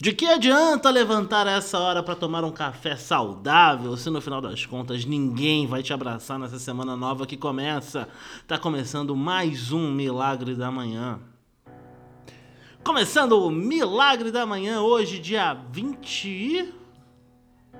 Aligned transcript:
De 0.00 0.12
que 0.12 0.26
adianta 0.26 0.90
levantar 0.90 1.48
essa 1.48 1.76
hora 1.76 2.04
para 2.04 2.14
tomar 2.14 2.44
um 2.44 2.52
café 2.52 2.94
saudável 2.94 3.96
se 3.96 4.08
no 4.08 4.20
final 4.20 4.40
das 4.40 4.64
contas 4.64 5.04
ninguém 5.04 5.66
vai 5.66 5.82
te 5.82 5.92
abraçar 5.92 6.38
nessa 6.38 6.56
semana 6.56 6.96
nova 6.96 7.26
que 7.26 7.36
começa? 7.36 8.08
Tá 8.46 8.56
começando 8.56 9.16
mais 9.16 9.72
um 9.72 9.90
Milagre 9.90 10.54
da 10.54 10.70
Manhã. 10.70 11.18
Começando 12.84 13.44
o 13.44 13.50
Milagre 13.50 14.30
da 14.30 14.46
Manhã 14.46 14.82
hoje, 14.82 15.18
dia 15.18 15.52
20 15.72 16.28
e 16.28 16.74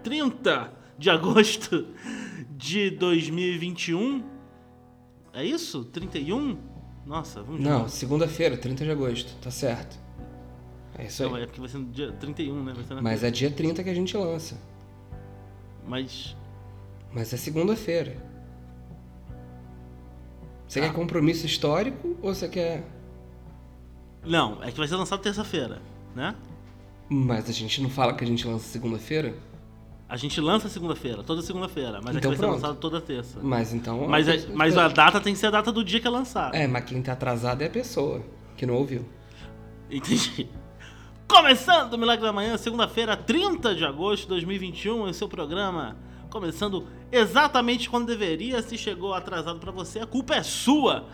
30 0.02 0.72
de 0.98 1.10
agosto 1.10 1.86
de 2.50 2.90
2021. 2.90 4.24
É 5.32 5.44
isso? 5.44 5.84
31? 5.84 6.58
Nossa, 7.06 7.44
vamos 7.44 7.60
Não, 7.60 7.88
segunda-feira, 7.88 8.56
30 8.56 8.84
de 8.84 8.90
agosto, 8.90 9.32
tá 9.40 9.52
certo. 9.52 10.07
É 10.98 11.04
isso 11.04 11.22
Não, 11.22 11.34
aí. 11.36 11.44
é 11.44 11.46
porque 11.46 11.60
vai 11.60 11.68
ser 11.68 11.78
no 11.78 11.86
dia 11.86 12.10
31, 12.12 12.62
né? 12.64 12.72
Vai 12.74 12.84
ser 12.84 12.94
na 12.94 13.02
Mas 13.02 13.22
é 13.22 13.30
dia 13.30 13.50
30 13.50 13.82
que 13.84 13.90
a 13.90 13.94
gente 13.94 14.16
lança. 14.16 14.56
Mas 15.86 16.36
Mas 17.12 17.32
é 17.32 17.36
segunda-feira. 17.36 18.16
Você 20.66 20.80
Tá. 20.80 20.86
quer 20.86 20.92
compromisso 20.94 21.46
histórico 21.46 22.16
ou 22.20 22.34
você 22.34 22.48
quer. 22.48 22.84
Não, 24.24 24.62
é 24.62 24.70
que 24.70 24.76
vai 24.78 24.86
ser 24.88 24.96
lançado 24.96 25.20
terça-feira, 25.20 25.80
né? 26.14 26.34
Mas 27.08 27.48
a 27.48 27.52
gente 27.52 27.80
não 27.80 27.88
fala 27.88 28.12
que 28.12 28.22
a 28.22 28.26
gente 28.26 28.46
lança 28.46 28.66
segunda-feira? 28.66 29.34
A 30.06 30.16
gente 30.16 30.40
lança 30.40 30.68
segunda-feira, 30.68 31.22
toda 31.22 31.40
segunda-feira, 31.42 32.00
mas 32.02 32.08
é 32.08 32.12
que 32.12 32.18
Então 32.18 32.30
vai 32.32 32.38
pronto. 32.38 32.56
ser 32.60 32.62
lançado 32.66 32.78
toda 32.80 33.00
terça. 33.00 33.38
Mas 33.42 33.72
então. 33.72 34.06
Mas, 34.08 34.26
é- 34.28 34.46
mas 34.54 34.76
a 34.76 34.88
data 34.88 35.20
tem 35.20 35.32
que 35.32 35.38
ser 35.38 35.46
a 35.46 35.50
data 35.50 35.70
do 35.72 35.82
dia 35.84 36.00
que 36.00 36.06
é 36.06 36.10
lançado. 36.10 36.54
É, 36.54 36.66
mas 36.66 36.84
quem 36.84 37.00
tá 37.00 37.12
atrasado 37.12 37.62
é 37.62 37.66
a 37.66 37.70
pessoa 37.70 38.22
que 38.56 38.66
não 38.66 38.74
ouviu. 38.74 39.06
Entendi. 39.90 40.48
Começando 41.28 41.92
o 41.92 41.98
Milagre 41.98 42.24
da 42.24 42.32
Manhã, 42.32 42.56
segunda-feira, 42.56 43.14
30 43.14 43.74
de 43.74 43.84
agosto 43.84 44.22
de 44.22 44.28
2021, 44.28 45.10
esse 45.10 45.22
é 45.22 45.26
o 45.26 45.28
programa. 45.28 45.94
Começando 46.30 46.86
exatamente 47.12 47.88
quando 47.90 48.06
deveria, 48.06 48.62
se 48.62 48.78
chegou 48.78 49.12
atrasado 49.12 49.60
pra 49.60 49.70
você, 49.70 50.00
a 50.00 50.06
culpa 50.06 50.34
é 50.34 50.42
sua. 50.42 51.06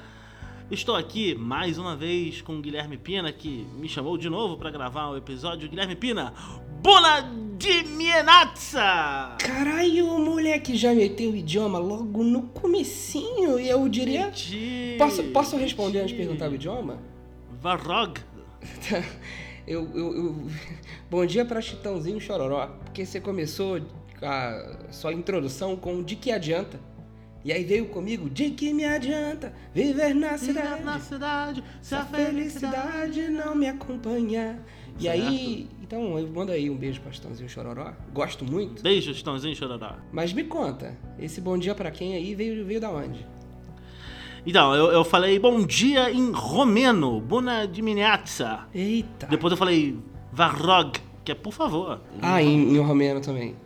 Estou 0.70 0.94
aqui 0.94 1.34
mais 1.34 1.78
uma 1.78 1.96
vez 1.96 2.40
com 2.40 2.56
o 2.56 2.62
Guilherme 2.62 2.96
Pina, 2.96 3.32
que 3.32 3.66
me 3.74 3.88
chamou 3.88 4.16
de 4.16 4.30
novo 4.30 4.56
pra 4.56 4.70
gravar 4.70 5.08
o 5.08 5.16
episódio. 5.16 5.68
Guilherme 5.68 5.96
Pina, 5.96 6.32
Buna 6.80 7.28
de 7.58 7.82
Mienatsa! 7.82 9.36
Caralho, 9.40 10.06
o 10.06 10.20
moleque 10.20 10.76
já 10.76 10.94
meteu 10.94 11.32
o 11.32 11.36
idioma 11.36 11.78
logo 11.78 12.22
no 12.22 12.42
comecinho 12.44 13.58
e 13.58 13.68
eu 13.68 13.88
diria. 13.88 14.32
Posso, 14.96 15.24
posso 15.24 15.56
responder 15.56 15.98
antes 16.00 16.10
de 16.10 16.16
perguntar 16.16 16.50
o 16.50 16.54
idioma? 16.54 17.02
Varrog. 17.60 18.20
Eu, 19.66 19.88
eu, 19.94 20.14
eu- 20.16 20.46
Bom 21.10 21.24
dia 21.24 21.44
pra 21.44 21.60
Chitãozinho 21.60 22.20
Chororó, 22.20 22.66
porque 22.84 23.04
você 23.06 23.20
começou 23.20 23.80
a 24.22 24.78
sua 24.90 25.12
introdução 25.12 25.76
com 25.76 26.02
de 26.02 26.16
que 26.16 26.30
adianta. 26.30 26.78
E 27.44 27.52
aí 27.52 27.62
veio 27.62 27.86
comigo, 27.88 28.30
de 28.30 28.50
que 28.50 28.72
me 28.72 28.86
adianta 28.86 29.52
viver 29.74 30.14
na 30.14 30.38
cidade, 30.38 30.82
Na 30.82 30.98
cidade, 30.98 31.62
se 31.82 31.94
a 31.94 32.02
felicidade. 32.06 33.28
não 33.28 33.54
me 33.54 33.68
acompanhar. 33.68 34.58
E 34.98 35.02
Certo. 35.02 35.20
aí, 35.22 35.68
então, 35.82 36.18
eu 36.18 36.26
mando 36.28 36.52
aí 36.52 36.70
um 36.70 36.76
beijo 36.76 37.02
pra 37.02 37.12
Chitãozinho 37.12 37.48
Chororó, 37.48 37.92
gosto 38.14 38.50
muito. 38.50 38.82
Beijo, 38.82 39.10
Estãozinho 39.10 39.54
Chororó. 39.54 39.96
Mas 40.10 40.32
me 40.32 40.44
conta, 40.44 40.96
esse 41.18 41.38
bom 41.40 41.58
dia 41.58 41.74
pra 41.74 41.90
quem 41.90 42.14
aí 42.14 42.34
veio, 42.34 42.64
veio 42.64 42.80
da 42.80 42.90
onde? 42.90 43.26
Então, 44.46 44.74
eu, 44.74 44.86
eu 44.92 45.04
falei 45.04 45.38
bom 45.38 45.64
dia 45.64 46.10
em 46.10 46.30
romeno, 46.30 47.20
Buna 47.20 47.66
dimineața. 47.66 48.68
Eita! 48.74 49.26
Depois 49.26 49.50
eu 49.50 49.56
falei 49.56 49.98
Varrog, 50.32 50.98
que 51.24 51.32
é 51.32 51.34
por 51.34 51.52
favor. 51.52 52.00
Ah, 52.20 52.42
em, 52.42 52.74
em 52.74 52.78
romeno 52.78 53.20
também. 53.20 53.56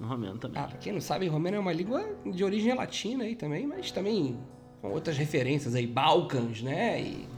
Em 0.00 0.04
romeno 0.04 0.38
também. 0.38 0.62
Ah, 0.62 0.66
pra 0.66 0.78
quem 0.78 0.92
não 0.94 1.00
sabe, 1.00 1.26
romeno 1.28 1.56
é 1.56 1.60
uma 1.60 1.72
língua 1.72 2.08
de 2.24 2.42
origem 2.42 2.74
latina 2.74 3.24
aí 3.24 3.34
também, 3.36 3.66
mas 3.66 3.90
também 3.90 4.38
com 4.80 4.88
outras 4.92 5.16
referências 5.18 5.74
aí, 5.74 5.86
Balcãs, 5.86 6.62
né? 6.62 7.02
E 7.02 7.28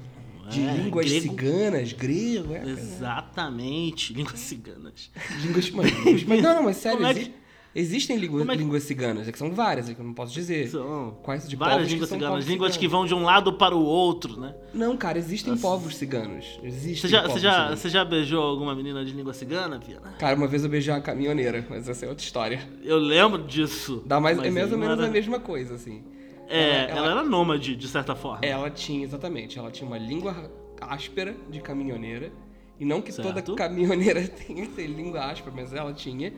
de 0.50 0.62
É, 0.66 0.72
línguas 0.74 1.06
grego. 1.06 1.22
ciganas, 1.22 1.92
grego, 1.92 2.54
é. 2.54 2.62
Exatamente, 2.68 4.12
línguas 4.12 4.38
ciganas. 4.40 5.10
Línguas, 5.42 5.70
mas, 5.70 5.90
línguas- 6.04 6.24
mas 6.24 6.42
não, 6.42 6.54
não, 6.56 6.62
mas 6.64 6.76
sério, 6.76 6.98
Como 6.98 7.10
é 7.10 7.14
que- 7.14 7.32
existem 7.74 8.16
língua- 8.16 8.42
é 8.42 8.46
que- 8.46 8.56
línguas 8.56 8.82
ciganas, 8.82 9.28
é 9.28 9.32
que 9.32 9.38
são 9.38 9.52
várias, 9.52 9.88
é 9.88 9.94
que 9.94 10.00
eu 10.00 10.04
não 10.04 10.14
posso 10.14 10.32
dizer. 10.32 10.68
São 10.68 11.16
Quais 11.22 11.48
de 11.48 11.56
várias 11.56 11.76
povos 11.76 11.86
que 11.88 11.92
línguas 11.94 12.08
são 12.08 12.18
ciganas, 12.18 12.34
povos 12.36 12.50
línguas 12.50 12.72
que 12.76 12.84
ciganos. 12.86 12.92
vão 12.92 13.06
de 13.06 13.14
um 13.14 13.24
lado 13.26 13.52
para 13.54 13.74
o 13.76 13.82
outro, 13.84 14.38
né? 14.40 14.54
Não, 14.74 14.96
cara, 14.96 15.18
existem 15.18 15.56
povos 15.56 15.96
ciganos. 15.96 16.58
Existem 16.62 16.96
Você 16.96 17.08
já, 17.08 17.22
povos 17.22 17.34
você, 17.34 17.40
já, 17.40 17.52
ciganos. 17.52 17.78
você 17.80 17.88
já 17.88 18.04
beijou 18.04 18.42
alguma 18.42 18.74
menina 18.74 19.04
de 19.04 19.12
língua 19.12 19.32
cigana, 19.32 19.78
Pina? 19.78 20.00
Cara, 20.18 20.36
uma 20.36 20.46
vez 20.46 20.64
eu 20.64 20.70
beijei 20.70 20.92
uma 20.92 21.00
caminhoneira, 21.00 21.64
mas 21.70 21.88
essa 21.88 22.04
é 22.06 22.08
outra 22.08 22.24
história. 22.24 22.60
Eu 22.82 22.98
lembro 22.98 23.42
disso. 23.44 24.02
Dá 24.06 24.18
mais, 24.20 24.38
é 24.38 24.50
mais 24.50 24.72
ou 24.72 24.78
menos 24.78 24.98
era- 24.98 25.08
a 25.08 25.10
mesma 25.10 25.38
coisa, 25.40 25.74
assim. 25.74 26.02
É, 26.48 26.62
Ela- 26.62 26.74
ela, 26.90 26.98
ela- 26.98 27.10
era 27.20 27.22
nômade, 27.24 27.76
de 27.76 27.86
certa 27.86 28.16
forma. 28.16 28.40
Ela 28.44 28.68
tinha, 28.70 29.04
exatamente, 29.04 29.56
ela 29.58 29.70
tinha 29.70 29.86
uma 29.86 29.98
língua 29.98 30.50
áspera 30.80 31.36
de 31.48 31.60
caminhoneira. 31.60 32.32
E 32.78 32.84
não 32.84 33.02
que 33.02 33.12
toda 33.12 33.34
Certo. 33.34 33.54
caminhoneira 33.54 34.26
tenha 34.26 34.66
que 34.66 34.86
língua 34.86 35.26
áspera, 35.26 35.54
mas 35.54 35.72
ela 35.72 35.92
tinha. 35.92 36.32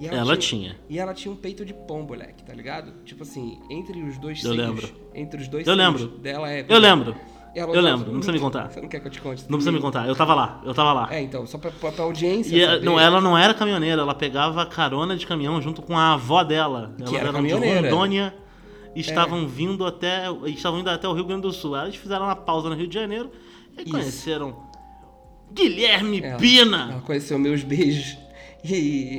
E 0.00 0.06
Ela 0.06 0.34
tinha. 0.36 0.76
E 0.88 0.98
ela 0.98 1.12
tinha 1.12 1.30
um 1.30 1.36
peito 1.36 1.62
de 1.64 1.74
pão, 1.74 2.02
moleque, 2.02 2.42
tá 2.42 2.54
ligado? 2.54 2.92
Tipo 3.04 3.22
assim, 3.22 3.60
entre 3.68 4.00
os 4.02 4.16
dois 4.18 4.42
Eu 4.42 4.54
seios. 4.54 4.66
lembro. 4.66 4.88
Entre 5.14 5.40
os 5.42 5.46
dois 5.48 5.66
Eu 5.66 5.74
lembro. 5.74 6.08
dela 6.08 6.50
é. 6.50 6.64
Eu 6.68 6.78
lembro. 6.78 7.14
Ela 7.54 7.74
Eu 7.74 7.82
lembro, 7.82 8.06
não 8.06 8.12
precisa 8.14 8.32
me 8.32 8.38
contar. 8.38 8.70
Você 8.70 8.80
não 8.80 8.88
quer 8.88 9.00
que 9.00 9.08
eu 9.08 9.10
te 9.10 9.20
conte? 9.20 9.42
Não 9.42 9.58
precisa 9.58 9.72
me 9.72 9.80
contar, 9.80 10.06
eu 10.06 10.14
tava 10.14 10.34
lá, 10.36 10.62
eu 10.64 10.72
tava 10.72 10.92
lá. 10.92 11.08
É, 11.12 11.20
então, 11.20 11.44
só 11.46 11.58
pra, 11.58 11.70
pra, 11.72 11.90
pra 11.90 12.04
audiência. 12.04 12.54
E 12.56 12.62
é- 12.62 12.66
saber. 12.66 12.84
não, 12.84 12.98
ela 12.98 13.20
não 13.20 13.36
era 13.36 13.52
caminhoneira, 13.52 14.00
ela 14.02 14.14
pegava 14.14 14.64
carona 14.66 15.16
de 15.16 15.26
caminhão 15.26 15.60
junto 15.60 15.82
com 15.82 15.98
a 15.98 16.12
avó 16.14 16.44
dela. 16.44 16.94
Que 16.96 17.02
Elas 17.02 17.14
era 17.14 17.32
caminhoneira. 17.32 17.82
de 17.82 17.88
Rondônia 17.88 18.32
e 18.94 19.00
estavam 19.00 19.48
vindo 19.48 19.84
até. 19.84 20.26
Estavam 20.46 20.78
indo 20.78 20.88
até 20.90 21.08
o 21.08 21.12
Rio 21.12 21.24
Grande 21.24 21.42
do 21.42 21.52
Sul. 21.52 21.76
Eles 21.76 21.96
fizeram 21.96 22.24
uma 22.26 22.36
pausa 22.36 22.68
no 22.68 22.76
Rio 22.76 22.86
de 22.86 22.94
Janeiro 22.94 23.30
e 23.76 23.82
Isso. 23.82 23.90
conheceram 23.90 24.56
Guilherme 25.52 26.20
Ela- 26.22 26.38
Pina. 26.38 26.88
Ela 26.92 27.00
conheceu 27.00 27.38
meus 27.38 27.62
beijos. 27.64 28.16
E, 28.64 28.74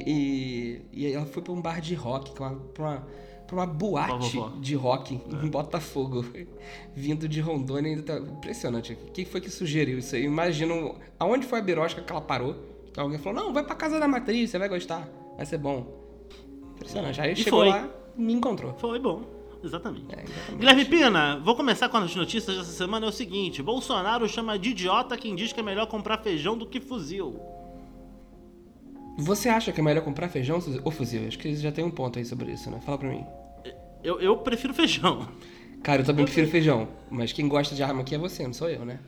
e, 0.05 0.81
e 1.07 1.13
ela 1.13 1.25
foi 1.25 1.41
pra 1.41 1.51
um 1.53 1.61
bar 1.61 1.81
de 1.81 1.95
rock, 1.95 2.31
pra 2.31 2.47
uma, 2.49 2.55
pra 2.73 2.83
uma, 2.83 3.07
pra 3.47 3.55
uma 3.55 3.65
boate 3.65 4.39
de 4.59 4.75
rock 4.75 5.15
em 5.15 5.49
Botafogo. 5.49 6.23
Vindo 6.95 7.27
de 7.27 7.41
Rondônia 7.41 7.91
ainda 7.91 8.03
tá 8.03 8.17
impressionante. 8.19 8.97
Quem 9.13 9.25
foi 9.25 9.41
que 9.41 9.49
sugeriu 9.49 9.97
isso 9.97 10.15
aí? 10.15 10.23
Imagino 10.23 10.95
aonde 11.19 11.45
foi 11.47 11.59
a 11.59 11.61
birosca 11.61 12.01
que 12.01 12.11
ela 12.11 12.21
parou. 12.21 12.55
Alguém 12.95 13.17
falou: 13.17 13.43
Não, 13.43 13.53
vai 13.53 13.63
pra 13.63 13.75
casa 13.75 13.99
da 13.99 14.07
matriz, 14.07 14.49
você 14.49 14.59
vai 14.59 14.69
gostar, 14.69 15.07
vai 15.37 15.45
ser 15.45 15.57
bom. 15.57 15.87
Impressionante. 16.75 17.19
Aí 17.21 17.33
E 17.33 17.35
chegou 17.37 17.61
foi. 17.61 17.69
lá 17.69 17.89
e 18.17 18.21
me 18.21 18.33
encontrou. 18.33 18.73
Foi 18.75 18.99
bom, 18.99 19.23
exatamente. 19.63 20.05
É, 20.09 20.23
exatamente. 20.23 20.55
Guilherme 20.57 20.85
Pina, 20.85 21.39
vou 21.43 21.55
começar 21.55 21.89
com 21.89 21.97
as 21.97 22.15
notícias 22.15 22.57
dessa 22.57 22.71
semana. 22.71 23.05
É 23.05 23.09
o 23.09 23.11
seguinte: 23.11 23.63
Bolsonaro 23.63 24.27
chama 24.27 24.59
de 24.59 24.69
idiota 24.69 25.17
quem 25.17 25.35
diz 25.35 25.51
que 25.53 25.59
é 25.59 25.63
melhor 25.63 25.87
comprar 25.87 26.17
feijão 26.19 26.57
do 26.57 26.65
que 26.65 26.79
fuzil. 26.79 27.39
Você 29.17 29.49
acha 29.49 29.71
que 29.71 29.79
é 29.79 29.83
melhor 29.83 30.03
comprar 30.03 30.29
feijão 30.29 30.59
ou 30.83 30.91
fuzil? 30.91 31.27
Acho 31.27 31.37
que 31.37 31.55
já 31.55 31.71
tem 31.71 31.83
um 31.83 31.91
ponto 31.91 32.17
aí 32.17 32.25
sobre 32.25 32.51
isso, 32.51 32.69
né? 32.71 32.79
Fala 32.81 32.97
pra 32.97 33.09
mim. 33.09 33.23
Eu, 34.03 34.19
eu 34.19 34.37
prefiro 34.37 34.73
feijão. 34.73 35.27
Cara, 35.83 36.01
eu 36.01 36.05
também 36.05 36.25
prefiro 36.25 36.47
feijão. 36.47 36.87
Mas 37.09 37.31
quem 37.31 37.47
gosta 37.47 37.75
de 37.75 37.83
arma 37.83 38.01
aqui 38.01 38.15
é 38.15 38.17
você, 38.17 38.43
não 38.43 38.53
sou 38.53 38.69
eu, 38.69 38.83
né? 38.85 38.99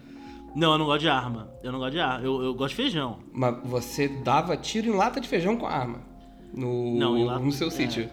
Não, 0.56 0.74
eu 0.74 0.78
não 0.78 0.86
gosto 0.86 1.02
de 1.02 1.09
arma. 1.09 1.50
Eu 1.63 1.72
não 1.72 1.80
gosto 1.80 1.94
de 1.94 2.00
arma. 2.00 2.24
Eu, 2.24 2.44
eu 2.44 2.53
gosto 2.53 2.75
de 2.75 2.84
feijão. 2.84 3.19
Mas 3.31 3.58
você 3.63 4.08
dava 4.08 4.56
tiro 4.56 4.88
em 4.88 4.96
lata 4.96 5.19
de 5.19 5.28
feijão 5.28 5.58
com 5.58 5.66
arma. 5.66 6.02
No, 6.53 6.96
Não, 6.96 7.25
lata- 7.25 7.40
no 7.40 7.52
seu 7.52 7.69
é. 7.69 7.72
sítio. 7.72 8.08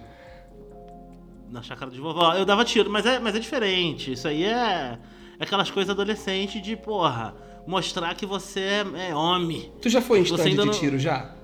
Na 1.51 1.61
chácara 1.63 1.91
de 1.91 2.01
vovó. 2.01 2.33
Eu 2.35 2.45
dava 2.47 2.65
tiro, 2.65 2.89
mas 2.89 3.05
é, 3.05 3.19
mas 3.19 3.35
é 3.35 3.39
diferente. 3.39 4.13
Isso 4.13 4.27
aí 4.29 4.45
é, 4.45 4.99
é 5.39 5.45
aquelas 5.45 5.71
coisas 5.71 5.91
adolescentes 5.91 6.63
de, 6.63 6.77
porra, 6.77 7.35
mostrar 7.67 8.15
que 8.15 8.25
você 8.25 8.61
é, 8.61 9.09
é 9.11 9.15
homem. 9.15 9.71
Tu 9.83 9.89
já 9.91 10.01
foi 10.01 10.21
em 10.21 10.23
stand 10.23 10.45
de 10.51 10.55
não- 10.57 10.71
tiro 10.71 10.99
já? 10.99 11.35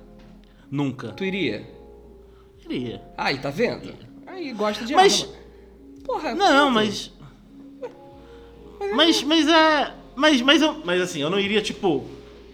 Nunca. 0.71 1.09
Tu 1.13 1.25
iria? 1.25 1.67
Queria. 2.61 3.03
Aí, 3.17 3.39
tá 3.39 3.51
vendo? 3.51 3.93
Aí 4.27 4.53
gosta 4.53 4.85
de 4.85 4.95
Mas- 4.95 5.23
arma. 5.23 5.35
Porra, 6.05 6.35
Não, 6.35 6.47
pronto. 6.73 6.73
mas. 6.75 7.13
Mas, 8.95 9.23
mas 9.23 9.49
é. 9.49 9.95
Mas, 10.15 10.41
mas, 10.41 10.63
eu, 10.63 10.83
mas 10.85 11.01
assim, 11.01 11.21
eu 11.21 11.31
não 11.31 11.39
iria, 11.39 11.61
tipo. 11.63 12.05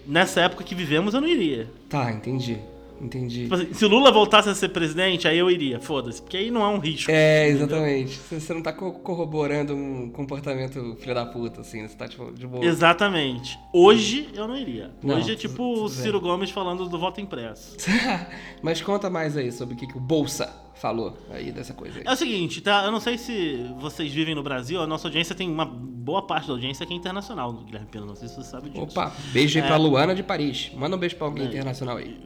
Nessa 0.07 0.41
época 0.41 0.65
que 0.65 0.75
vivemos, 0.75 1.15
eu 1.15 1.21
não 1.21 1.29
iria. 1.29 1.71
Tá, 1.89 2.11
entendi. 2.11 2.59
Entendi. 3.03 3.43
Tipo 3.43 3.55
assim, 3.57 3.73
se 3.75 3.85
o 3.85 3.89
Lula 3.89 4.13
voltasse 4.13 4.49
a 4.49 4.55
ser 4.55 4.69
presidente, 4.69 5.27
aí 5.27 5.37
eu 5.37 5.51
iria. 5.51 5.81
Foda-se. 5.81 6.23
Porque 6.23 6.37
aí 6.37 6.51
não 6.53 6.63
é 6.63 6.69
um 6.69 6.79
risco. 6.79 7.11
É, 7.11 7.49
exatamente. 7.49 8.17
Você 8.17 8.39
você 8.41 8.55
não 8.55 8.63
tá 8.63 8.73
co- 8.73 8.93
corroborando 8.93 9.75
um 9.75 10.09
comportamento 10.11 10.97
filho 11.01 11.15
da 11.15 11.27
puta, 11.27 11.63
assim, 11.63 11.83
né? 11.83 11.89
Você 11.89 11.97
tá, 11.97 12.07
tipo, 12.07 12.31
de 12.33 12.47
boa. 12.47 12.65
Exatamente. 12.65 13.59
Hoje 13.73 14.29
eu 14.35 14.47
não 14.47 14.57
iria. 14.57 14.93
Não, 15.03 15.17
Hoje 15.17 15.33
é 15.33 15.35
tipo 15.37 15.83
o 15.85 15.89
Ciro 15.89 16.21
bem. 16.21 16.31
Gomes 16.31 16.51
falando 16.51 16.89
do 16.89 16.99
voto 16.99 17.21
impresso. 17.21 17.77
Mas 18.63 18.81
conta 18.81 19.11
mais 19.11 19.37
aí 19.37 19.51
sobre 19.51 19.75
o 19.75 19.77
que, 19.77 19.87
que 19.87 19.97
o 19.97 20.01
Bolsa 20.01 20.49
falou 20.75 21.17
aí 21.31 21.53
dessa 21.53 21.73
coisa 21.75 21.99
aí. 21.99 22.05
É 22.07 22.13
o 22.13 22.17
seguinte, 22.17 22.61
tá? 22.61 22.85
Eu 22.85 22.91
não 22.93 22.99
sei 23.01 23.17
se 23.19 23.67
vocês 23.81 24.13
vivem 24.13 24.35
no 24.35 24.43
Brasil, 24.43 24.81
a 24.81 24.87
nossa 24.87 25.07
audiência 25.07 25.35
tem 25.35 25.49
uma 25.49 25.65
boa 25.65 26.23
parte 26.27 26.47
da 26.49 26.53
audiência 26.55 26.85
que 26.87 26.93
é 26.93 26.97
internacional, 26.97 27.53
Guilherme 27.53 27.87
Pena. 27.91 28.07
Não 28.07 28.17
sei 28.17 28.29
se 28.29 28.35
você 28.37 28.49
sabe 28.51 28.71
disso. 28.71 28.83
Opa, 28.83 29.13
beijo 29.33 29.59
aí 29.59 29.65
É. 29.65 29.67
pra 29.67 29.77
Luana 29.77 30.15
de 30.15 30.23
Paris. 30.23 30.71
Manda 30.75 30.97
um 30.97 30.99
beijo 30.99 31.17
pra 31.17 31.27
alguém 31.27 31.47
internacional 31.47 31.99
aí. 31.99 32.17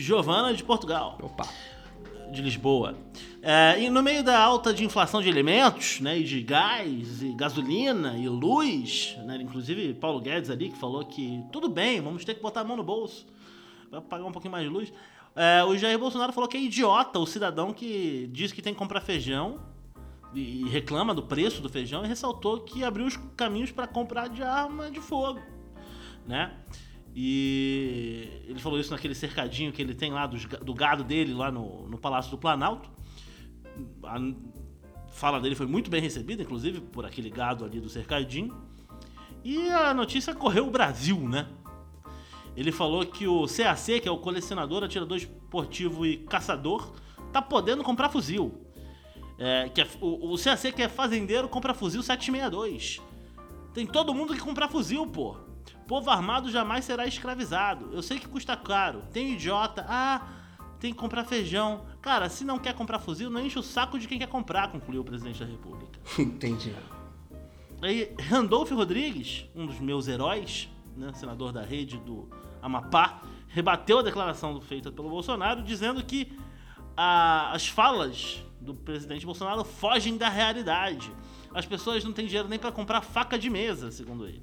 Giovana 0.00 0.52
de 0.54 0.62
Portugal. 0.62 1.18
Opa. 1.22 1.48
de 2.32 2.42
Lisboa. 2.42 2.96
É, 3.42 3.80
e 3.80 3.88
no 3.88 4.02
meio 4.02 4.24
da 4.24 4.36
alta 4.38 4.74
de 4.74 4.84
inflação 4.84 5.22
de 5.22 5.28
alimentos, 5.28 6.00
né, 6.00 6.18
e 6.18 6.24
de 6.24 6.42
gás, 6.42 7.22
e 7.22 7.32
gasolina, 7.32 8.16
e 8.18 8.28
luz, 8.28 9.16
né, 9.24 9.38
inclusive 9.40 9.94
Paulo 9.94 10.20
Guedes 10.20 10.50
ali 10.50 10.70
que 10.70 10.76
falou 10.76 11.04
que 11.04 11.44
tudo 11.52 11.68
bem, 11.68 12.00
vamos 12.00 12.24
ter 12.24 12.34
que 12.34 12.42
botar 12.42 12.62
a 12.62 12.64
mão 12.64 12.76
no 12.76 12.82
bolso 12.82 13.24
para 13.90 14.00
pagar 14.00 14.24
um 14.24 14.32
pouquinho 14.32 14.50
mais 14.50 14.64
de 14.64 14.70
luz. 14.70 14.92
É, 15.34 15.62
o 15.64 15.76
Jair 15.76 15.98
Bolsonaro 15.98 16.32
falou 16.32 16.48
que 16.48 16.56
é 16.56 16.60
idiota 16.60 17.18
o 17.18 17.26
cidadão 17.26 17.72
que 17.72 18.28
diz 18.32 18.52
que 18.52 18.62
tem 18.62 18.72
que 18.72 18.78
comprar 18.78 19.00
feijão 19.00 19.60
e 20.34 20.68
reclama 20.68 21.14
do 21.14 21.22
preço 21.22 21.62
do 21.62 21.68
feijão 21.68 22.04
e 22.04 22.08
ressaltou 22.08 22.60
que 22.60 22.82
abriu 22.82 23.06
os 23.06 23.16
caminhos 23.36 23.70
para 23.70 23.86
comprar 23.86 24.28
de 24.28 24.42
arma 24.42 24.90
de 24.90 25.00
fogo, 25.00 25.40
né? 26.26 26.52
E 27.18 28.28
ele 28.46 28.58
falou 28.58 28.78
isso 28.78 28.90
naquele 28.90 29.14
cercadinho 29.14 29.72
que 29.72 29.80
ele 29.80 29.94
tem 29.94 30.12
lá 30.12 30.26
do 30.26 30.74
gado 30.74 31.02
dele 31.02 31.32
lá 31.32 31.50
no, 31.50 31.88
no 31.88 31.96
Palácio 31.96 32.30
do 32.30 32.36
Planalto. 32.36 32.90
A 34.04 34.18
fala 35.12 35.40
dele 35.40 35.54
foi 35.54 35.64
muito 35.64 35.90
bem 35.90 36.02
recebida, 36.02 36.42
inclusive, 36.42 36.78
por 36.78 37.06
aquele 37.06 37.30
gado 37.30 37.64
ali 37.64 37.80
do 37.80 37.88
cercadinho. 37.88 38.54
E 39.42 39.70
a 39.70 39.94
notícia 39.94 40.34
correu 40.34 40.66
o 40.66 40.70
Brasil, 40.70 41.18
né? 41.26 41.46
Ele 42.54 42.70
falou 42.70 43.04
que 43.06 43.26
o 43.26 43.46
CAC, 43.46 44.00
que 44.00 44.08
é 44.08 44.10
o 44.10 44.18
colecionador, 44.18 44.84
atirador 44.84 45.16
esportivo 45.16 46.04
e 46.04 46.18
caçador, 46.18 46.92
tá 47.32 47.40
podendo 47.40 47.82
comprar 47.82 48.10
fuzil. 48.10 48.60
É, 49.38 49.70
que 49.70 49.80
é- 49.80 49.88
o, 50.02 50.34
o 50.34 50.38
CAC, 50.38 50.70
que 50.72 50.82
é 50.82 50.88
fazendeiro, 50.88 51.48
compra 51.48 51.72
fuzil 51.72 52.02
762. 52.02 53.00
Tem 53.72 53.86
todo 53.86 54.12
mundo 54.12 54.34
que 54.34 54.40
comprar 54.40 54.68
fuzil, 54.68 55.06
pô. 55.06 55.45
Povo 55.86 56.10
armado 56.10 56.50
jamais 56.50 56.84
será 56.84 57.06
escravizado. 57.06 57.90
Eu 57.92 58.02
sei 58.02 58.18
que 58.18 58.26
custa 58.28 58.56
caro. 58.56 59.02
Tem 59.12 59.32
idiota. 59.32 59.84
Ah, 59.88 60.20
tem 60.80 60.92
que 60.92 60.98
comprar 60.98 61.24
feijão. 61.24 61.86
Cara, 62.02 62.28
se 62.28 62.44
não 62.44 62.58
quer 62.58 62.74
comprar 62.74 62.98
fuzil, 62.98 63.30
não 63.30 63.40
enche 63.40 63.58
o 63.58 63.62
saco 63.62 63.98
de 63.98 64.06
quem 64.08 64.18
quer 64.18 64.28
comprar, 64.28 64.70
concluiu 64.70 65.00
o 65.02 65.04
presidente 65.04 65.40
da 65.40 65.46
República. 65.46 65.98
Entendi. 66.18 66.74
Aí, 67.82 68.14
Randolph 68.28 68.70
Rodrigues, 68.72 69.46
um 69.54 69.66
dos 69.66 69.78
meus 69.78 70.08
heróis, 70.08 70.68
né, 70.96 71.12
senador 71.14 71.52
da 71.52 71.62
rede 71.62 71.98
do 71.98 72.28
Amapá, 72.62 73.20
rebateu 73.48 73.98
a 73.98 74.02
declaração 74.02 74.58
feita 74.60 74.90
pelo 74.90 75.08
Bolsonaro, 75.10 75.62
dizendo 75.62 76.02
que 76.02 76.36
a- 76.96 77.52
as 77.52 77.68
falas 77.68 78.42
do 78.60 78.74
presidente 78.74 79.24
Bolsonaro 79.26 79.62
fogem 79.62 80.16
da 80.16 80.28
realidade. 80.28 81.12
As 81.54 81.66
pessoas 81.66 82.02
não 82.02 82.12
têm 82.12 82.26
dinheiro 82.26 82.48
nem 82.48 82.58
para 82.58 82.72
comprar 82.72 83.02
faca 83.02 83.38
de 83.38 83.48
mesa, 83.50 83.90
segundo 83.90 84.26
ele. 84.26 84.42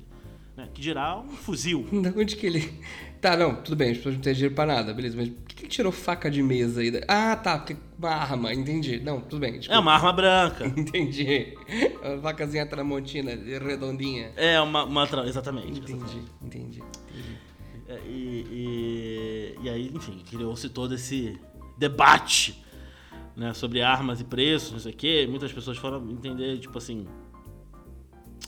Né, 0.55 0.69
que 0.73 0.81
dirá 0.81 1.17
um 1.19 1.29
fuzil. 1.31 1.87
Da 2.03 2.13
onde 2.15 2.35
que 2.35 2.45
ele. 2.45 2.71
Tá, 3.19 3.35
não, 3.37 3.55
tudo 3.55 3.75
bem, 3.75 3.91
as 3.91 3.97
pessoas 3.97 4.15
não 4.15 4.21
têm 4.21 4.33
dinheiro 4.33 4.53
pra 4.53 4.65
nada, 4.65 4.93
beleza, 4.93 5.15
mas 5.17 5.29
por 5.29 5.43
que 5.47 5.55
que 5.55 5.61
ele 5.63 5.69
tirou 5.69 5.91
faca 5.91 6.29
de 6.29 6.43
mesa 6.43 6.81
aí? 6.81 6.91
Ah, 7.07 7.35
tá, 7.37 7.57
porque 7.57 7.75
uma 7.97 8.09
arma, 8.09 8.53
entendi. 8.53 8.99
Não, 8.99 9.21
tudo 9.21 9.39
bem, 9.39 9.55
É 9.55 9.57
desculpa. 9.59 9.81
uma 9.81 9.93
arma 9.93 10.11
branca. 10.13 10.65
Entendi. 10.77 11.57
Uma 12.03 12.21
facazinha 12.21 12.65
tramontina, 12.67 13.31
redondinha. 13.33 14.31
É 14.35 14.59
uma. 14.61 14.83
uma 14.83 15.07
tra- 15.07 15.25
exatamente. 15.25 15.79
Entendi, 15.79 16.21
entendi, 16.41 16.83
entendi. 16.83 16.83
É, 17.87 17.99
E, 18.07 18.45
e, 18.51 19.55
e 19.63 19.69
aí, 19.69 19.91
enfim, 19.93 20.21
criou-se 20.29 20.67
todo 20.69 20.93
esse 20.93 21.39
debate 21.77 22.61
né, 23.37 23.53
sobre 23.53 23.81
armas 23.81 24.19
e 24.19 24.23
preços, 24.25 24.71
não 24.73 24.79
sei 24.79 24.91
o 24.91 24.95
quê. 24.95 25.25
Muitas 25.29 25.51
pessoas 25.53 25.77
foram 25.77 26.11
entender, 26.11 26.59
tipo 26.59 26.77
assim, 26.77 27.07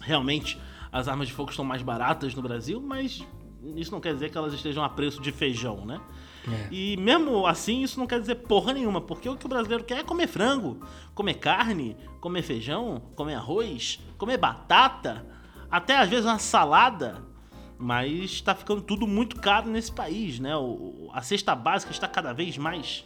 realmente 0.01 0.57
as 0.95 1.09
armas 1.09 1.27
de 1.27 1.33
fogo 1.33 1.49
estão 1.49 1.65
mais 1.65 1.81
baratas 1.81 2.33
no 2.33 2.41
Brasil, 2.41 2.81
mas 2.81 3.21
isso 3.75 3.91
não 3.91 3.99
quer 3.99 4.13
dizer 4.13 4.31
que 4.31 4.37
elas 4.37 4.53
estejam 4.53 4.81
a 4.81 4.87
preço 4.87 5.21
de 5.21 5.29
feijão, 5.29 5.85
né? 5.85 5.99
É. 6.47 6.67
E 6.71 6.95
mesmo 6.95 7.45
assim, 7.45 7.83
isso 7.83 7.99
não 7.99 8.07
quer 8.07 8.21
dizer 8.21 8.35
porra 8.35 8.71
nenhuma, 8.71 9.01
porque 9.01 9.27
o 9.27 9.35
que 9.35 9.45
o 9.45 9.49
brasileiro 9.49 9.83
quer 9.83 9.99
é 9.99 10.03
comer 10.03 10.27
frango, 10.27 10.79
comer 11.13 11.33
carne, 11.33 11.97
comer 12.21 12.43
feijão, 12.43 13.01
comer 13.13 13.33
arroz, 13.33 13.99
comer 14.17 14.37
batata, 14.37 15.25
até 15.69 15.97
às 15.97 16.07
vezes 16.07 16.25
uma 16.25 16.39
salada. 16.39 17.21
Mas 17.77 18.39
tá 18.39 18.55
ficando 18.55 18.81
tudo 18.81 19.05
muito 19.05 19.35
caro 19.41 19.69
nesse 19.69 19.91
país, 19.91 20.39
né? 20.39 20.55
O, 20.55 21.09
a 21.11 21.21
cesta 21.21 21.53
básica 21.53 21.91
está 21.91 22.07
cada 22.07 22.31
vez 22.31 22.57
mais 22.57 23.03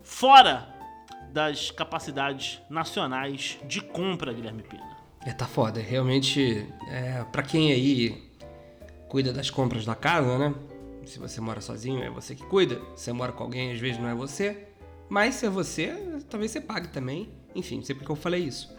fora 0.00 0.72
das 1.32 1.72
capacidades 1.72 2.60
nacionais 2.70 3.58
de 3.64 3.80
compra, 3.80 4.32
Guilherme 4.32 4.62
Pena. 4.62 4.89
É, 5.24 5.32
tá 5.32 5.46
foda. 5.46 5.80
Realmente, 5.80 6.66
é, 6.88 7.24
pra 7.30 7.42
quem 7.42 7.72
aí 7.72 8.22
cuida 9.08 9.32
das 9.32 9.50
compras 9.50 9.84
da 9.84 9.94
casa, 9.94 10.38
né? 10.38 10.54
Se 11.04 11.18
você 11.18 11.40
mora 11.40 11.60
sozinho, 11.60 12.02
é 12.02 12.10
você 12.10 12.34
que 12.34 12.44
cuida. 12.44 12.80
Se 12.94 13.04
você 13.04 13.12
mora 13.12 13.32
com 13.32 13.42
alguém, 13.42 13.72
às 13.72 13.78
vezes 13.80 14.00
não 14.00 14.08
é 14.08 14.14
você. 14.14 14.66
Mas 15.08 15.34
se 15.36 15.46
é 15.46 15.50
você, 15.50 15.92
talvez 16.28 16.50
você 16.52 16.60
pague 16.60 16.88
também. 16.88 17.28
Enfim, 17.54 17.76
não 17.78 17.82
sei 17.84 17.94
porque 17.94 18.10
eu 18.10 18.16
falei 18.16 18.44
isso. 18.44 18.72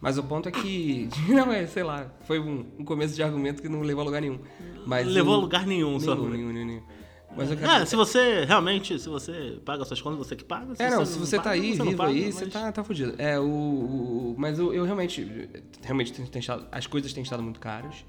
Mas 0.00 0.18
o 0.18 0.22
ponto 0.22 0.48
é 0.48 0.52
que. 0.52 1.08
Não, 1.28 1.52
é, 1.52 1.66
sei 1.66 1.82
lá. 1.82 2.10
Foi 2.22 2.40
um, 2.40 2.64
um 2.78 2.84
começo 2.84 3.14
de 3.14 3.22
argumento 3.22 3.60
que 3.60 3.68
não 3.68 3.82
levou 3.82 4.00
a 4.00 4.04
lugar 4.06 4.22
nenhum. 4.22 4.38
Mas 4.86 5.06
Levou 5.06 5.34
a 5.34 5.36
lugar 5.36 5.66
nenhum, 5.66 5.98
nenhum, 5.98 6.10
argumento. 6.10 6.36
nenhum, 6.36 6.52
nenhum, 6.52 6.66
nenhum. 6.66 6.82
Mas 7.36 7.50
eu 7.50 7.56
quero 7.56 7.70
Ah, 7.70 7.86
se 7.86 7.94
você 7.96 8.44
realmente, 8.44 8.98
se 8.98 9.08
você 9.08 9.58
paga 9.64 9.84
suas 9.84 10.00
contas, 10.02 10.18
você 10.18 10.34
que 10.36 10.44
paga. 10.44 10.74
É, 10.78 10.90
não, 10.90 11.06
se 11.06 11.18
você 11.18 11.36
tá 11.36 11.44
paga, 11.44 11.54
aí, 11.54 11.72
você 11.72 11.78
não 11.78 11.86
vivo 11.86 11.96
paga, 11.98 12.10
aí, 12.10 12.24
mas- 12.26 12.34
você 12.34 12.46
tá, 12.46 12.72
tá 12.72 12.82
fudido. 12.84 13.14
É, 13.18 13.38
o, 13.38 13.44
o- 13.44 14.34
Mas 14.36 14.58
eu, 14.58 14.74
eu 14.74 14.84
realmente. 14.84 15.48
Realmente 15.82 16.12
tem, 16.12 16.26
tem 16.26 16.40
estado, 16.40 16.66
as 16.72 16.86
coisas 16.86 17.12
têm 17.12 17.22
estado 17.22 17.42
muito 17.42 17.60
caras. 17.60 18.04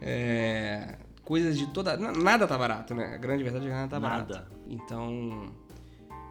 É, 0.00 0.96
coisas 1.22 1.58
de 1.58 1.66
toda. 1.68 1.96
na- 1.96 2.12
Nada 2.12 2.46
tá 2.46 2.56
barato, 2.56 2.94
né? 2.94 3.14
A 3.14 3.18
grande 3.18 3.42
verdade 3.42 3.66
é 3.66 3.68
que 3.68 3.74
nada 3.74 3.88
tá 3.88 4.00
Nada. 4.00 4.24
barato. 4.34 4.52
Então. 4.68 5.52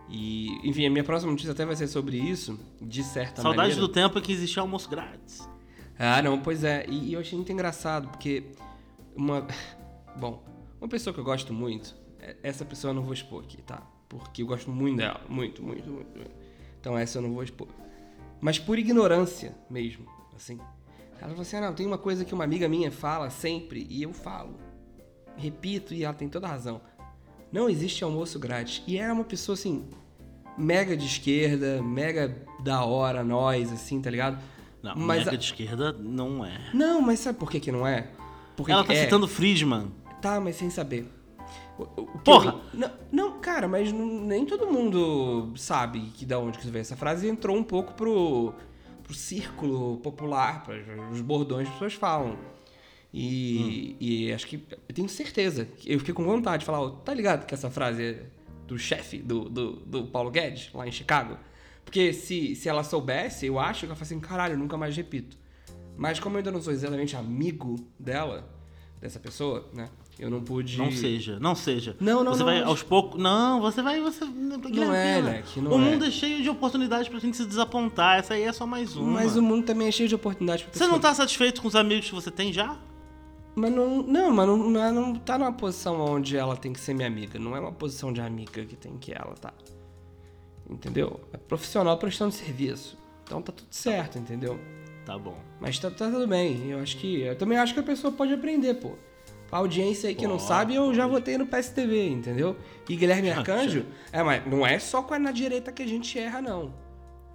E, 0.09 0.67
enfim, 0.67 0.87
a 0.87 0.89
minha 0.89 1.03
próxima 1.03 1.31
notícia 1.31 1.51
até 1.51 1.63
vai 1.65 1.75
ser 1.75 1.87
sobre 1.87 2.17
isso, 2.17 2.59
de 2.81 3.03
certa 3.03 3.43
Saudade 3.43 3.69
maneira. 3.69 3.81
do 3.81 3.87
tempo 3.87 4.17
em 4.17 4.21
que 4.23 4.31
existia 4.31 4.61
almoço 4.63 4.89
grátis. 4.89 5.47
Ah, 5.99 6.19
não, 6.23 6.39
pois 6.39 6.63
é. 6.63 6.85
E, 6.89 7.09
e 7.09 7.13
eu 7.13 7.19
achei 7.19 7.37
muito 7.37 7.51
engraçado, 7.51 8.07
porque 8.09 8.43
uma. 9.15 9.45
Bom, 10.19 10.43
uma 10.79 10.87
pessoa 10.87 11.13
que 11.13 11.19
eu 11.19 11.23
gosto 11.23 11.53
muito, 11.53 11.95
é- 12.19 12.35
essa 12.43 12.63
pessoa 12.65 12.91
eu 12.91 12.95
não 12.95 13.03
vou 13.03 13.13
expor 13.13 13.43
aqui, 13.43 13.61
tá? 13.61 13.81
Porque 14.07 14.41
eu 14.41 14.47
gosto 14.47 14.71
muito 14.71 14.97
dela. 14.97 15.21
Muito, 15.29 15.61
muito, 15.63 15.89
muito. 15.89 16.15
muito. 16.15 16.31
Então 16.79 16.97
essa 16.97 17.17
eu 17.17 17.21
não 17.21 17.31
vou 17.33 17.43
expor. 17.43 17.67
Mas 18.41 18.57
por 18.57 18.79
ignorância 18.79 19.55
mesmo, 19.69 20.05
assim. 20.35 20.57
Ela 21.19 21.29
falou 21.29 21.41
assim: 21.41 21.57
ah, 21.57 21.61
não, 21.61 21.73
tem 21.73 21.85
uma 21.85 21.97
coisa 21.97 22.23
que 22.23 22.33
uma 22.33 22.43
amiga 22.45 22.67
minha 22.69 22.89
fala 22.91 23.29
sempre, 23.29 23.85
e 23.89 24.01
eu 24.01 24.13
falo. 24.13 24.55
Repito, 25.37 25.93
e 25.93 26.03
ela 26.03 26.13
tem 26.13 26.27
toda 26.29 26.47
a 26.47 26.49
razão. 26.49 26.81
Não 27.51 27.69
existe 27.69 28.03
almoço 28.03 28.37
grátis. 28.39 28.81
E 28.87 28.97
era 28.97 29.13
uma 29.13 29.23
pessoa 29.23 29.53
assim, 29.53 29.85
mega 30.57 30.95
de 30.95 31.05
esquerda, 31.05 31.81
mega 31.81 32.35
da 32.63 32.83
hora, 32.85 33.23
nós, 33.23 33.71
assim, 33.71 34.01
tá 34.01 34.09
ligado? 34.09 34.39
Não, 34.81 34.95
Mas 34.95 35.19
mega 35.19 35.31
a- 35.31 35.35
de 35.35 35.43
esquerda 35.45 35.91
não 35.91 36.45
é. 36.45 36.69
não, 36.73 37.01
mas 37.01 37.19
sabe 37.19 37.37
por 37.37 37.49
que, 37.51 37.59
que 37.59 37.71
não 37.71 37.85
é? 37.85 38.09
Porque 38.55 38.71
Ela 38.71 38.83
tá 38.83 38.93
é, 38.93 39.03
citando 39.03 39.27
Friedman. 39.27 39.91
Tá, 40.21 40.39
mas 40.39 40.55
sem 40.55 40.69
saber. 40.69 41.07
O- 41.77 41.83
o- 41.83 42.05
Porra! 42.19 42.51
eu- 42.73 42.79
Não, 42.79 42.91
não, 43.11 43.39
cara, 43.39 43.67
mas 43.67 43.91
não- 43.91 44.05
nem 44.21 44.45
todo 44.45 44.67
mundo 44.67 45.53
sabe 45.55 45.99
que 46.15 46.25
da 46.25 46.37
onde 46.37 46.57
que 46.57 46.67
veio 46.67 46.81
essa 46.81 46.95
frase 46.95 47.27
entrou 47.27 47.55
um 47.57 47.63
pouco 47.63 47.93
pro, 47.93 48.53
pro 49.03 49.13
círculo 49.13 49.97
popular, 49.97 50.63
para 50.63 50.75
os 51.11 51.21
bordões 51.21 51.63
que 51.67 51.69
as 51.69 51.73
pessoas 51.75 51.93
falam. 51.93 52.37
E, 53.13 53.95
e 53.99 54.31
acho 54.33 54.45
que 54.45 54.63
eu 54.87 54.93
tenho 54.93 55.09
certeza, 55.09 55.67
eu 55.85 55.97
fiquei 55.99 56.13
com 56.13 56.23
vontade 56.23 56.59
de 56.59 56.65
falar, 56.65 56.81
ó, 56.81 56.89
tá 56.91 57.11
ligado 57.13 57.45
que 57.45 57.53
essa 57.55 57.69
frase 57.69 58.03
é 58.03 58.25
do 58.67 58.77
chefe 58.77 59.17
do, 59.17 59.49
do, 59.49 59.71
do 59.77 60.03
Paulo 60.07 60.29
Guedes, 60.29 60.69
lá 60.73 60.87
em 60.87 60.91
Chicago? 60.91 61.37
Porque 61.83 62.13
se, 62.13 62.55
se 62.55 62.69
ela 62.69 62.83
soubesse, 62.83 63.47
eu 63.47 63.57
acho 63.57 63.79
que 63.79 63.85
ela 63.87 63.95
fala 63.95 64.03
assim, 64.05 64.19
caralho, 64.19 64.55
nunca 64.57 64.77
mais 64.77 64.95
repito. 64.95 65.35
Mas 65.97 66.19
como 66.19 66.35
eu 66.35 66.37
ainda 66.37 66.51
não 66.51 66.61
sou 66.61 66.71
exatamente 66.71 67.15
amigo 67.15 67.77
dela, 67.99 68.47
dessa 69.01 69.19
pessoa, 69.19 69.67
né? 69.73 69.89
Eu 70.19 70.29
não 70.29 70.41
pude. 70.41 70.77
Não 70.77 70.91
seja, 70.91 71.39
não 71.39 71.55
seja. 71.55 71.95
Não, 71.99 72.23
não, 72.25 72.33
Você 72.33 72.39
não, 72.39 72.45
vai 72.45 72.59
mas- 72.59 72.67
aos 72.67 72.83
poucos. 72.83 73.21
Não, 73.21 73.61
você 73.61 73.81
vai. 73.81 74.01
Você, 74.01 74.25
Não 74.25 74.93
é, 74.93 75.21
Leque, 75.21 75.61
não 75.61 75.71
O 75.71 75.75
é. 75.75 75.77
mundo 75.77 76.03
é 76.05 76.11
cheio 76.11 76.43
de 76.43 76.49
oportunidades 76.49 77.07
pra 77.07 77.19
gente 77.19 77.37
se 77.37 77.45
desapontar. 77.45 78.19
Essa 78.19 78.33
aí 78.33 78.43
é 78.43 78.51
só 78.51 78.65
mais 78.67 78.97
uma. 78.97 79.13
Mas 79.13 79.37
o 79.37 79.41
mundo 79.41 79.65
também 79.65 79.87
é 79.87 79.91
cheio 79.91 80.09
de 80.09 80.15
oportunidades 80.15 80.65
pra 80.65 80.73
Você 80.77 80.85
não 80.87 80.99
tá 80.99 81.13
satisfeito 81.13 81.61
com 81.61 81.69
os 81.69 81.75
amigos 81.75 82.09
que 82.09 82.13
você 82.15 82.29
tem 82.29 82.51
já? 82.51 82.77
Mas 83.55 83.71
não, 83.71 84.03
não, 84.03 84.31
mas 84.31 84.47
não, 84.47 84.83
é- 84.85 84.91
não 84.91 85.15
tá 85.15 85.37
numa 85.37 85.53
posição 85.53 85.99
onde 86.01 86.35
ela 86.35 86.55
tem 86.57 86.73
que 86.73 86.79
ser 86.81 86.93
minha 86.93 87.07
amiga. 87.07 87.39
Não 87.39 87.55
é 87.55 87.59
uma 87.61 87.71
posição 87.71 88.11
de 88.11 88.19
amiga 88.19 88.65
que 88.65 88.75
tem 88.75 88.97
que 88.97 89.13
ela 89.13 89.33
tá. 89.39 89.53
Entendeu? 90.69 91.19
É 91.33 91.37
profissional 91.37 91.97
prestando 91.97 92.31
serviço. 92.33 92.97
Então 93.23 93.41
tá 93.41 93.51
tudo 93.51 93.67
certo, 93.71 94.17
entendeu? 94.19 94.59
Tá 95.05 95.17
bom. 95.17 95.37
Mas 95.59 95.79
tá, 95.79 95.89
tá 95.89 96.09
tudo 96.09 96.27
bem. 96.27 96.69
Eu 96.71 96.79
acho 96.79 96.97
que. 96.97 97.21
Eu 97.21 97.35
também 97.35 97.57
acho 97.57 97.73
que 97.73 97.79
a 97.79 97.83
pessoa 97.83 98.11
pode 98.13 98.33
aprender, 98.33 98.75
pô. 98.75 98.93
A 99.51 99.57
audiência 99.57 100.09
aí 100.09 100.15
que 100.15 100.25
não 100.27 100.37
Pode, 100.37 100.47
sabe, 100.47 100.75
eu 100.75 100.93
já 100.93 101.03
pode. 101.03 101.15
votei 101.15 101.37
no 101.37 101.45
PSTV, 101.47 102.09
entendeu? 102.09 102.55
E 102.87 102.95
Guilherme 102.95 103.29
Arcanjo, 103.31 103.85
é, 104.11 104.21
mas 104.21 104.45
não 104.45 104.65
é 104.65 104.77
só 104.79 105.01
com 105.01 105.13
a 105.13 105.19
na 105.19 105.31
direita 105.31 105.71
que 105.71 105.81
a 105.81 105.87
gente 105.87 106.17
erra, 106.19 106.41
não. 106.41 106.73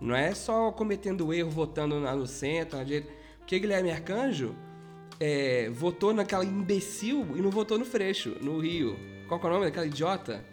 Não 0.00 0.14
é 0.14 0.34
só 0.34 0.70
cometendo 0.72 1.32
erro 1.32 1.50
votando 1.50 1.98
na- 1.98 2.14
no 2.14 2.26
centro, 2.26 2.76
na 2.78 2.84
direita. 2.84 3.10
Porque 3.38 3.58
Guilherme 3.58 3.90
Arcanjo 3.90 4.54
é, 5.20 5.70
votou 5.72 6.12
naquela 6.12 6.44
imbecil 6.44 7.26
e 7.36 7.40
não 7.42 7.50
votou 7.50 7.78
no 7.78 7.84
Freixo, 7.84 8.36
no 8.40 8.58
Rio. 8.58 8.96
Qual 9.28 9.40
que 9.40 9.46
é 9.46 9.48
o 9.48 9.52
nome 9.52 9.64
daquela 9.66 9.86
idiota? 9.86 10.44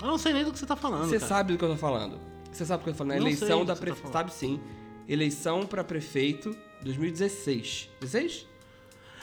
Eu 0.00 0.08
não 0.08 0.18
sei 0.18 0.32
nem 0.32 0.44
do 0.44 0.52
que 0.52 0.58
você 0.58 0.66
tá 0.66 0.76
falando, 0.76 1.06
Você 1.08 1.18
cara. 1.18 1.28
sabe 1.28 1.52
do 1.52 1.58
que 1.58 1.64
eu 1.64 1.70
tô 1.70 1.76
falando. 1.76 2.18
Você 2.52 2.64
sabe 2.64 2.80
do 2.80 2.84
que 2.84 2.90
eu 2.90 2.94
tô 2.94 2.98
falando. 2.98 3.12
A 3.12 3.20
Não 3.20 3.26
sei 3.26 3.32
eleição 3.36 3.64
da 3.64 3.74
tá 3.74 3.80
prefeita. 3.80 4.08
falando. 4.08 4.12
sabe 4.30 4.32
sim. 4.34 4.60
Eleição 5.08 5.66
pra 5.66 5.82
prefeito 5.84 6.56
2016. 6.82 7.90
16? 8.00 8.46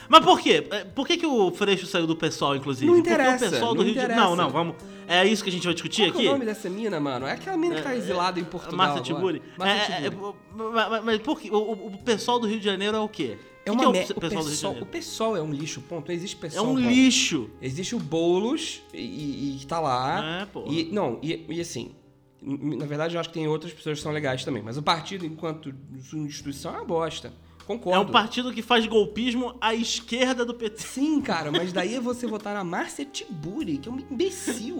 Mas 0.08 0.24
por 0.24 0.40
quê? 0.40 0.66
É, 0.70 0.84
Por 0.84 1.06
que, 1.06 1.16
que 1.16 1.26
o 1.26 1.50
Freixo 1.52 1.86
saiu 1.86 2.06
do 2.06 2.16
pessoal, 2.16 2.54
inclusive? 2.56 2.86
Não 2.86 2.94
Porque 2.94 3.10
interessa, 3.10 3.46
o 3.46 3.50
pessoal 3.50 3.74
do 3.74 3.84
não 3.84 3.92
Rio 3.92 4.00
de. 4.08 4.14
Não, 4.14 4.36
não, 4.36 4.50
vamos. 4.50 4.76
É 5.08 5.26
isso 5.26 5.42
que 5.42 5.50
a 5.50 5.52
gente 5.52 5.64
vai 5.64 5.74
discutir 5.74 6.02
Qual 6.02 6.12
que 6.12 6.18
é 6.18 6.20
aqui? 6.20 6.28
o 6.28 6.32
nome 6.32 6.44
dessa 6.46 6.70
mina, 6.70 7.00
mano? 7.00 7.26
É 7.26 7.32
aquela 7.32 7.56
mina 7.56 7.74
que 7.76 7.82
tá 7.82 7.94
exilada 7.94 8.38
em 8.40 8.44
Portugal. 8.44 8.76
Marta 8.76 8.92
agora. 9.00 9.04
Tiburi. 9.04 9.42
Marta 9.58 9.92
É, 9.92 10.06
é, 10.06 10.10
Tiburi. 10.10 10.34
é, 10.34 10.72
mas- 10.90 11.04
mas- 11.04 11.18
por 11.20 11.40
quê? 11.40 11.50
O, 11.50 11.56
o- 11.72 11.98
pessoal 12.04 12.38
do 12.38 12.46
Rio 12.46 12.58
de 12.58 12.64
Janeiro 12.64 12.96
é 12.96 13.00
o 13.00 13.08
quê? 13.08 13.36
É 13.64 13.70
O 13.70 13.74
uma 13.74 13.92
que 13.92 14.04
que 14.04 14.12
é 14.12 14.16
o 14.16 14.20
pessoal 14.20 14.20
do 14.20 14.28
Rio 14.28 14.40
de 14.42 14.50
pessoal, 14.50 14.72
o 14.80 14.86
pessoal 14.86 15.36
é 15.36 15.42
um 15.42 15.52
lixo, 15.52 15.80
ponto. 15.82 16.10
Existe 16.10 16.36
É 16.36 16.40
pessoal. 16.40 16.66
um 16.66 16.74
bom. 16.74 16.80
lixo. 16.80 17.50
Existe 17.60 17.94
o 17.94 17.98
Boulos 17.98 18.82
e, 18.94 19.58
e, 19.60 19.66
tá 19.66 19.78
lá. 19.80 20.40
É, 20.42 20.46
pô. 20.46 20.64
E, 20.66 20.84
não, 20.92 21.18
e, 21.22 21.44
e 21.48 21.60
assim, 21.60 21.92
na 22.40 22.86
verdade 22.86 23.14
eu 23.14 23.20
acho 23.20 23.28
que 23.28 23.34
tem 23.34 23.46
outras 23.46 23.72
pessoas 23.72 23.98
que 23.98 24.02
são 24.02 24.12
legais 24.12 24.44
também. 24.44 24.62
Mas 24.62 24.76
o 24.78 24.82
partido, 24.82 25.24
enquanto 25.26 25.72
instituição, 26.14 26.74
é 26.74 26.78
uma 26.78 26.84
bosta. 26.84 27.32
É 27.62 27.64
Concordo. 27.64 28.08
um 28.08 28.12
partido 28.12 28.52
que 28.52 28.60
faz 28.60 28.86
golpismo 28.86 29.56
à 29.60 29.74
esquerda 29.74 30.44
do 30.44 30.54
PT. 30.54 30.82
Sim, 30.82 31.20
cara, 31.20 31.50
mas 31.50 31.72
daí 31.72 31.94
é 31.94 32.00
você 32.00 32.26
votar 32.26 32.54
na 32.54 32.64
Márcia 32.64 33.04
Tiburi, 33.04 33.78
que 33.78 33.88
é 33.88 33.92
um 33.92 33.98
imbecil. 33.98 34.78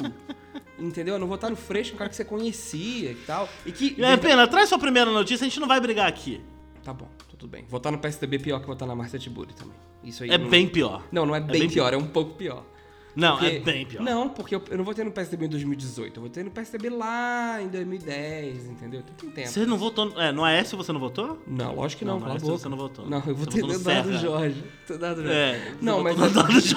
Entendeu? 0.79 1.19
Não 1.19 1.29
votar 1.29 1.49
no 1.49 1.57
Freixo, 1.57 1.95
um 1.95 1.97
cara 1.97 2.11
que 2.11 2.17
você 2.17 2.25
conhecia 2.25 3.13
e 3.13 3.15
tal. 3.27 3.49
E 3.65 3.73
que. 3.73 4.03
É, 4.03 4.17
pena, 4.17 4.49
traz 4.49 4.69
sua 4.69 4.79
primeira 4.79 5.11
notícia, 5.11 5.45
a 5.45 5.49
gente 5.49 5.61
não 5.61 5.69
vai 5.69 5.81
brigar 5.81 6.09
aqui. 6.09 6.41
Tá 6.83 6.93
bom, 6.93 7.09
tá 7.17 7.25
tudo 7.29 7.47
bem. 7.47 7.65
Votar 7.69 7.93
no 7.93 7.99
PSDB 7.99 8.37
é 8.37 8.39
pior 8.41 8.61
que 8.61 8.67
votar 8.67 8.89
na 8.89 8.95
Márcia 8.95 9.19
Tiburi 9.19 9.55
também. 9.55 9.77
Isso 10.03 10.25
aí. 10.25 10.31
É 10.31 10.39
não... 10.39 10.49
bem 10.49 10.69
pior. 10.69 11.05
Não, 11.13 11.25
não 11.25 11.35
é 11.35 11.41
bem, 11.41 11.61
bem 11.61 11.71
pior, 11.71 11.95
é 11.95 11.97
um 11.97 12.07
pouco 12.07 12.35
pior. 12.35 12.65
Não, 13.15 13.37
Porque- 13.39 13.57
é 13.57 13.61
bem 13.61 13.85
pior. 13.87 14.03
Não, 14.03 14.29
porque 14.29 14.55
eu, 14.55 14.63
eu 14.71 14.79
não 14.79 14.85
votei 14.85 15.05
no 15.05 15.11
PSDB 15.13 15.45
em 15.45 15.49
2018. 15.51 16.17
Eu 16.19 16.23
votei 16.23 16.43
no 16.43 16.51
PSDB 16.51 16.89
lá 16.91 17.61
em 17.61 17.69
2010, 17.69 18.67
entendeu? 18.71 19.03
Tem 19.03 19.31
tempo. 19.31 19.49
Você 19.49 19.67
não 19.67 19.77
votou. 19.77 20.19
É, 20.21 20.33
no 20.33 20.43
Aécio 20.45 20.77
você 20.79 20.93
não 20.93 21.01
votou? 21.01 21.43
Não, 21.47 21.75
lógico 21.75 22.01
que 22.01 22.05
não, 22.05 22.15
Não, 22.15 22.21
cala 22.23 22.33
a 22.33 22.37
esse 22.37 22.47
boca. 22.47 22.59
você 22.59 22.69
não 22.69 22.77
votou. 22.77 23.09
Não, 23.09 23.23
eu 23.27 23.35
votei 23.35 23.61
no 23.61 23.69
no 23.69 23.75
Eduardo 23.75 24.09
Serra. 24.09 24.19
Jorge. 24.21 24.65
Eduardo 24.89 25.23
Jorge. 25.23 25.37
É. 25.37 25.75
Não, 25.83 26.03
mas, 26.03 26.17
no 26.17 26.29
Jorge. 26.31 26.75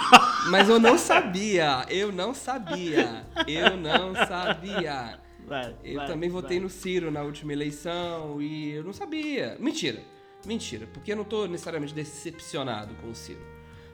mas 0.49 0.67
eu 0.69 0.79
não 0.79 0.97
sabia. 0.97 1.85
Eu 1.89 2.11
não 2.11 2.33
sabia. 2.33 3.25
Eu 3.47 3.77
não 3.77 4.13
sabia. 4.27 5.19
Vai, 5.47 5.75
Eu 5.83 5.95
vai, 5.97 6.07
também 6.07 6.29
votei 6.29 6.57
vai. 6.57 6.63
no 6.63 6.69
Ciro 6.69 7.11
na 7.11 7.21
última 7.21 7.53
eleição 7.53 8.41
e 8.41 8.71
eu 8.71 8.83
não 8.83 8.91
sabia. 8.93 9.55
Mentira. 9.59 10.01
Mentira, 10.45 10.87
porque 10.93 11.11
eu 11.11 11.15
não 11.15 11.23
tô 11.23 11.45
necessariamente 11.47 11.93
decepcionado 11.93 12.93
com 12.95 13.09
o 13.09 13.15
Ciro. 13.15 13.39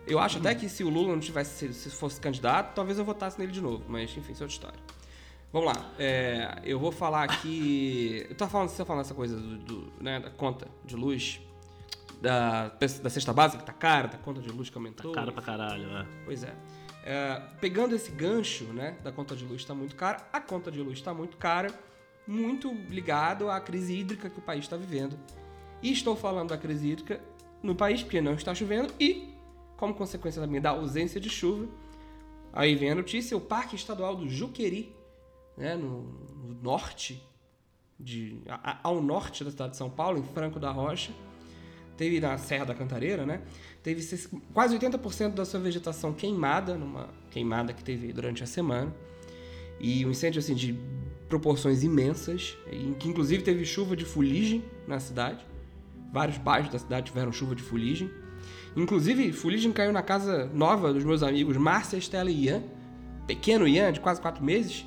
Eu 0.07 0.19
acho 0.19 0.39
até 0.39 0.55
que 0.55 0.67
se 0.67 0.83
o 0.83 0.89
Lula 0.89 1.13
não 1.13 1.19
tivesse, 1.19 1.73
se 1.73 1.89
fosse 1.89 2.19
candidato, 2.19 2.73
talvez 2.73 2.97
eu 2.97 3.05
votasse 3.05 3.39
nele 3.39 3.51
de 3.51 3.61
novo, 3.61 3.83
mas 3.87 4.15
enfim, 4.17 4.31
isso 4.31 4.43
é 4.43 4.45
outra 4.45 4.47
história. 4.47 4.79
Vamos 5.53 5.73
lá, 5.73 5.91
é, 5.99 6.61
eu 6.63 6.79
vou 6.79 6.91
falar 6.91 7.23
aqui. 7.23 8.25
Eu 8.29 8.35
tava 8.35 8.49
falando, 8.49 8.69
você 8.69 8.77
tá 8.77 8.85
falando 8.85 9.01
essa 9.01 9.13
coisa 9.13 9.35
do, 9.35 9.57
do, 9.57 9.93
né, 10.01 10.19
da 10.19 10.29
conta 10.29 10.67
de 10.85 10.95
luz, 10.95 11.41
da, 12.21 12.69
da 12.69 13.09
cesta 13.09 13.33
básica 13.33 13.59
que 13.59 13.65
tá 13.65 13.73
cara, 13.73 14.07
da 14.07 14.17
conta 14.17 14.39
de 14.41 14.49
luz 14.49 14.69
que 14.69 14.77
aumentou. 14.77 15.11
Cara 15.11 15.31
pra 15.31 15.41
caralho, 15.41 15.87
né? 15.87 16.07
Pois 16.23 16.43
é. 16.43 16.55
É, 17.03 17.41
Pegando 17.59 17.95
esse 17.95 18.11
gancho, 18.11 18.65
né, 18.65 18.95
da 19.03 19.11
conta 19.11 19.35
de 19.35 19.43
luz 19.43 19.61
está 19.61 19.73
muito 19.73 19.95
cara, 19.95 20.25
a 20.31 20.39
conta 20.39 20.71
de 20.71 20.81
luz 20.81 20.99
está 20.99 21.13
muito 21.13 21.35
cara, 21.35 21.69
muito 22.25 22.71
ligado 22.89 23.49
à 23.49 23.59
crise 23.59 23.93
hídrica 23.93 24.29
que 24.29 24.39
o 24.39 24.41
país 24.41 24.63
está 24.63 24.77
vivendo. 24.77 25.19
E 25.81 25.91
estou 25.91 26.15
falando 26.15 26.49
da 26.49 26.57
crise 26.57 26.91
hídrica 26.91 27.19
no 27.61 27.75
país 27.75 28.03
porque 28.03 28.21
não 28.21 28.35
está 28.35 28.53
chovendo 28.55 28.93
e, 28.99 29.33
como 29.81 29.95
consequência 29.95 30.39
também 30.39 30.61
da 30.61 30.69
ausência 30.69 31.19
de 31.19 31.27
chuva, 31.27 31.67
aí 32.53 32.75
vem 32.75 32.91
a 32.91 32.95
notícia, 32.95 33.35
o 33.35 33.41
Parque 33.41 33.75
Estadual 33.75 34.15
do 34.15 34.29
Juqueri, 34.29 34.95
né, 35.57 35.75
no, 35.75 36.03
no 36.03 36.53
norte, 36.61 37.19
de, 37.99 38.41
a- 38.47 38.79
ao 38.83 39.01
norte 39.01 39.43
da 39.43 39.49
cidade 39.49 39.71
de 39.71 39.77
São 39.77 39.89
Paulo, 39.89 40.19
em 40.19 40.23
Franco 40.23 40.59
da 40.59 40.71
Rocha, 40.71 41.11
teve 41.97 42.19
na 42.19 42.37
Serra 42.37 42.65
da 42.65 42.75
Cantareira, 42.75 43.25
né? 43.25 43.41
Teve 43.81 44.01
quase 44.53 44.77
80% 44.77 45.33
da 45.33 45.45
sua 45.45 45.59
vegetação 45.59 46.13
queimada, 46.13 46.75
numa 46.77 47.09
queimada 47.31 47.73
que 47.73 47.83
teve 47.83 48.13
durante 48.13 48.43
a 48.43 48.47
semana. 48.47 48.93
E 49.79 50.05
um 50.05 50.11
incêndio 50.11 50.39
assim 50.39 50.53
de 50.55 50.75
proporções 51.27 51.83
imensas, 51.83 52.55
que 52.99 53.07
inclusive 53.09 53.41
teve 53.43 53.65
chuva 53.65 53.95
de 53.95 54.05
fuligem 54.05 54.63
na 54.87 54.99
cidade. 54.99 55.45
Vários 56.13 56.37
bairros 56.37 56.71
da 56.71 56.77
cidade 56.79 57.07
tiveram 57.07 57.31
chuva 57.31 57.55
de 57.55 57.61
fuligem. 57.63 58.09
Inclusive, 58.75 59.33
fuligem 59.33 59.71
caiu 59.71 59.91
na 59.91 60.01
casa 60.01 60.49
nova 60.53 60.93
dos 60.93 61.03
meus 61.03 61.23
amigos 61.23 61.57
Márcia, 61.57 61.97
Estela 61.97 62.31
e 62.31 62.45
Ian. 62.45 62.63
Pequeno 63.27 63.67
Ian, 63.67 63.91
de 63.91 63.99
quase 63.99 64.21
4 64.21 64.43
meses. 64.43 64.85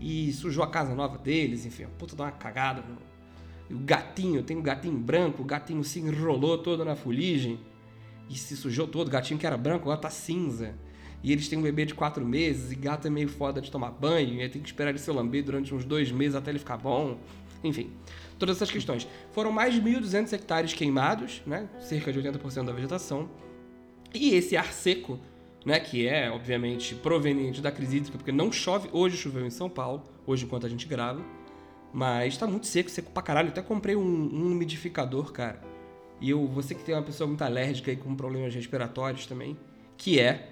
E 0.00 0.32
sujou 0.32 0.62
a 0.62 0.68
casa 0.68 0.94
nova 0.94 1.18
deles, 1.18 1.64
enfim, 1.64 1.86
puta 1.98 2.14
dá 2.14 2.24
uma 2.24 2.32
cagada. 2.32 2.84
o 3.70 3.78
gatinho, 3.78 4.42
tem 4.42 4.56
um 4.56 4.62
gatinho 4.62 4.98
branco, 4.98 5.42
o 5.42 5.44
gatinho 5.44 5.82
se 5.82 5.98
enrolou 5.98 6.58
todo 6.58 6.84
na 6.84 6.94
fuligem 6.94 7.58
e 8.28 8.36
se 8.36 8.56
sujou 8.56 8.86
todo. 8.86 9.08
O 9.08 9.10
gatinho 9.10 9.38
que 9.40 9.46
era 9.46 9.56
branco 9.56 9.84
agora 9.84 9.98
tá 9.98 10.10
cinza. 10.10 10.74
E 11.22 11.32
eles 11.32 11.48
têm 11.48 11.58
um 11.58 11.62
bebê 11.62 11.84
de 11.84 11.94
quatro 11.94 12.24
meses 12.24 12.70
e 12.70 12.76
gato 12.76 13.06
é 13.08 13.10
meio 13.10 13.28
foda 13.28 13.60
de 13.60 13.70
tomar 13.70 13.90
banho. 13.90 14.34
E 14.34 14.42
aí 14.42 14.48
tem 14.48 14.62
que 14.62 14.68
esperar 14.68 14.90
ele 14.90 14.98
ser 14.98 15.12
lamber 15.12 15.42
durante 15.42 15.74
uns 15.74 15.84
dois 15.84 16.12
meses 16.12 16.36
até 16.36 16.50
ele 16.50 16.58
ficar 16.58 16.76
bom. 16.76 17.18
Enfim, 17.64 17.90
todas 18.38 18.56
essas 18.56 18.70
questões. 18.70 19.06
Foram 19.32 19.50
mais 19.50 19.74
de 19.74 19.80
1.200 19.80 20.32
hectares 20.32 20.72
queimados, 20.72 21.42
né? 21.46 21.68
cerca 21.80 22.12
de 22.12 22.20
80% 22.20 22.64
da 22.64 22.72
vegetação. 22.72 23.28
E 24.14 24.34
esse 24.34 24.56
ar 24.56 24.72
seco, 24.72 25.18
né, 25.64 25.80
que 25.80 26.06
é, 26.06 26.30
obviamente, 26.30 26.94
proveniente 26.94 27.60
da 27.60 27.70
crise 27.70 27.98
hídrica, 27.98 28.16
porque 28.16 28.32
não 28.32 28.50
chove, 28.52 28.88
hoje 28.92 29.16
choveu 29.16 29.44
em 29.44 29.50
São 29.50 29.68
Paulo, 29.68 30.04
hoje 30.26 30.44
enquanto 30.44 30.64
a 30.64 30.68
gente 30.68 30.86
grava, 30.86 31.22
mas 31.92 32.36
tá 32.36 32.46
muito 32.46 32.66
seco, 32.66 32.90
seco 32.90 33.10
pra 33.10 33.22
caralho. 33.22 33.48
Até 33.48 33.62
comprei 33.62 33.96
um, 33.96 34.00
um 34.00 34.52
umidificador, 34.52 35.32
cara. 35.32 35.60
E 36.20 36.30
eu, 36.30 36.46
você 36.46 36.74
que 36.74 36.82
tem 36.82 36.94
uma 36.94 37.02
pessoa 37.02 37.26
muito 37.26 37.42
alérgica 37.42 37.90
e 37.90 37.96
com 37.96 38.14
problemas 38.14 38.54
respiratórios 38.54 39.26
também, 39.26 39.56
que 39.96 40.18
é, 40.18 40.50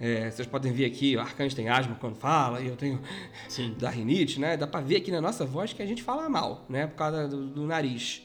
é, 0.00 0.30
vocês 0.30 0.48
podem 0.48 0.72
ver 0.72 0.86
aqui, 0.86 1.14
o 1.14 1.20
Arcanjo 1.20 1.54
tem 1.54 1.68
asma 1.68 1.94
quando 2.00 2.16
fala, 2.16 2.60
e 2.60 2.68
eu 2.68 2.76
tenho 2.76 3.00
Sim. 3.48 3.74
da 3.78 3.90
rinite, 3.90 4.40
né? 4.40 4.56
Dá 4.56 4.66
pra 4.66 4.80
ver 4.80 4.96
aqui 4.96 5.10
na 5.10 5.20
nossa 5.20 5.44
voz 5.44 5.72
que 5.74 5.82
a 5.82 5.86
gente 5.86 6.02
fala 6.02 6.26
mal, 6.28 6.64
né? 6.68 6.86
Por 6.86 6.96
causa 6.96 7.28
do, 7.28 7.46
do 7.46 7.66
nariz 7.66 8.22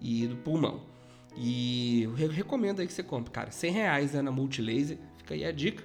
e 0.00 0.26
do 0.26 0.36
pulmão. 0.36 0.80
E 1.36 2.02
eu 2.04 2.14
re- 2.14 2.28
recomendo 2.28 2.80
aí 2.80 2.86
que 2.86 2.92
você 2.92 3.02
compre, 3.02 3.30
cara. 3.30 3.50
100 3.50 3.70
reais 3.72 4.14
é 4.14 4.22
na 4.22 4.32
Multilaser, 4.32 4.98
fica 5.18 5.34
aí 5.34 5.44
a 5.44 5.52
dica. 5.52 5.84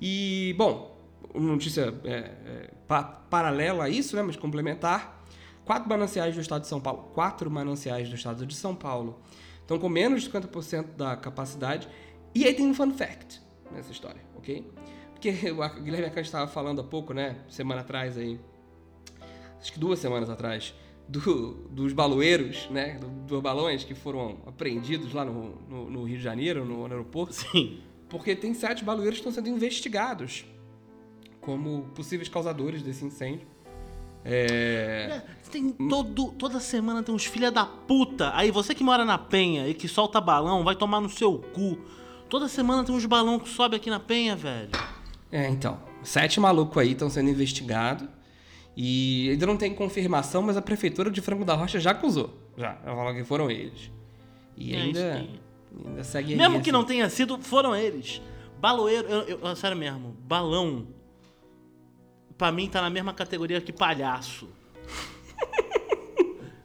E, 0.00 0.54
bom, 0.58 1.00
uma 1.32 1.52
notícia 1.52 1.94
é, 2.04 2.10
é, 2.14 2.70
pa- 2.88 3.04
paralela 3.04 3.84
a 3.84 3.88
isso, 3.88 4.16
né? 4.16 4.22
Mas 4.22 4.36
complementar. 4.36 5.24
Quatro 5.64 5.88
mananciais 5.88 6.34
do 6.34 6.40
estado 6.40 6.62
de 6.62 6.68
São 6.68 6.80
Paulo, 6.80 7.10
quatro 7.14 7.50
mananciais 7.50 8.08
do 8.08 8.14
estado 8.14 8.46
de 8.46 8.54
São 8.54 8.74
Paulo 8.74 9.20
estão 9.60 9.78
com 9.80 9.88
menos 9.88 10.22
de 10.22 10.30
50% 10.30 10.94
da 10.96 11.16
capacidade. 11.16 11.88
E 12.34 12.44
aí 12.44 12.54
tem 12.54 12.66
um 12.66 12.74
fun 12.74 12.92
fact 12.92 13.40
nessa 13.72 13.92
história, 13.92 14.20
ok? 14.36 14.70
Porque 15.12 15.30
o 15.50 15.82
Guilherme 15.82 16.06
Arcanjo 16.06 16.26
estava 16.26 16.46
falando 16.46 16.80
há 16.80 16.84
pouco, 16.84 17.12
né? 17.14 17.36
Semana 17.48 17.80
atrás 17.80 18.16
aí. 18.18 18.38
Acho 19.60 19.72
que 19.72 19.78
duas 19.78 19.98
semanas 19.98 20.28
atrás. 20.30 20.74
do- 21.08 21.68
dos 21.70 21.92
baloeiros, 21.92 22.68
né? 22.68 22.98
do- 22.98 23.06
Dos 23.26 23.40
balões 23.40 23.84
que 23.84 23.94
foram 23.94 24.38
apreendidos 24.46 25.12
lá 25.12 25.24
no, 25.24 25.54
no- 25.68 25.88
no 25.90 26.02
Rio 26.04 26.16
de 26.18 26.22
Janeiro, 26.24 26.64
no, 26.64 26.78
no 26.88 26.92
aeroporto. 26.94 27.32
Sim. 27.32 27.78
Porque 28.08 28.34
tem 28.34 28.52
sete 28.54 28.84
baloeiros 28.84 29.20
que 29.20 29.28
estão 29.28 29.32
sendo 29.32 29.48
investigados 29.54 30.44
como 31.40 31.84
possíveis 31.94 32.28
causadores 32.28 32.82
desse 32.82 33.04
incêndio. 33.04 33.46
É... 34.24 35.22
É, 35.22 35.22
Tem 35.50 35.70
todo, 35.70 36.32
toda 36.32 36.58
semana 36.58 37.02
tem 37.04 37.14
uns 37.14 37.24
filha 37.24 37.50
da 37.52 37.64
puta. 37.64 38.32
Aí 38.34 38.50
você 38.50 38.74
que 38.74 38.82
mora 38.82 39.04
na 39.04 39.16
Penha 39.16 39.68
e 39.68 39.74
que 39.74 39.86
solta 39.86 40.20
balão, 40.20 40.64
vai 40.64 40.74
tomar 40.74 41.00
no 41.00 41.08
seu 41.08 41.38
cu. 41.38 41.78
Toda 42.28 42.48
semana 42.48 42.84
tem 42.84 42.94
uns 42.94 43.06
balão 43.06 43.38
que 43.38 43.48
sobe 43.48 43.76
aqui 43.76 43.88
na 43.90 44.00
Penha, 44.00 44.34
velho. 44.36 44.70
É, 45.30 45.48
então. 45.48 45.78
Sete 46.02 46.38
malucos 46.40 46.76
aí 46.78 46.92
estão 46.92 47.08
sendo 47.10 47.30
investigados. 47.30 48.08
E 48.76 49.30
ainda 49.30 49.46
não 49.46 49.56
tem 49.56 49.74
confirmação, 49.74 50.42
mas 50.42 50.56
a 50.56 50.62
prefeitura 50.62 51.10
de 51.10 51.20
Franco 51.20 51.44
da 51.44 51.54
Rocha 51.54 51.80
já 51.80 51.92
acusou. 51.92 52.36
Já. 52.58 52.78
Ela 52.84 52.94
falou 52.96 53.14
que 53.14 53.24
foram 53.24 53.50
eles. 53.50 53.90
E 54.56 54.74
É, 54.74 54.80
ainda, 54.82 55.26
ainda 55.86 56.04
segue 56.04 56.32
aí. 56.32 56.38
Mesmo 56.38 56.56
que 56.56 56.60
assim. 56.62 56.72
não 56.72 56.84
tenha 56.84 57.08
sido, 57.08 57.38
foram 57.38 57.74
eles. 57.74 58.20
Baloeiro, 58.60 59.08
eu, 59.08 59.38
eu- 59.40 59.56
sério 59.56 59.76
mesmo, 59.76 60.14
balão. 60.20 60.88
Pra 62.36 62.52
mim 62.52 62.68
tá 62.68 62.82
na 62.82 62.90
mesma 62.90 63.14
categoria 63.14 63.60
que 63.60 63.72
palhaço. 63.72 64.48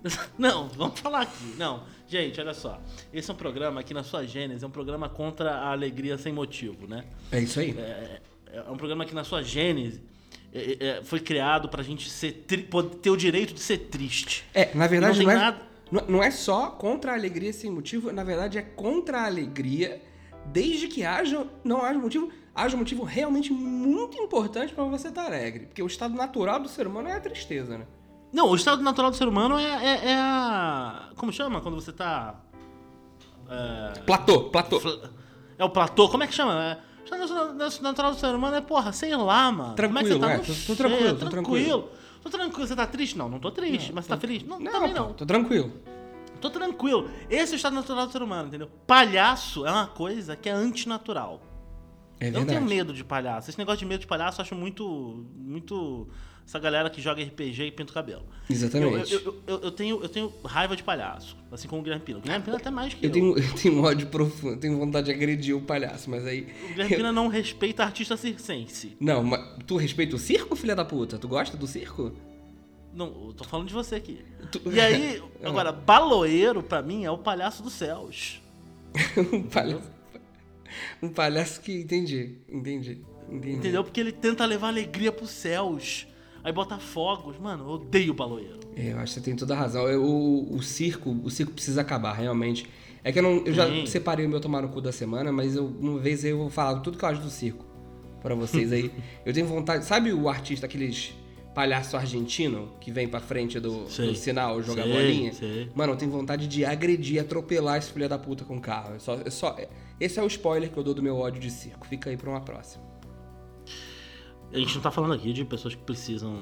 não, 0.38 0.68
vamos 0.70 1.00
falar 1.00 1.22
aqui. 1.22 1.56
Não. 1.58 1.84
Gente, 2.12 2.42
olha 2.42 2.54
só. 2.54 2.82
Esse 3.14 3.32
é 3.32 3.34
um 3.34 3.38
programa 3.38 3.82
que, 3.84 3.94
na 3.94 4.04
sua 4.04 4.26
gênese, 4.26 4.66
é 4.66 4.68
um 4.68 4.72
programa 4.72 5.08
contra 5.08 5.52
a 5.52 5.72
alegria 5.72 6.18
sem 6.18 6.34
motivo, 6.34 6.86
né? 6.86 7.06
É 7.32 7.40
isso 7.40 7.58
aí. 7.62 7.74
É, 7.78 8.20
é 8.52 8.62
um 8.70 8.76
programa 8.76 9.06
que, 9.06 9.16
na 9.16 9.24
sua 9.24 9.42
gênese, 9.42 10.04
é, 10.54 10.78
é, 10.98 11.04
foi 11.04 11.22
criado 11.22 11.70
pra 11.70 11.82
gente 11.82 12.10
ser 12.10 12.34
ter 13.02 13.10
o 13.10 13.16
direito 13.16 13.54
de 13.54 13.62
ser 13.62 13.78
triste. 13.78 14.44
É, 14.54 14.76
na 14.76 14.88
verdade 14.88 15.20
Não 15.20 15.26
não, 15.26 15.32
é, 15.32 15.36
nada- 15.36 15.62
não- 16.10 16.22
é 16.22 16.30
só 16.32 16.72
contra 16.72 17.14
a 17.14 17.16
alegria 17.16 17.54
sem 17.54 17.72
motivo, 17.72 18.12
na 18.12 18.26
verdade 18.26 18.58
é 18.58 18.62
contra 18.62 19.22
a 19.22 19.26
alegria 19.28 20.02
desde 20.48 20.90
que 20.90 21.06
haja, 21.06 21.48
não 21.64 21.82
haja 21.82 21.98
motivo, 21.98 22.30
haja 22.54 22.76
um 22.76 22.80
motivo 22.80 23.04
realmente 23.06 23.54
muito 23.54 24.18
importante 24.18 24.74
pra 24.74 24.84
você 24.84 25.08
estar 25.08 25.28
alegre. 25.28 25.68
Porque 25.68 25.82
o 25.82 25.88
estado 25.88 26.14
natural 26.14 26.60
do 26.60 26.68
ser 26.68 26.88
humano 26.88 27.08
é 27.08 27.14
a 27.14 27.20
tristeza, 27.22 27.78
né? 27.78 27.86
Não, 28.32 28.50
o 28.50 28.56
estado 28.56 28.82
natural 28.82 29.12
do 29.12 29.18
ser 29.18 29.28
humano 29.28 29.60
é, 29.60 29.64
é- 29.64 30.10
é 30.12 30.16
a. 30.18 31.10
Como 31.16 31.32
chama 31.34 31.60
quando 31.62 31.76
você 31.76 31.92
tá. 31.92 32.36
É, 33.50 34.00
Platô, 34.06 34.46
platô. 34.50 34.82
é 35.58 35.64
o 35.66 35.70
platô, 35.70 36.08
como 36.10 36.24
é 36.24 36.28
que 36.28 36.34
chama? 36.34 36.54
É, 36.64 36.80
o 37.02 37.04
estado 37.04 37.54
natu- 37.56 37.84
natural 37.84 38.12
do 38.12 38.18
ser 38.20 38.34
humano 38.34 38.56
é, 38.56 38.62
porra, 38.62 38.94
sei 38.94 39.14
lá, 39.16 39.52
mano. 39.52 39.76
como 39.76 40.00
é 40.00 40.04
que 40.04 40.10
você 40.10 40.18
Tranquilo, 40.18 40.20
tá? 40.20 40.32
é, 40.32 40.38
Não 40.38 40.44
tô- 40.46 40.54
tô 40.68 40.76
tranquilo, 40.76 41.18
tô 41.20 41.30
tranquilo. 41.30 41.90
Tô 42.24 42.30
tranquilo. 42.30 42.68
Você 42.68 42.76
tá 42.76 42.88
triste? 42.88 43.18
Não, 43.18 43.28
não 43.28 43.40
tô 43.40 43.52
triste. 43.52 43.92
mas 43.92 44.06
você 44.06 44.10
tá 44.10 44.18
feliz? 44.18 44.44
Não, 44.44 44.58
também 44.64 44.94
pô, 44.94 45.00
não. 45.00 45.14
Tô 45.14 45.26
tranquilo. 45.26 45.72
Tô 46.40 46.50
tranquilo. 46.50 47.10
Esse 47.30 47.52
é 47.52 47.56
o 47.56 47.58
estado 47.58 47.74
natural 47.74 48.06
do 48.08 48.12
ser 48.12 48.22
humano, 48.24 48.48
entendeu? 48.48 48.70
Palhaço 48.88 49.66
é 49.66 49.72
uma 49.72 49.88
coisa 49.88 50.36
que 50.36 50.48
é 50.48 50.52
antinatural. 50.54 51.42
É 52.20 52.30
Eu 52.30 52.34
não 52.34 52.46
tenho 52.46 52.62
medo 52.62 52.94
de 52.94 53.04
palhaço. 53.04 53.50
Esse 53.50 53.58
negócio 53.60 53.80
de 53.80 53.86
medo 53.86 54.02
de 54.02 54.08
palhaço 54.08 54.40
eu 54.40 54.44
acho 54.44 54.56
muito. 54.56 55.26
muito. 55.36 56.08
Essa 56.46 56.60
galera 56.60 56.90
que 56.90 57.02
joga 57.02 57.24
RPG 57.24 57.64
e 57.68 57.72
pinta 57.72 57.92
o 57.92 57.94
cabelo. 57.94 58.24
Exatamente. 58.50 59.14
Eu, 59.14 59.22
eu, 59.22 59.44
eu, 59.48 59.60
eu 59.62 59.72
tenho, 59.72 60.02
eu 60.04 60.10
tenho 60.10 60.34
raiva 60.44 60.76
de 60.76 60.84
palhaço, 60.84 61.38
assim 61.52 61.68
como 61.68 61.80
o 61.82 61.84
Guilherme 61.84 62.04
Pina. 62.04 62.20
O 62.20 62.22
Guilherme 62.22 62.44
Pina 62.44 62.58
é 62.58 62.60
até 62.60 62.70
mais 62.70 62.94
que 62.94 63.06
eu. 63.06 63.10
Tenho, 63.12 63.38
eu 63.40 63.54
tenho 63.56 63.82
ódio 63.82 64.08
profundo, 64.08 64.58
tenho 64.58 64.78
vontade 64.78 65.06
de 65.06 65.12
agredir 65.14 65.56
o 65.56 65.62
palhaço, 65.62 66.10
mas 66.10 66.26
aí. 66.26 66.48
O 66.66 66.68
Guilherme 66.70 66.96
Pina 66.98 67.12
não 67.12 67.28
respeita 67.30 67.84
artista 67.84 68.18
circense. 68.18 68.98
Não, 69.00 69.24
mas 69.24 69.42
tu 69.66 69.78
respeita 69.78 70.16
o 70.16 70.20
circo, 70.20 70.56
filha 70.56 70.76
da 70.76 70.84
puta? 70.84 71.18
Tu 71.18 71.28
gosta 71.28 71.56
do 71.56 71.66
circo? 71.68 72.12
Não, 72.94 73.28
eu 73.28 73.34
tô 73.34 73.46
falando 73.46 73.68
de 73.70 73.74
você 73.74 73.96
aqui. 73.96 74.20
Tu- 74.52 74.62
E 74.74 74.82
aí, 74.82 75.24
Ah. 75.42 75.48
agora, 75.48 75.72
baloeiro, 75.72 76.62
pra 76.62 76.82
mim, 76.82 77.06
é 77.06 77.12
o 77.12 77.18
palhaço 77.18 77.64
dos 77.64 77.72
céus. 77.72 78.42
um 79.32 79.44
palhaço. 79.44 79.90
Um 81.02 81.08
palhaço 81.08 81.62
que. 81.62 81.72
Entendi, 81.72 82.36
entendi. 82.50 83.02
Entendi. 83.30 83.56
Entendeu? 83.56 83.84
Porque 83.86 84.02
ele 84.02 84.12
tenta 84.12 84.46
levar 84.46 84.68
alegria 84.68 85.10
pros 85.14 85.30
céus. 85.30 86.06
Aí 86.44 86.52
bota 86.52 86.78
fogos. 86.78 87.38
Mano, 87.40 87.64
eu 87.66 87.70
odeio 87.72 88.14
baloeiro. 88.14 88.60
É, 88.76 88.94
eu 88.94 88.98
acho 89.00 89.14
que 89.14 89.20
você 89.20 89.26
tem 89.26 89.36
toda 89.36 89.54
a 89.54 89.58
razão. 89.58 89.88
Eu- 89.88 90.04
o, 90.04 90.56
o 90.56 90.62
circo, 90.64 91.12
o 91.24 91.30
circo 91.30 91.52
precisa 91.54 91.82
acabar, 91.82 92.14
realmente. 92.14 92.68
É 93.04 93.12
que 93.12 93.20
eu, 93.20 93.24
não, 93.24 93.44
eu 93.46 93.54
já 93.54 93.68
Sim. 93.68 93.86
separei 93.86 94.26
o 94.26 94.30
meu 94.30 94.40
tomar 94.40 94.62
no 94.62 94.70
cu 94.70 94.80
da 94.80 94.92
semana, 94.92 95.32
mas 95.32 95.56
eu, 95.56 95.66
uma 95.66 96.00
vez 96.00 96.24
eu 96.24 96.38
vou 96.38 96.50
falar 96.50 96.80
tudo 96.82 96.98
que 96.98 97.04
eu 97.06 97.10
acho 97.10 97.22
do 97.22 97.30
circo 97.30 97.66
pra 98.22 98.36
vocês 98.36 98.72
aí. 98.72 98.92
eu 99.26 99.34
tenho 99.34 99.48
vontade. 99.48 99.86
Sabe 99.86 100.14
o 100.14 100.30
artista, 100.30 100.66
aqueles 100.68 101.14
palhaço 101.54 101.98
argentino 101.98 102.72
que 102.80 102.92
vem 102.92 103.10
pra 103.10 103.20
frente 103.20 103.60
do, 103.60 103.84
do 103.86 104.16
sinal 104.16 104.62
jogar 104.64 104.84
Sei, 104.84 104.92
bolinha? 104.94 105.34
sei. 105.34 105.70
Mano, 105.76 105.94
eu 105.94 105.98
tenho 105.98 106.10
vontade 106.12 106.48
de 106.48 106.64
agredir, 106.64 107.20
atropelar 107.20 107.78
esse 107.78 107.92
filho 107.92 108.08
da 108.08 108.18
puta 108.18 108.46
com 108.46 108.56
o 108.56 108.62
carro. 108.62 108.96
É 108.96 109.00
só, 109.00 109.16
é 109.26 109.30
só, 109.30 109.58
esse 110.00 110.18
é 110.20 110.24
o 110.24 110.28
spoiler 110.28 110.72
que 110.72 110.78
eu 110.78 110.84
dou 110.84 110.94
do 110.94 111.04
meu 111.04 111.18
ódio 111.18 111.42
de 111.42 111.50
circo. 111.52 111.86
Fica 111.88 112.10
aí 112.10 112.16
pra 112.16 112.30
uma 112.30 112.40
próxima. 112.42 112.84
A 114.54 114.58
gente 114.58 114.76
não 114.76 114.82
tá 114.82 114.92
falando 114.92 115.14
aqui 115.14 115.32
de 115.34 115.46
pessoas 115.46 115.76
que 115.76 115.82
precisam. 115.84 116.42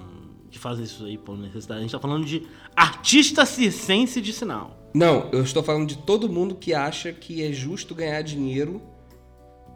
que 0.49 0.57
fazem 0.57 0.83
isso 0.83 1.05
aí 1.05 1.17
por 1.17 1.37
necessidade. 1.37 1.79
A 1.79 1.83
gente 1.83 1.91
tá 1.91 1.99
falando 1.99 2.25
de 2.25 2.47
artista 2.75 3.45
circense 3.45 4.19
de 4.19 4.33
sinal. 4.33 4.75
Não, 4.93 5.29
eu 5.31 5.43
estou 5.43 5.61
falando 5.61 5.87
de 5.87 5.97
todo 5.99 6.27
mundo 6.27 6.55
que 6.55 6.73
acha 6.73 7.13
que 7.13 7.43
é 7.43 7.51
justo 7.53 7.93
ganhar 7.93 8.21
dinheiro 8.23 8.81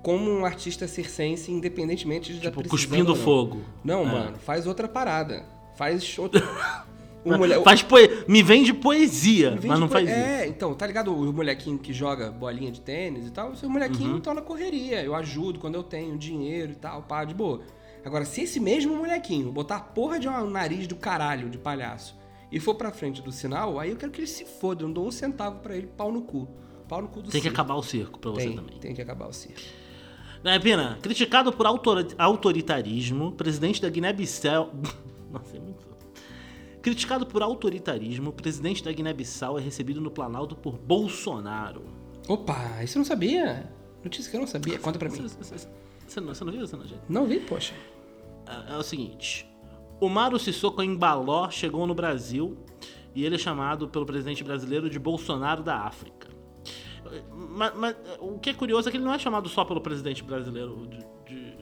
como 0.02 0.30
um 0.32 0.44
artista 0.46 0.88
circense, 0.88 1.52
independentemente 1.52 2.34
de 2.34 2.40
Tipo, 2.42 2.68
cuspindo 2.68 3.10
não. 3.10 3.16
fogo. 3.16 3.62
Não, 3.84 4.02
É. 4.02 4.06
mano, 4.06 4.38
faz 4.40 4.66
outra 4.66 4.88
parada. 4.88 5.46
Faz 5.78 6.18
outra. 6.18 6.44
O 7.24 7.38
mulher... 7.38 7.62
Faz 7.64 7.82
poe... 7.84 8.26
Me 8.28 8.42
vende 8.44 8.74
poesia, 8.74 9.52
Vende 9.52 9.68
mas 9.68 9.80
não 9.80 9.88
faz 9.88 10.10
isso. 10.10 10.18
É, 10.18 10.46
então, 10.48 10.74
tá 10.74 10.86
ligado? 10.88 11.14
O 11.16 11.32
molequinho 11.32 11.78
que 11.78 11.94
joga 11.94 12.30
bolinha 12.32 12.70
de 12.72 12.82
tênis 12.82 13.28
e 13.28 13.32
tal, 13.32 13.52
o 13.52 13.56
seu 13.56 13.70
molequinho 13.70 14.16
Uhum. 14.16 14.20
tá 14.20 14.34
na 14.34 14.42
correria. 14.42 15.02
Eu 15.04 15.16
ajudo 15.16 15.58
quando 15.60 15.76
eu 15.76 15.84
tenho 15.84 16.18
dinheiro 16.18 16.72
e 16.74 16.76
tal, 16.76 17.04
pá, 17.04 17.24
de 17.24 17.34
boa. 17.34 17.62
Agora, 18.06 18.26
se 18.26 18.42
esse 18.42 18.60
mesmo 18.60 18.96
molequinho 18.96 19.52
botar 19.52 19.78
a 19.78 19.82
porra 19.82 20.20
de 20.20 20.28
um 20.28 20.50
nariz 20.50 20.88
do 20.88 20.96
caralho 20.96 21.50
de 21.50 21.58
palhaço 21.58 22.18
e 22.52 22.60
for 22.60 22.76
pra 22.76 22.92
frente 22.92 23.22
do 23.22 23.32
sinal, 23.32 23.80
aí 23.80 23.90
eu 23.92 23.96
quero 23.96 24.12
que 24.12 24.20
ele 24.20 24.28
se 24.28 24.46
foda. 24.46 24.84
Eu 24.84 24.88
não 24.88 24.94
dou 24.94 25.08
um 25.08 25.12
centavo 25.12 25.60
pra 25.60 25.76
ele, 25.76 25.88
pau 25.88 26.12
no 26.12 26.22
cu. 26.22 26.48
Pau 26.88 27.02
no 27.02 27.08
cu 27.08 27.22
do 27.22 27.30
Tem 27.32 27.40
que 27.42 27.48
circo. 27.48 27.56
acabar 27.56 27.76
o 27.76 27.82
circo 27.84 28.20
pra 28.20 28.32
você 28.32 28.48
tem, 28.48 28.56
também. 28.56 28.78
Tem 28.80 28.94
que 28.94 29.02
acabar 29.02 29.28
o 29.28 29.34
circo. 29.34 29.62
Né, 30.44 30.60
Pina? 30.60 31.00
Criticado 31.02 31.54
por 31.54 31.66
autor- 31.66 32.06
autoritarismo, 32.18 33.32
presidente 33.32 33.82
da 33.82 33.90
Guiné-Bissau. 33.90 34.74
Nossa, 35.32 35.56
é 35.56 35.60
muito. 35.60 35.88
Criticado 36.82 37.26
por 37.26 37.42
autoritarismo, 37.42 38.32
o 38.32 38.34
presidente 38.34 38.84
da 38.84 38.92
Guiné-Bissau 38.92 39.58
é 39.58 39.62
recebido 39.62 40.02
no 40.02 40.12
Planalto 40.12 40.54
por 40.58 40.78
Bolsonaro. 40.78 41.86
Opa, 42.28 42.84
isso 42.84 42.98
eu 42.98 43.00
não 43.00 43.06
sabia. 43.06 43.72
Notícia 44.04 44.30
que 44.30 44.36
eu 44.36 44.42
não 44.42 44.48
sabia. 44.48 44.78
Conta 44.80 45.00
pra 45.00 45.10
mim. 45.10 45.22
Você, 45.22 45.38
você- 45.42 45.68
você 46.06 46.20
não, 46.20 46.36
você 46.36 46.44
não 46.44 46.52
viu, 46.52 46.68
você 46.68 46.76
não, 46.76 46.86
gente? 46.86 47.02
Não 47.08 47.26
vi, 47.26 47.40
poxa. 47.40 47.74
É, 48.68 48.74
é 48.74 48.78
o 48.78 48.84
seguinte: 48.84 49.48
o 50.00 50.10
Mauro 50.10 50.38
Sissoko 50.40 50.82
Embaló 50.84 51.50
chegou 51.50 51.88
no 51.88 51.96
Brasil 51.96 52.58
e 53.16 53.26
ele 53.26 53.36
é 53.36 53.38
chamado 53.38 53.88
pelo 53.88 54.06
presidente 54.06 54.44
brasileiro 54.44 54.90
de 54.90 55.00
Bolsonaro 55.00 55.64
da 55.64 55.80
África. 55.80 56.28
Mas, 57.32 57.74
mas, 57.76 57.96
o 58.20 58.40
que 58.40 58.50
é 58.50 58.54
curioso 58.54 58.88
é 58.88 58.92
que 58.92 58.98
ele 58.98 59.06
não 59.06 59.14
é 59.14 59.20
chamado 59.20 59.48
só 59.48 59.64
pelo 59.64 59.82
presidente 59.82 60.24
brasileiro 60.24 60.88
de, 60.88 60.98
de 61.28 61.54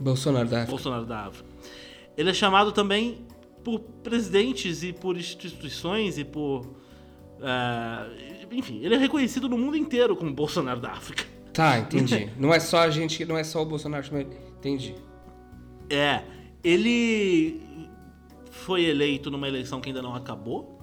Bolsonaro 0.00 0.48
da 0.48 0.56
África. 0.58 0.70
Bolsonaro 0.70 1.06
da 1.06 1.26
África. 1.26 1.48
Ele 2.16 2.30
é 2.30 2.34
chamado 2.34 2.72
também 2.72 3.26
por 3.62 3.80
presidentes 4.02 4.82
e 4.82 4.92
por 4.92 5.16
instituições 5.16 6.18
e 6.18 6.24
por. 6.24 6.74
é, 7.40 8.46
enfim, 8.50 8.80
ele 8.82 8.94
é 8.94 8.98
reconhecido 8.98 9.48
no 9.48 9.56
mundo 9.56 9.76
inteiro 9.76 10.16
como 10.16 10.32
Bolsonaro 10.32 10.80
da 10.80 10.90
África. 10.92 11.24
Tá, 11.52 11.78
entendi. 11.78 12.30
não 12.36 12.52
é 12.52 12.58
só 12.58 12.80
a 12.80 12.90
gente, 12.90 13.24
não 13.24 13.38
é 13.38 13.44
só 13.44 13.62
o 13.62 13.64
Bolsonaro, 13.64 14.04
entendi. 14.58 14.94
É, 15.94 16.24
ele 16.64 17.60
foi 18.50 18.84
eleito 18.84 19.30
numa 19.30 19.46
eleição 19.46 19.80
que 19.80 19.88
ainda 19.90 20.00
não 20.00 20.14
acabou. 20.14 20.78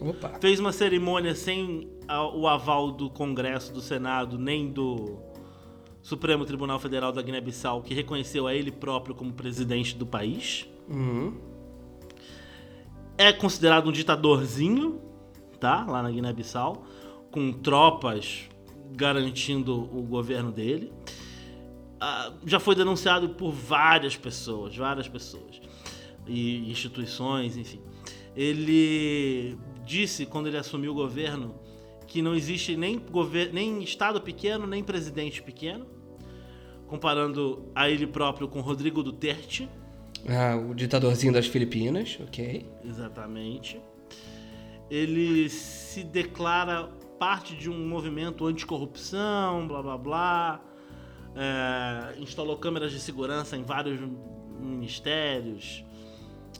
Opa. 0.00 0.30
Fez 0.40 0.58
uma 0.58 0.72
cerimônia 0.72 1.34
sem 1.34 1.88
a- 2.08 2.26
o 2.34 2.48
aval 2.48 2.90
do 2.90 3.10
Congresso, 3.10 3.72
do 3.72 3.80
Senado, 3.80 4.38
nem 4.38 4.70
do 4.70 5.18
Supremo 6.02 6.44
Tribunal 6.44 6.78
Federal 6.78 7.12
da 7.12 7.22
Guiné-Bissau, 7.22 7.82
que 7.82 7.94
reconheceu 7.94 8.46
a 8.46 8.54
ele 8.54 8.70
próprio 8.70 9.14
como 9.14 9.32
presidente 9.32 9.96
do 9.96 10.06
país. 10.06 10.66
Uhum. 10.88 11.34
É 13.16 13.32
considerado 13.32 13.88
um 13.88 13.92
ditadorzinho, 13.92 15.00
tá? 15.60 15.84
Lá 15.88 16.02
na 16.02 16.10
Guiné-Bissau, 16.10 16.84
com 17.30 17.52
tropas 17.52 18.48
garantindo 18.92 19.74
o 19.74 20.02
governo 20.02 20.50
dele. 20.52 20.92
Já 22.44 22.60
foi 22.60 22.74
denunciado 22.74 23.30
por 23.30 23.52
várias 23.52 24.16
pessoas, 24.16 24.76
várias 24.76 25.08
pessoas 25.08 25.60
e 26.26 26.70
instituições, 26.70 27.56
enfim. 27.56 27.80
Ele 28.36 29.56
disse 29.84 30.26
quando 30.26 30.48
ele 30.48 30.56
assumiu 30.56 30.92
o 30.92 30.94
governo 30.94 31.54
que 32.06 32.22
não 32.22 32.34
existe 32.34 32.76
nem, 32.76 33.00
nem 33.52 33.82
estado 33.82 34.20
pequeno 34.20 34.66
nem 34.66 34.82
presidente 34.82 35.42
pequeno, 35.42 35.86
comparando 36.86 37.70
a 37.74 37.88
ele 37.88 38.06
próprio 38.06 38.48
com 38.48 38.60
Rodrigo 38.60 39.02
Duterte. 39.02 39.68
Ah, 40.28 40.56
o 40.56 40.74
ditadorzinho 40.74 41.32
das 41.32 41.46
Filipinas, 41.46 42.18
ok. 42.22 42.66
Exatamente. 42.84 43.80
Ele 44.90 45.48
se 45.48 46.02
declara 46.04 46.88
parte 47.18 47.54
de 47.56 47.70
um 47.70 47.88
movimento 47.88 48.46
anticorrupção, 48.46 49.66
blá 49.66 49.82
blá 49.82 49.98
blá. 49.98 50.73
É, 51.36 52.14
instalou 52.20 52.56
câmeras 52.56 52.92
de 52.92 53.00
segurança 53.00 53.56
em 53.56 53.62
vários 53.62 53.98
ministérios. 54.60 55.84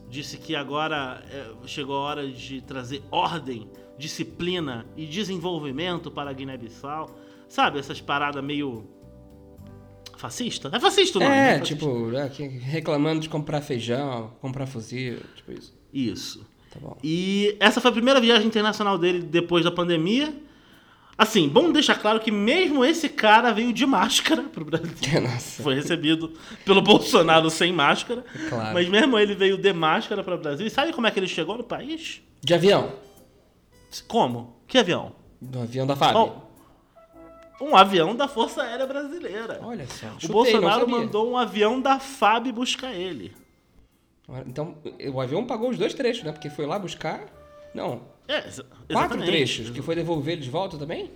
Disse 0.09 0.37
que 0.39 0.55
agora 0.57 1.23
é, 1.31 1.67
chegou 1.67 1.97
a 1.97 2.01
hora 2.01 2.29
de 2.29 2.61
trazer 2.61 3.03
ordem, 3.11 3.69
disciplina 3.99 4.87
e 4.97 5.07
desenvolvimento 5.07 6.11
para 6.11 6.31
a 6.31 6.33
Guiné-Bissau. 6.33 7.11
Sabe, 7.49 7.79
essas 7.79 8.01
paradas 8.01 8.43
meio. 8.43 8.85
fascista? 10.17 10.71
É 10.73 10.81
fascista 10.81 11.19
o 11.19 11.23
nome, 11.23 11.35
né? 11.35 11.55
É, 11.57 11.59
Fascista. 11.59 11.75
tipo, 11.87 12.17
é, 12.17 12.29
que- 12.29 12.47
reclamando 12.59 13.21
de 13.21 13.29
comprar 13.29 13.61
feijão, 13.61 14.33
comprar 14.41 14.67
fuzil, 14.67 15.19
tipo 15.37 15.53
isso. 15.53 15.75
Isso. 15.93 16.47
Tá 16.73 16.81
bom. 16.81 16.97
E 17.05 17.57
essa 17.61 17.81
foi 17.81 17.91
a 17.91 17.93
primeira 17.95 18.21
viagem 18.21 18.47
internacional 18.49 18.99
dele 18.99 19.21
depois 19.23 19.63
da 19.65 19.71
pandemia. 19.71 20.35
Assim, 21.17 21.49
bom 21.49 21.71
deixar 21.71 21.97
claro 21.97 22.19
que 22.19 22.31
mesmo 22.31 22.85
esse 22.85 23.09
cara 23.09 23.53
veio 23.53 23.73
de 23.73 23.87
máscara 23.87 24.43
pro 24.43 24.65
Brasil. 24.65 24.91
Nossa, 25.23 25.63
Foi 25.63 25.75
recebido 25.75 26.33
pelo 26.65 26.83
Bolsonaro 26.83 27.49
sem 27.51 27.73
máscara. 27.73 28.25
claro. 28.49 28.75
Mas 28.75 28.89
mesmo 28.89 29.19
ele 29.19 29.35
veio 29.35 29.57
de 29.57 29.73
máscara 29.73 30.25
para 30.25 30.35
o 30.35 30.39
Brasil. 30.39 30.67
E 30.67 30.71
sabe 30.71 30.93
como 30.93 31.07
é 31.07 31.11
que 31.11 31.19
ele 31.19 31.29
chegou 31.29 31.57
no 31.57 31.65
país? 31.65 32.21
De 32.41 32.53
avião. 32.53 32.93
Como? 34.09 34.57
Que 34.67 34.79
avião? 34.79 35.13
Do 35.41 35.61
avião 35.61 35.87
da 35.87 35.95
FAB. 35.95 36.15
Bom, 36.15 36.51
um 37.61 37.77
avião 37.77 38.17
da 38.17 38.27
Força 38.27 38.63
Aérea 38.63 38.87
Brasileira. 38.87 39.61
Olha 39.63 39.87
só. 39.87 40.07
o 40.07 40.11
chutei, 40.13 40.29
Bolsonaro 40.31 40.89
mandou 40.89 41.31
um 41.31 41.37
avião 41.37 41.81
da 41.81 42.01
FAB 42.01 42.51
buscar 42.53 42.93
ele. 42.93 43.33
Então, 44.47 44.77
o 45.13 45.21
avião 45.21 45.47
pagou 45.47 45.71
os 45.71 45.79
dois 45.79 45.95
trechos, 45.95 46.25
né? 46.25 46.33
Porque 46.33 46.51
foi 46.51 46.67
lá 46.67 46.79
buscar. 46.79 47.21
Não, 47.75 48.03
É, 48.27 48.47
exa- 48.47 48.65
quatro 48.65 48.85
exatamente. 48.89 49.27
trechos. 49.27 49.71
Que 49.71 49.83
foi 49.83 49.95
devolver 49.95 50.39
de 50.39 50.49
volta 50.51 50.79
também? 50.79 51.11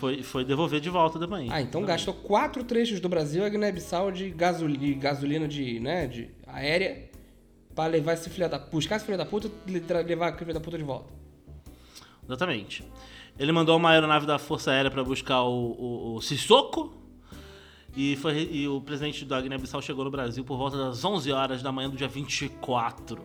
Foi, 0.00 0.22
foi 0.22 0.44
devolver 0.44 0.80
de 0.80 0.90
volta 0.90 1.18
também. 1.18 1.48
Ah, 1.50 1.60
então 1.60 1.84
gastou 1.84 2.12
quatro 2.14 2.64
trechos 2.64 3.00
do 3.00 3.08
Brasil 3.08 3.44
a 3.44 3.48
Guiné-Bissau 3.48 4.10
de 4.10 4.30
gasolina, 4.30 4.78
de 4.78 4.94
gasolina 4.94 5.48
de, 5.48 5.80
né, 5.80 6.06
de 6.06 6.30
aérea 6.46 7.08
pra 7.74 7.86
levar 7.86 8.14
esse 8.14 8.28
filho 8.28 8.48
da 8.48 8.58
buscar 8.58 8.96
esse 8.96 9.04
filho 9.04 9.16
da 9.16 9.24
puta 9.24 9.48
e 9.66 9.70
levar 9.72 10.28
aquele 10.28 10.46
filho 10.46 10.54
da 10.54 10.60
puta 10.60 10.76
de 10.76 10.84
volta. 10.84 11.12
Exatamente. 12.26 12.84
Ele 13.38 13.52
mandou 13.52 13.76
uma 13.76 13.90
aeronave 13.90 14.26
da 14.26 14.38
Força 14.38 14.72
Aérea 14.72 14.90
para 14.90 15.04
buscar 15.04 15.42
o, 15.44 15.70
o, 15.72 16.14
o 16.16 16.20
Sissoko. 16.20 16.92
E, 17.96 18.16
foi, 18.16 18.48
e 18.52 18.68
o 18.68 18.80
presidente 18.80 19.24
da 19.24 19.40
Guiné-Bissau 19.40 19.80
chegou 19.80 20.04
no 20.04 20.10
Brasil 20.10 20.44
por 20.44 20.58
volta 20.58 20.76
das 20.76 21.04
11 21.04 21.32
horas 21.32 21.62
da 21.62 21.72
manhã 21.72 21.88
do 21.88 21.96
dia 21.96 22.08
24. 22.08 23.18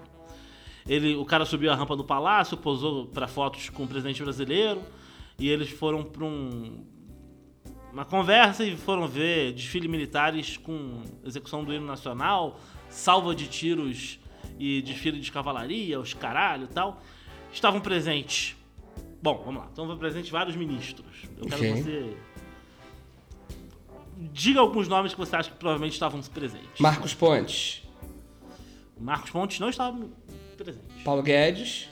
Ele, 0.87 1.15
o 1.15 1.25
cara 1.25 1.45
subiu 1.45 1.71
a 1.71 1.75
rampa 1.75 1.95
do 1.95 2.03
palácio, 2.03 2.57
posou 2.57 3.07
para 3.07 3.27
fotos 3.27 3.69
com 3.69 3.83
o 3.83 3.87
presidente 3.87 4.21
brasileiro. 4.23 4.81
E 5.39 5.49
eles 5.49 5.69
foram 5.69 6.03
para 6.03 6.23
um, 6.23 6.85
uma 7.91 8.05
conversa 8.05 8.63
e 8.65 8.75
foram 8.75 9.07
ver 9.07 9.53
desfile 9.53 9.87
militares 9.87 10.57
com 10.57 11.01
execução 11.23 11.63
do 11.63 11.73
hino 11.73 11.85
nacional, 11.85 12.59
salva 12.89 13.33
de 13.33 13.47
tiros 13.47 14.19
e 14.59 14.81
desfile 14.81 15.19
de 15.19 15.31
cavalaria, 15.31 15.99
os 15.99 16.13
caralho 16.13 16.65
e 16.65 16.67
tal. 16.67 17.01
Estavam 17.51 17.79
presentes. 17.79 18.55
Bom, 19.21 19.41
vamos 19.45 19.61
lá. 19.61 19.69
Estavam 19.69 19.97
presentes 19.97 20.29
vários 20.29 20.55
ministros. 20.55 21.05
Eu 21.37 21.47
quero 21.47 21.61
Ok. 21.61 21.73
que 21.75 21.81
você. 21.83 22.17
Diga 24.31 24.59
alguns 24.59 24.87
nomes 24.87 25.13
que 25.13 25.19
você 25.19 25.35
acha 25.35 25.49
que 25.49 25.57
provavelmente 25.57 25.93
estavam 25.93 26.21
presentes. 26.21 26.79
Marcos 26.79 27.13
Pontes, 27.13 27.83
Marcos 28.99 29.31
Pontes 29.31 29.59
não 29.59 29.69
estava 29.69 29.97
presente. 30.55 31.03
Paulo 31.03 31.21
Guedes. 31.23 31.89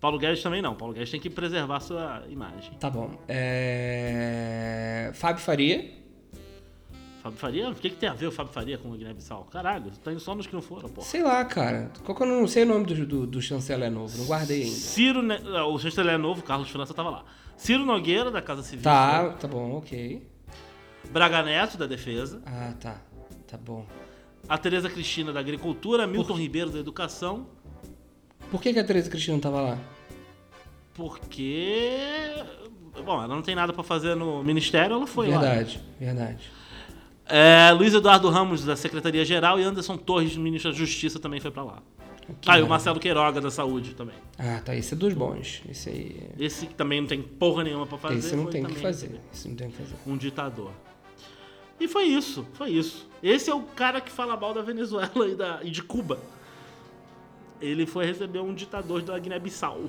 Paulo 0.00 0.18
Guedes 0.18 0.42
também 0.42 0.60
não. 0.60 0.74
Paulo 0.74 0.92
Guedes 0.92 1.10
tem 1.10 1.20
que 1.20 1.30
preservar 1.30 1.80
sua 1.80 2.24
imagem. 2.28 2.72
Tá 2.80 2.90
bom. 2.90 3.10
É... 3.28 5.10
Fábio 5.14 5.42
Faria. 5.42 6.02
Fábio 7.22 7.38
Faria? 7.38 7.70
O 7.70 7.74
que, 7.74 7.88
que 7.88 7.96
tem 7.96 8.08
a 8.08 8.14
ver 8.14 8.26
o 8.26 8.32
Fábio 8.32 8.52
Faria 8.52 8.76
com 8.76 8.90
o 8.90 8.96
Guiné-Bissau? 8.96 9.44
Caralho, 9.44 9.92
tá 10.02 10.10
indo 10.10 10.20
só 10.20 10.34
nos 10.34 10.46
que 10.48 10.54
não 10.54 10.60
foram, 10.62 10.88
pô. 10.88 11.02
Sei 11.02 11.22
lá, 11.22 11.44
cara. 11.44 11.92
Qual 12.04 12.16
que 12.16 12.22
eu 12.24 12.26
não 12.26 12.48
sei 12.48 12.64
o 12.64 12.66
nome 12.66 12.84
do, 12.84 13.06
do, 13.06 13.26
do 13.28 13.40
chanceler 13.40 13.92
novo. 13.92 14.18
Não 14.18 14.26
guardei 14.26 14.64
ainda. 14.64 14.74
Ciro, 14.74 15.22
Ne- 15.22 15.38
o 15.38 15.78
chanceler 15.78 16.18
novo, 16.18 16.42
Carlos 16.42 16.68
França, 16.68 16.92
tava 16.92 17.10
lá. 17.10 17.24
Ciro 17.56 17.84
Nogueira, 17.84 18.28
da 18.28 18.42
Casa 18.42 18.62
Civil. 18.64 18.82
Tá, 18.82 19.30
tá 19.30 19.46
bom, 19.46 19.76
ok. 19.76 20.20
Braga 21.12 21.44
Neto, 21.44 21.78
da 21.78 21.86
Defesa. 21.86 22.42
Ah, 22.44 22.74
tá. 22.80 23.00
Tá 23.46 23.56
bom. 23.56 23.86
A 24.48 24.58
Tereza 24.58 24.88
Cristina, 24.90 25.32
da 25.32 25.40
Agricultura. 25.40 26.06
Milton 26.06 26.34
Ribeiro, 26.34 26.70
da 26.70 26.78
Educação. 26.78 27.46
Por 28.50 28.60
que, 28.60 28.72
que 28.72 28.78
a 28.78 28.84
Teresa 28.84 29.08
Cristina 29.08 29.38
tava 29.38 29.60
lá? 29.60 29.78
Porque. 30.94 31.90
Bom, 33.04 33.14
ela 33.14 33.28
não 33.28 33.42
tem 33.42 33.54
nada 33.54 33.72
pra 33.72 33.82
fazer 33.82 34.14
no 34.14 34.42
Ministério, 34.44 34.96
ela 34.96 35.06
foi 35.06 35.28
lá. 35.30 35.38
verdade, 35.40 35.80
verdade. 35.98 36.50
É, 37.24 37.70
Luiz 37.72 37.94
Eduardo 37.94 38.28
Ramos, 38.28 38.64
da 38.64 38.76
Secretaria-Geral. 38.76 39.58
E 39.58 39.62
Anderson 39.62 39.96
Torres, 39.96 40.36
ministro 40.36 40.70
da 40.70 40.76
Justiça, 40.76 41.18
também 41.18 41.40
foi 41.40 41.50
pra 41.50 41.62
lá. 41.62 41.82
Ah, 42.46 42.58
e 42.58 42.62
o 42.62 42.68
Marcelo 42.68 43.00
Queiroga, 43.00 43.40
da 43.40 43.50
Saúde, 43.50 43.94
também. 43.94 44.14
Ah, 44.38 44.60
tá. 44.64 44.76
Esse 44.76 44.94
é 44.94 44.96
dos 44.96 45.14
bons. 45.14 45.62
Esse 45.68 45.88
aí. 45.88 46.30
Esse 46.38 46.66
que 46.66 46.74
também 46.74 47.00
não 47.00 47.08
tem 47.08 47.22
porra 47.22 47.64
nenhuma 47.64 47.86
pra 47.86 47.98
fazer. 47.98 48.18
Esse 48.18 48.36
não 48.36 48.46
tem 48.46 48.64
o 48.64 48.68
que 48.68 48.78
fazer. 48.78 49.18
Esse 49.32 49.48
não 49.48 49.56
tem 49.56 49.68
o 49.68 49.70
que 49.70 49.76
fazer. 49.78 49.94
Um 50.06 50.16
ditador. 50.16 50.72
E 51.80 51.88
foi 51.88 52.04
isso, 52.04 52.46
foi 52.54 52.70
isso. 52.70 53.08
Esse 53.22 53.50
é 53.50 53.54
o 53.54 53.62
cara 53.62 54.00
que 54.00 54.10
fala 54.10 54.36
mal 54.36 54.52
da 54.54 54.62
Venezuela 54.62 55.10
e, 55.28 55.34
da, 55.34 55.60
e 55.62 55.70
de 55.70 55.82
Cuba. 55.82 56.20
Ele 57.60 57.86
foi 57.86 58.04
receber 58.06 58.40
um 58.40 58.54
ditador 58.54 59.02
da 59.02 59.18
Guiné-Bissau. 59.18 59.84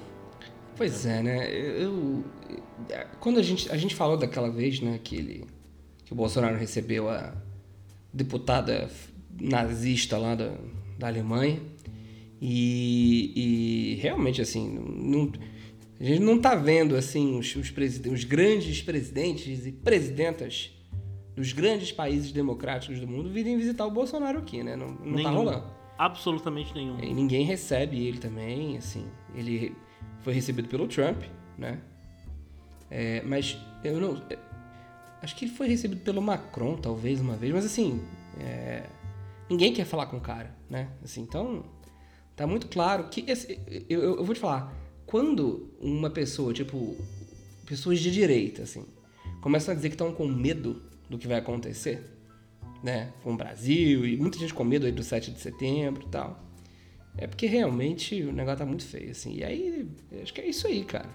Pois 0.76 1.06
é, 1.06 1.22
né? 1.24 1.52
Eu, 1.54 1.82
eu- 1.84 2.24
quando 3.20 3.40
a 3.40 3.44
gente, 3.44 3.72
a 3.72 3.78
gente 3.78 3.96
falou 3.96 4.18
daquela 4.18 4.50
vez, 4.50 4.80
né, 4.80 5.00
que, 5.04 5.16
ele, 5.16 5.46
que 6.06 6.14
o 6.14 6.16
Bolsonaro 6.16 6.58
recebeu 6.58 7.10
a 7.10 7.34
deputada 8.12 8.90
nazista 9.40 10.18
lá 10.18 10.36
da, 10.36 10.54
da 10.98 11.08
Alemanha, 11.08 11.60
e, 12.42 13.32
e 13.36 13.96
realmente, 14.02 14.42
assim, 14.42 14.68
não, 14.70 15.32
a 16.00 16.04
gente 16.04 16.20
não 16.20 16.38
tá 16.38 16.56
vendo, 16.56 16.96
assim, 16.96 17.40
os, 17.40 17.56
os, 17.56 17.72
os 18.12 18.24
grandes 18.26 18.82
presidentes 18.82 19.66
e 19.66 19.72
presidentas 19.72 20.72
dos 21.36 21.52
grandes 21.54 21.92
países 21.92 22.32
democráticos 22.32 23.00
do 23.00 23.08
mundo 23.08 23.30
virem 23.30 23.58
visitar 23.58 23.86
o 23.86 23.92
Bolsonaro 23.92 24.40
aqui, 24.40 24.64
né? 24.64 24.76
Não, 24.76 24.88
não 24.90 25.24
tá 25.24 25.30
rolando. 25.30 25.64
Absolutamente 25.98 26.74
nenhum. 26.74 27.00
E 27.00 27.14
ninguém 27.14 27.46
recebe 27.46 28.06
ele 28.06 28.18
também, 28.20 28.78
assim. 28.78 29.06
Ele 29.36 29.76
foi 30.22 30.34
recebido 30.34 30.68
pelo 30.68 30.88
Trump, 30.88 31.24
né? 31.58 31.80
É, 32.90 33.22
mas 33.24 33.58
eu 33.84 34.00
não. 34.00 34.22
é, 34.30 34.38
acho 35.22 35.36
que 35.36 35.46
ele 35.46 35.52
foi 35.54 35.68
recebido 35.68 36.02
pelo 36.02 36.22
Macron, 36.22 36.76
talvez, 36.78 37.20
uma 37.20 37.36
vez, 37.36 37.54
mas 37.54 37.66
assim. 37.66 38.02
é, 38.40 38.84
ninguém 39.50 39.74
quer 39.74 39.86
falar 39.86 40.06
com 40.08 40.18
o 40.18 40.22
cara, 40.22 40.56
né? 40.70 40.90
Assim, 41.04 41.22
então. 41.22 41.64
Tá 42.36 42.48
muito 42.48 42.68
claro 42.68 43.10
que. 43.10 43.24
esse- 43.30 43.60
eu- 43.90 44.02
eu 44.02 44.24
vou 44.26 44.34
te 44.34 44.42
falar. 44.42 44.74
Quando 45.06 45.72
uma 45.80 46.10
pessoa, 46.10 46.54
tipo. 46.54 46.96
Pessoas 47.66 48.00
de 48.00 48.12
direita, 48.12 48.64
assim. 48.64 48.86
Começam 49.42 49.72
a 49.72 49.76
dizer 49.76 49.90
que 49.90 49.96
estão 49.96 50.12
com 50.14 50.28
medo 50.28 50.82
do 51.10 51.18
que 51.18 51.28
vai 51.28 51.38
acontecer 51.38 52.04
né, 52.84 53.12
com 53.24 53.34
o 53.34 53.38
Brasil 53.38 54.06
e 54.06 54.18
muita 54.18 54.38
gente 54.38 54.54
com 54.54 54.64
medo 54.64 54.86
aí 54.86 54.92
do 54.92 55.04
7 55.04 55.32
de 55.32 55.40
setembro 55.40 56.04
e 56.06 56.10
tal. 56.10 56.40
É 57.18 57.28
porque 57.28 57.46
realmente 57.46 58.22
o 58.24 58.32
negócio 58.34 58.60
tá 58.60 58.66
muito 58.66 58.84
feio, 58.86 59.12
assim. 59.12 59.36
E 59.36 59.44
aí, 59.44 59.88
acho 60.22 60.34
que 60.34 60.42
é 60.42 60.48
isso 60.48 60.66
aí, 60.68 60.84
cara. 60.84 61.10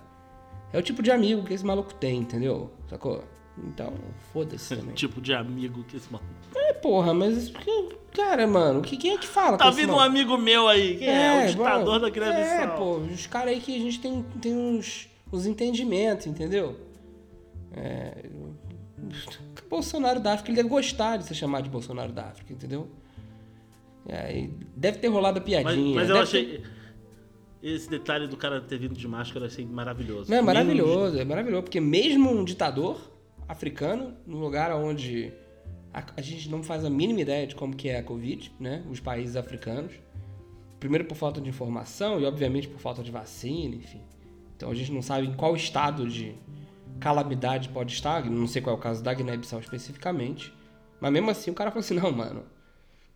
É 0.73 0.79
o 0.79 0.83
tipo 0.83 1.03
de 1.03 1.11
amigo 1.11 1.43
que 1.45 1.53
esse 1.53 1.65
maluco 1.65 1.93
tem, 1.95 2.19
entendeu? 2.21 2.71
Sacou? 2.89 3.25
Então, 3.67 3.93
foda-se 4.33 4.77
também. 4.77 4.95
tipo 4.95 5.21
de 5.21 5.35
amigo 5.35 5.83
que 5.85 5.97
esse 5.97 6.11
mano. 6.13 6.25
É, 6.55 6.73
porra, 6.75 7.13
mas. 7.13 7.53
Cara, 8.15 8.47
mano, 8.47 8.81
que- 8.83 8.97
quem 8.97 9.15
é 9.15 9.19
que 9.19 9.27
fala 9.27 9.57
Tá 9.59 9.71
vindo 9.71 9.93
um 9.93 9.97
maluco? 9.97 10.17
amigo 10.17 10.39
meu 10.39 10.69
aí, 10.69 10.97
que 10.99 11.05
é, 11.05 11.45
o 11.45 11.49
ditador 11.51 11.99
da 12.01 12.09
Guiné-Bissau. 12.09 12.63
É, 12.63 12.67
pô, 12.77 12.97
os 12.99 13.27
caras 13.27 13.51
aí 13.55 13.61
que 13.61 13.75
a 13.75 13.79
gente 13.81 14.01
tem, 14.01 14.25
tem 14.41 14.55
uns, 14.57 15.09
uns 15.33 15.45
entendimentos, 15.47 16.27
entendeu? 16.29 16.77
É, 17.73 18.15
Bolsonaro 19.69 20.21
da 20.21 20.33
África, 20.35 20.51
ele 20.51 20.57
deve 20.57 20.69
gostar 20.69 21.17
de 21.19 21.25
ser 21.25 21.35
chamado 21.35 21.65
de 21.65 21.71
Bolsonaro 21.71 22.13
da 22.13 22.25
África, 22.25 22.53
entendeu? 22.53 22.89
É, 24.07 24.49
deve 24.77 24.99
ter 24.99 25.09
rolado 25.09 25.39
a 25.39 25.41
Mas, 25.41 25.49
piadinha. 25.51 25.95
mas 25.95 26.09
eu 26.09 26.15
deve 26.15 26.27
achei. 26.27 26.47
ter- 26.59 26.71
Esse 27.63 27.91
detalhe 27.91 28.27
do 28.29 28.37
cara 28.37 28.61
ter 28.61 28.79
vindo 28.79 28.95
de 28.95 29.07
máscara, 29.09 29.45
eu 29.45 29.49
achei 29.51 29.67
maravilhoso. 29.67 30.31
Não, 30.31 30.39
é 30.39 30.43
maravilhoso, 30.43 31.19
é 31.19 31.25
maravilhoso, 31.25 31.63
porque 31.65 31.81
mesmo 31.81 32.31
um 32.31 32.45
ditador 32.45 33.01
africano, 33.49 34.15
num 34.27 34.39
lugar 34.39 34.73
onde 34.75 35.33
a, 35.93 36.05
a 36.17 36.21
gente 36.23 36.49
não 36.49 36.63
faz 36.63 36.85
a 36.85 36.91
mínima 36.91 37.21
ideia 37.21 37.47
de 37.47 37.55
como 37.55 37.75
que 37.75 37.89
é 37.89 37.99
a 37.99 38.03
Covid, 38.03 38.53
né? 38.61 38.85
Os 38.91 39.01
países 39.01 39.37
africanos. 39.37 39.93
Primeiro 40.81 41.05
por 41.07 41.17
falta 41.17 41.41
de 41.41 41.49
informação 41.49 42.21
e 42.21 42.25
obviamente 42.25 42.69
por 42.69 42.79
falta 42.79 43.03
de 43.03 43.11
vacina, 43.11 43.75
enfim. 43.75 44.01
Então 44.57 44.71
a 44.71 44.75
gente 44.75 44.93
não 44.93 45.03
sabe 45.03 45.27
em 45.27 45.35
qual 45.35 45.57
estado 45.57 46.09
de 46.09 46.35
calamidade 47.01 47.69
pode 47.69 47.93
estar, 47.93 48.25
não 48.25 48.47
sei 48.47 48.61
qual 48.61 48.77
é 48.77 48.79
o 48.79 48.83
caso 48.83 49.03
da 49.03 49.13
Guiné-Bissau 49.15 49.61
especificamente. 49.61 50.53
Mas 51.01 51.13
mesmo 51.13 51.31
assim 51.31 51.51
o 51.51 51.55
cara 51.55 51.71
falou 51.71 51.81
assim, 51.81 51.95
não, 51.95 52.11
mano, 52.11 52.45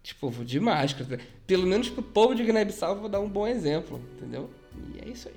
tipo, 0.02 0.30
vou 0.30 0.44
de 0.44 0.60
máscara. 0.60 1.20
Pelo 1.46 1.66
menos 1.66 1.88
pro 1.90 2.02
povo 2.02 2.34
de 2.34 2.44
Guiné-Bissau 2.44 2.94
eu 2.94 3.00
vou 3.00 3.08
dar 3.08 3.20
um 3.20 3.28
bom 3.28 3.46
exemplo, 3.46 4.00
entendeu? 4.16 4.50
E 4.94 5.00
é 5.00 5.08
isso 5.08 5.28
aí. 5.28 5.34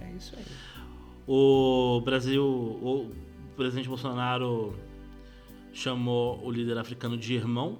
É 0.00 0.12
isso 0.16 0.34
aí. 0.36 0.44
O 1.26 2.00
Brasil, 2.04 2.44
o 2.44 3.10
presidente 3.56 3.88
Bolsonaro 3.88 4.78
chamou 5.72 6.42
o 6.44 6.50
líder 6.50 6.78
africano 6.78 7.16
de 7.16 7.34
irmão, 7.34 7.78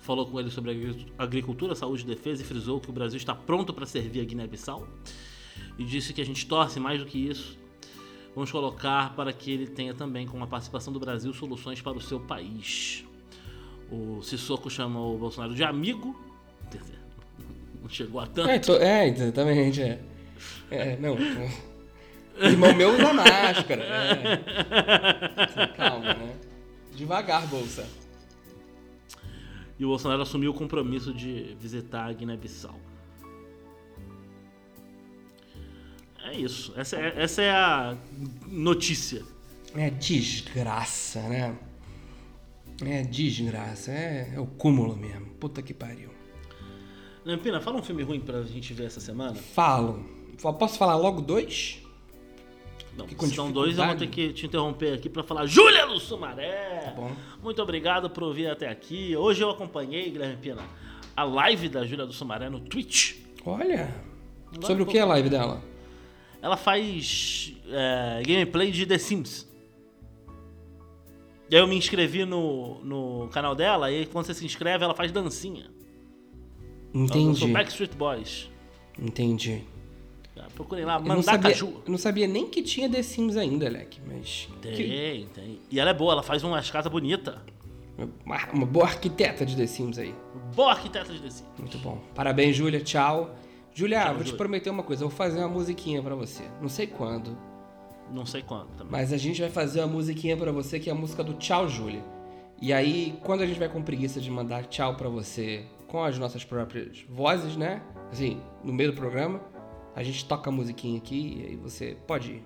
falou 0.00 0.26
com 0.26 0.38
ele 0.38 0.50
sobre 0.50 0.70
agri- 0.70 1.06
agricultura, 1.18 1.74
saúde 1.74 2.02
e 2.02 2.06
defesa 2.06 2.42
e 2.42 2.44
frisou 2.44 2.80
que 2.80 2.90
o 2.90 2.92
Brasil 2.92 3.16
está 3.16 3.34
pronto 3.34 3.72
para 3.72 3.86
servir 3.86 4.20
a 4.20 4.24
Guiné-Bissau 4.24 4.86
e 5.78 5.84
disse 5.84 6.12
que 6.12 6.20
a 6.20 6.24
gente 6.24 6.46
torce 6.46 6.78
mais 6.78 7.00
do 7.00 7.06
que 7.06 7.18
isso. 7.18 7.58
Vamos 8.34 8.50
colocar 8.52 9.14
para 9.16 9.32
que 9.32 9.50
ele 9.50 9.66
tenha 9.66 9.94
também, 9.94 10.26
com 10.26 10.42
a 10.42 10.46
participação 10.46 10.92
do 10.92 11.00
Brasil, 11.00 11.32
soluções 11.34 11.80
para 11.80 11.96
o 11.96 12.00
seu 12.00 12.20
país. 12.20 13.04
O 13.90 14.22
Sissoko 14.22 14.68
chamou 14.70 15.14
o 15.14 15.18
Bolsonaro 15.18 15.54
de 15.54 15.64
amigo, 15.64 16.14
não 17.82 17.88
chegou 17.88 18.20
a 18.20 18.26
tanto. 18.26 18.48
É, 18.50 18.58
tô- 18.58 18.76
é, 18.76 19.08
exatamente, 19.08 19.82
é. 19.82 19.98
É, 20.70 20.96
não. 20.98 21.16
Irmão 22.40 22.72
meu 22.74 22.94
usa 22.94 23.12
máscara. 23.12 23.82
É. 23.82 25.66
Calma, 25.76 26.14
né? 26.14 26.36
Devagar, 26.94 27.46
bolsa. 27.48 27.84
E 29.78 29.84
o 29.84 29.88
Bolsonaro 29.88 30.22
assumiu 30.22 30.50
o 30.50 30.54
compromisso 30.54 31.12
de 31.14 31.56
visitar 31.58 32.04
a 32.08 32.12
Guiné-Bissau. 32.12 32.78
É 36.30 36.36
isso. 36.36 36.72
Essa 36.76 36.96
é, 36.96 37.14
essa 37.16 37.42
é 37.42 37.50
a 37.50 37.96
notícia. 38.46 39.22
É 39.74 39.88
desgraça, 39.90 41.20
né? 41.22 41.56
É 42.84 43.02
desgraça, 43.02 43.90
é, 43.90 44.32
é 44.34 44.40
o 44.40 44.46
cúmulo 44.46 44.94
mesmo. 44.96 45.26
Puta 45.40 45.62
que 45.62 45.72
pariu. 45.72 46.10
Lampina, 47.24 47.60
fala 47.60 47.78
um 47.78 47.82
filme 47.82 48.02
ruim 48.02 48.20
pra 48.20 48.42
gente 48.42 48.72
ver 48.74 48.86
essa 48.86 49.00
semana. 49.00 49.34
Falo. 49.34 50.04
Posso 50.58 50.78
falar 50.78 50.96
logo 50.96 51.20
dois? 51.20 51.82
Não, 52.96 53.06
Que 53.06 53.14
se 53.26 53.34
são 53.34 53.50
dois, 53.50 53.78
eu 53.78 53.86
vou 53.86 53.94
ter 53.94 54.08
que 54.08 54.32
te 54.32 54.46
interromper 54.46 54.92
aqui 54.94 55.08
pra 55.08 55.22
falar 55.22 55.46
Júlia 55.46 55.86
do 55.86 55.98
Sumaré! 56.00 56.82
Tá 56.84 56.90
bom. 56.90 57.12
Muito 57.42 57.62
obrigado 57.62 58.10
por 58.10 58.24
ouvir 58.24 58.48
até 58.48 58.68
aqui. 58.68 59.16
Hoje 59.16 59.42
eu 59.42 59.50
acompanhei, 59.50 60.10
Guilherme 60.10 60.36
Pina, 60.36 60.62
a 61.16 61.22
live 61.22 61.68
da 61.68 61.84
Júlia 61.86 62.04
do 62.06 62.12
Sumaré 62.12 62.50
no 62.50 62.60
Twitch. 62.60 63.14
Olha. 63.46 63.94
Sobre 64.62 64.82
o 64.82 64.86
que 64.86 64.98
é 64.98 65.02
a 65.02 65.06
live 65.06 65.28
dela? 65.28 65.62
Ela 66.40 66.56
faz 66.56 67.54
é, 67.68 68.22
gameplay 68.26 68.70
de 68.70 68.86
The 68.86 68.98
Sims. 68.98 69.48
E 71.50 71.56
aí 71.56 71.62
eu 71.62 71.66
me 71.66 71.76
inscrevi 71.76 72.24
no, 72.24 72.78
no 72.84 73.28
canal 73.28 73.54
dela, 73.54 73.90
e 73.90 74.04
quando 74.06 74.26
você 74.26 74.34
se 74.34 74.44
inscreve, 74.44 74.84
ela 74.84 74.94
faz 74.94 75.10
dancinha. 75.10 75.70
Ela 76.94 77.02
lançou 77.02 77.20
Entendi. 77.30 77.52
Backstreet 77.52 77.94
Boys. 77.96 78.50
Entendi. 78.98 79.62
Ah, 80.36 80.46
Procurem 80.54 80.84
lá, 80.84 80.96
Eu 80.96 81.02
Mandacaju. 81.02 81.66
eu 81.86 81.90
não 81.90 81.98
sabia 81.98 82.26
nem 82.26 82.46
que 82.48 82.62
tinha 82.62 82.88
The 82.88 83.02
Sims 83.02 83.36
ainda, 83.36 83.68
Leque, 83.68 84.00
mas. 84.06 84.48
que- 84.62 84.68
Tem, 84.76 85.26
tem. 85.34 85.58
E 85.70 85.80
ela 85.80 85.90
é 85.90 85.94
boa, 85.94 86.12
ela 86.12 86.22
faz 86.22 86.44
umas 86.44 86.70
casas 86.70 86.90
bonitas. 86.92 87.34
uma, 88.24 88.36
uma 88.52 88.66
boa 88.66 88.84
arquiteta 88.86 89.44
de 89.44 89.56
The 89.56 89.66
Sims 89.66 89.98
aí. 89.98 90.14
Boa 90.54 90.70
arquiteta 90.72 91.12
de 91.12 91.18
The 91.20 91.30
Sims. 91.30 91.50
Muito 91.58 91.78
bom. 91.78 91.98
Parabéns, 92.14 92.54
Júlia. 92.56 92.80
Tchau. 92.80 93.34
Tchau, 93.86 94.14
vou 94.14 94.24
te 94.24 94.34
prometer 94.34 94.70
uma 94.70 94.82
coisa. 94.82 95.04
Eu 95.04 95.08
vou 95.08 95.16
fazer 95.16 95.38
uma 95.38 95.48
musiquinha 95.48 96.02
pra 96.02 96.14
você. 96.14 96.42
Não 96.60 96.68
sei 96.68 96.86
quando, 96.86 97.36
Não 98.10 98.26
sei 98.26 98.42
quando 98.42 98.68
também. 98.70 98.90
mas 98.90 99.12
a 99.12 99.16
gente 99.16 99.40
vai 99.40 99.50
fazer 99.50 99.80
uma 99.80 99.86
musiquinha 99.88 100.36
pra 100.36 100.50
você 100.50 100.80
que 100.80 100.88
é 100.88 100.92
a 100.92 100.96
música 100.96 101.22
do 101.22 101.34
Tchau, 101.34 101.68
Júlia. 101.68 102.02
E 102.60 102.72
aí, 102.72 103.16
quando 103.22 103.42
a 103.42 103.46
gente 103.46 103.58
vai 103.58 103.68
com 103.68 103.80
preguiça 103.82 104.20
de 104.20 104.28
mandar 104.30 104.64
tchau 104.66 104.96
pra 104.96 105.08
você 105.08 105.64
com 105.86 106.02
as 106.02 106.18
nossas 106.18 106.44
próprias 106.44 107.04
vozes, 107.08 107.56
né? 107.56 107.80
Assim, 108.10 108.40
no 108.64 108.72
meio 108.72 108.90
do 108.90 108.96
programa, 108.96 109.40
a 109.94 110.02
gente 110.02 110.24
toca 110.24 110.50
a 110.50 110.52
musiquinha 110.52 110.98
aqui 110.98 111.38
e 111.38 111.46
aí 111.50 111.56
você 111.56 111.96
pode 112.06 112.32
ir. 112.32 112.44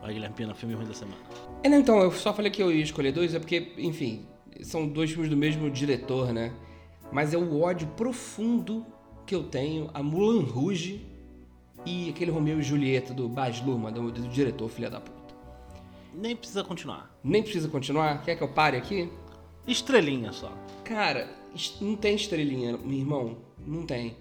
Vai, 0.00 0.14
Guilherme 0.14 0.34
Pina, 0.34 0.52
filme 0.52 0.74
ruim 0.74 0.86
da 0.86 0.94
semana. 0.94 1.16
É, 1.62 1.68
não, 1.68 1.78
então, 1.78 2.00
eu 2.00 2.10
só 2.10 2.34
falei 2.34 2.50
que 2.50 2.60
eu 2.60 2.72
ia 2.72 2.82
escolher 2.82 3.12
dois, 3.12 3.36
é 3.36 3.38
porque, 3.38 3.72
enfim, 3.78 4.26
são 4.62 4.88
dois 4.88 5.12
filmes 5.12 5.30
do 5.30 5.36
mesmo 5.36 5.70
diretor, 5.70 6.32
né? 6.32 6.52
Mas 7.12 7.32
é 7.32 7.38
o 7.38 7.60
ódio 7.60 7.86
profundo 7.96 8.84
que 9.26 9.34
eu 9.34 9.42
tenho 9.44 9.90
a 9.94 10.02
Mulan 10.02 10.44
Rouge 10.44 11.04
e 11.84 12.10
aquele 12.10 12.30
Romeu 12.30 12.60
e 12.60 12.62
Julieta 12.62 13.12
do 13.12 13.28
Baz 13.28 13.60
Luhrmann, 13.60 13.92
do, 13.92 14.10
do 14.10 14.28
diretor, 14.28 14.68
filha 14.68 14.90
da 14.90 15.00
puta. 15.00 15.34
Nem 16.14 16.36
precisa 16.36 16.62
continuar. 16.62 17.10
Nem 17.24 17.42
precisa 17.42 17.68
continuar? 17.68 18.22
Quer 18.22 18.36
que 18.36 18.42
eu 18.42 18.48
pare 18.48 18.76
aqui? 18.76 19.10
Estrelinha 19.66 20.32
só. 20.32 20.52
Cara, 20.84 21.28
não 21.80 21.96
tem 21.96 22.14
estrelinha, 22.14 22.76
meu 22.76 22.98
irmão. 22.98 23.38
Não 23.66 23.86
tem. 23.86 24.16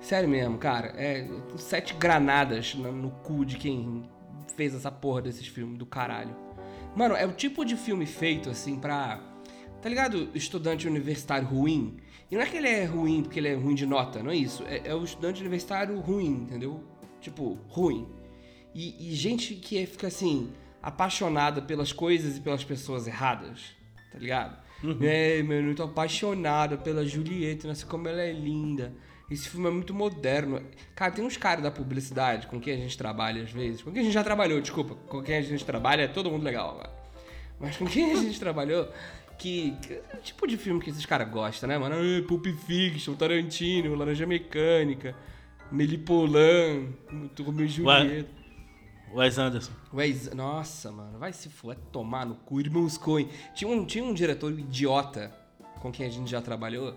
Sério 0.00 0.28
mesmo, 0.28 0.58
cara. 0.58 0.88
É 0.96 1.26
sete 1.56 1.94
granadas 1.94 2.74
no, 2.74 2.92
no 2.92 3.10
cu 3.10 3.44
de 3.44 3.56
quem 3.56 4.02
fez 4.56 4.74
essa 4.74 4.90
porra 4.90 5.22
desses 5.22 5.46
filmes 5.46 5.78
do 5.78 5.86
caralho. 5.86 6.36
Mano, 6.94 7.14
é 7.14 7.26
o 7.26 7.32
tipo 7.32 7.64
de 7.64 7.76
filme 7.76 8.06
feito 8.06 8.50
assim 8.50 8.78
pra. 8.78 9.20
Tá 9.80 9.88
ligado? 9.88 10.28
Estudante 10.34 10.86
universitário 10.86 11.48
ruim. 11.48 11.96
E 12.32 12.34
não 12.34 12.40
é 12.40 12.46
que 12.46 12.56
ele 12.56 12.68
é 12.68 12.86
ruim 12.86 13.22
porque 13.22 13.38
ele 13.38 13.48
é 13.48 13.54
ruim 13.54 13.74
de 13.74 13.84
nota, 13.84 14.22
não 14.22 14.30
é 14.30 14.36
isso. 14.36 14.64
É, 14.66 14.88
é 14.88 14.94
o 14.94 15.04
estudante 15.04 15.42
universitário 15.42 16.00
ruim, 16.00 16.44
entendeu? 16.44 16.82
Tipo, 17.20 17.58
ruim. 17.68 18.08
E, 18.74 19.10
e 19.10 19.14
gente 19.14 19.54
que 19.54 19.76
é- 19.76 19.84
fica 19.84 20.06
assim, 20.06 20.50
apaixonada 20.82 21.60
pelas 21.60 21.92
coisas 21.92 22.38
e 22.38 22.40
pelas 22.40 22.64
pessoas 22.64 23.06
erradas, 23.06 23.76
tá 24.10 24.18
ligado? 24.18 24.56
É, 25.02 25.42
mano, 25.42 25.72
eu 25.72 25.74
tô 25.74 25.82
apaixonada 25.82 26.78
pela 26.78 27.06
Julieta, 27.06 27.68
nossa, 27.68 27.84
como 27.84 28.08
ela 28.08 28.22
é 28.22 28.32
linda. 28.32 28.94
Esse 29.30 29.50
filme 29.50 29.68
é 29.68 29.70
muito 29.70 29.92
moderno. 29.92 30.62
Cara, 30.96 31.12
tem 31.12 31.22
uns 31.22 31.36
caras 31.36 31.62
da 31.62 31.70
publicidade 31.70 32.46
com 32.46 32.58
quem 32.58 32.72
a 32.72 32.78
gente 32.78 32.96
trabalha 32.96 33.42
às 33.42 33.52
vezes. 33.52 33.82
Com 33.82 33.92
quem 33.92 34.00
a 34.00 34.04
gente 34.04 34.14
já 34.14 34.24
trabalhou, 34.24 34.58
desculpa. 34.58 34.94
Com 35.06 35.22
quem 35.22 35.36
a 35.36 35.42
gente 35.42 35.66
trabalha 35.66 36.02
é 36.02 36.08
todo 36.08 36.30
mundo 36.30 36.44
legal 36.44 36.70
agora. 36.70 36.90
Mas 37.60 37.76
com 37.76 37.84
quem 37.84 38.10
a 38.10 38.16
gente 38.16 38.40
trabalhou, 38.40 38.88
que, 39.38 39.76
que 39.82 39.92
é 39.94 40.02
o 40.14 40.20
tipo 40.22 40.46
de 40.46 40.56
filme 40.56 40.80
que 40.80 40.90
esses 40.90 41.04
caras 41.06 41.28
gostam, 41.30 41.68
né, 41.68 41.78
mano? 41.78 41.96
Ah, 41.96 42.26
Pulp 42.28 42.46
Fiction, 42.46 43.14
Tarantino, 43.14 43.94
Laranja 43.94 44.26
Mecânica, 44.26 45.14
Melipolan, 45.70 46.86
Romeo 47.40 47.64
e 47.66 47.68
Julieta. 47.68 48.28
Wes 49.14 49.38
Anderson. 49.38 49.72
Wes, 49.92 50.32
nossa, 50.34 50.90
mano, 50.90 51.18
vai 51.18 51.32
se 51.32 51.48
for, 51.50 51.74
vai 51.74 51.84
tomar 51.92 52.24
no 52.24 52.34
cu, 52.34 52.60
irmãos 52.60 52.96
Coen. 52.96 53.28
Tinha 53.54 53.70
um, 53.70 53.84
tinha 53.84 54.02
um 54.02 54.14
diretor 54.14 54.50
idiota 54.58 55.30
com 55.80 55.92
quem 55.92 56.06
a 56.06 56.10
gente 56.10 56.30
já 56.30 56.40
trabalhou, 56.40 56.94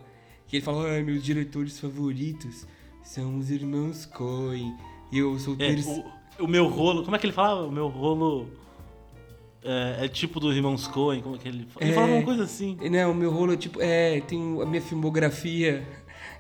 que 0.48 0.56
ele 0.58 0.63
falou, 0.63 0.86
ai, 0.86 1.04
meus 1.04 1.24
diretores 1.24 1.78
favoritos 1.80 2.65
são 3.04 3.38
os 3.38 3.50
irmãos 3.52 4.06
Coen. 4.06 4.78
E 5.12 5.17
eu 5.17 5.38
sou 5.39 5.56
o 5.56 5.62
É, 5.62 5.67
terceiro. 5.74 6.04
o, 6.39 6.45
o 6.45 6.48
meu 6.48 6.67
rolo. 6.67 7.04
Como 7.04 7.15
é 7.15 7.19
que 7.19 7.26
ele 7.26 7.34
falava? 7.34 7.65
O 7.67 7.71
meu 7.71 7.88
rolo. 7.88 8.50
É, 9.67 10.06
é 10.06 10.08
tipo 10.08 10.39
dos 10.39 10.56
irmãos 10.56 10.88
Coen. 10.88 11.21
Como 11.21 11.36
é 11.36 11.39
que 11.39 11.47
ele 11.47 11.65
fala? 11.65 11.84
Ele 11.86 11.91
É. 11.91 11.95
falava 11.95 12.13
uma 12.13 12.23
coisa 12.23 12.43
assim. 12.43 12.78
Né, 12.89 13.06
o 13.08 13.13
meu 13.15 13.32
rolo 13.32 13.54
é 13.54 13.58
tipo, 13.58 13.82
é, 13.82 14.21
tem 14.21 14.62
a 14.62 14.65
minha 14.65 14.82
filmografia, 14.82 15.86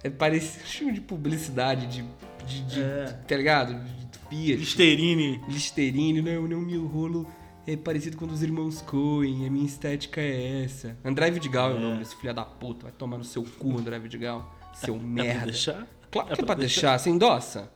é 0.03 0.39
filme 0.39 0.93
de 0.93 1.01
publicidade, 1.01 1.87
de, 1.87 2.05
de, 2.45 2.61
de- 2.67 2.81
É. 2.83 3.05
tá 3.27 3.35
ligado? 3.35 3.73
De 3.83 4.19
Fiat, 4.29 4.59
Listerine. 4.59 5.41
Listerine, 5.47 6.21
não, 6.21 6.47
não, 6.47 6.61
meu 6.61 6.85
rolo 6.85 7.25
é 7.67 7.75
parecido 7.75 8.15
com 8.15 8.25
o 8.25 8.27
dos 8.27 8.43
irmãos 8.43 8.81
Coen, 8.83 9.47
a 9.47 9.49
minha 9.49 9.65
estética 9.65 10.21
é 10.21 10.63
essa. 10.63 10.95
André 11.03 11.31
Vidigal 11.31 11.71
é, 11.71 11.73
o 11.73 11.79
nome 11.79 11.97
desse 11.97 12.15
filho 12.15 12.31
da 12.33 12.45
puta, 12.45 12.83
vai 12.83 12.91
tomar 12.91 13.17
no 13.17 13.23
seu 13.23 13.43
cu, 13.43 13.77
André 13.77 13.97
Vidigal, 13.97 14.55
seu 14.75 14.93
É 14.97 14.99
pra 14.99 15.07
merda. 15.07 15.45
deixar? 15.45 15.87
Claro 16.11 16.27
que 16.27 16.33
É 16.33 16.33
é 16.33 16.37
pra 16.37 16.45
pra 16.45 16.55
deixar, 16.55 16.99
você 16.99 17.09
endossa? 17.09 17.71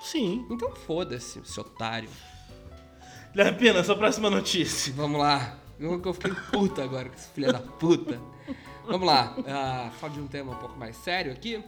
Sim. 0.00 0.44
Então 0.50 0.70
foda-se, 0.74 1.40
seu 1.44 1.62
otário. 1.62 2.08
Guilherme 3.32 3.58
Pina, 3.58 3.82
sua 3.82 3.96
próxima 3.96 4.28
notícia. 4.28 4.92
Vamos 4.94 5.18
lá. 5.18 5.56
Eu, 5.80 6.00
eu 6.04 6.12
fiquei 6.12 6.32
puta 6.52 6.84
agora 6.84 7.08
com 7.08 7.14
esse 7.14 7.28
filho 7.30 7.50
da 7.50 7.60
puta. 7.60 8.20
Vamos 8.86 9.06
lá. 9.06 9.34
Ah, 9.48 9.90
fala 9.98 10.12
de 10.12 10.20
um 10.20 10.26
tema 10.26 10.52
um 10.52 10.56
pouco 10.56 10.78
mais 10.78 10.94
sério 10.96 11.32
aqui. 11.32 11.64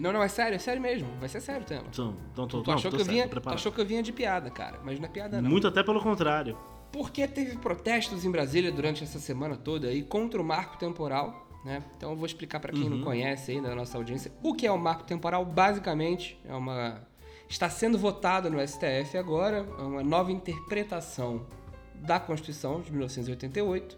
Não, 0.00 0.12
não, 0.12 0.22
é 0.22 0.26
sério, 0.26 0.56
é 0.56 0.58
sério 0.58 0.82
mesmo. 0.82 1.08
Vai 1.20 1.28
ser 1.28 1.40
sério 1.40 1.62
o 1.62 1.64
tema. 1.64 1.84
Então, 1.88 2.16
então 2.32 2.48
tô, 2.48 2.62
Tu 2.62 2.68
não, 2.68 2.74
achou, 2.74 2.90
tô 2.90 2.96
que 2.96 3.02
eu 3.02 3.06
vinha, 3.06 3.28
tu 3.28 3.48
achou 3.48 3.70
que 3.70 3.80
eu 3.80 3.86
vinha 3.86 4.02
de 4.02 4.12
piada, 4.12 4.50
cara. 4.50 4.80
Mas 4.82 4.98
não 4.98 5.06
é 5.06 5.08
piada, 5.08 5.40
não. 5.40 5.48
Muito 5.48 5.68
até 5.68 5.84
pelo 5.84 6.02
contrário. 6.02 6.58
Porque 6.90 7.28
teve 7.28 7.56
protestos 7.58 8.24
em 8.24 8.30
Brasília 8.30 8.72
durante 8.72 9.04
essa 9.04 9.20
semana 9.20 9.56
toda 9.56 9.86
aí 9.86 10.02
contra 10.02 10.40
o 10.40 10.44
marco 10.44 10.76
temporal, 10.78 11.48
né? 11.64 11.82
Então 11.96 12.10
eu 12.10 12.16
vou 12.16 12.26
explicar 12.26 12.58
pra 12.58 12.72
quem 12.72 12.88
não 12.88 13.02
conhece 13.02 13.52
aí 13.52 13.60
da 13.60 13.74
nossa 13.74 13.96
audiência 13.96 14.32
o 14.42 14.52
que 14.54 14.66
é 14.66 14.72
o 14.72 14.78
marco 14.78 15.04
temporal. 15.04 15.44
Basicamente, 15.44 16.36
é 16.44 16.54
uma 16.54 17.06
está 17.48 17.68
sendo 17.68 17.98
votado 17.98 18.50
no 18.50 18.66
STF 18.66 19.16
agora, 19.16 19.62
uma 19.78 20.02
nova 20.02 20.32
interpretação 20.32 21.46
da 21.94 22.18
Constituição 22.20 22.80
de 22.80 22.90
1988, 22.90 23.96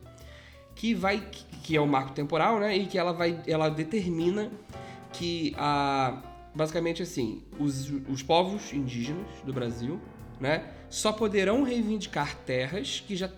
que 0.74 0.94
vai 0.94 1.28
que 1.62 1.76
é 1.76 1.80
o 1.80 1.86
marco 1.86 2.12
temporal, 2.12 2.60
né? 2.60 2.76
E 2.76 2.86
que 2.86 2.98
ela 2.98 3.12
vai 3.12 3.42
ela 3.46 3.68
determina 3.68 4.50
que 5.12 5.54
a 5.56 6.22
basicamente 6.56 7.02
assim, 7.02 7.42
os, 7.60 7.90
os 8.08 8.22
povos 8.22 8.72
indígenas 8.72 9.26
do 9.44 9.52
Brasil, 9.52 10.00
né, 10.40 10.72
só 10.88 11.12
poderão 11.12 11.62
reivindicar 11.62 12.34
terras 12.46 13.04
que 13.06 13.14
já 13.14 13.30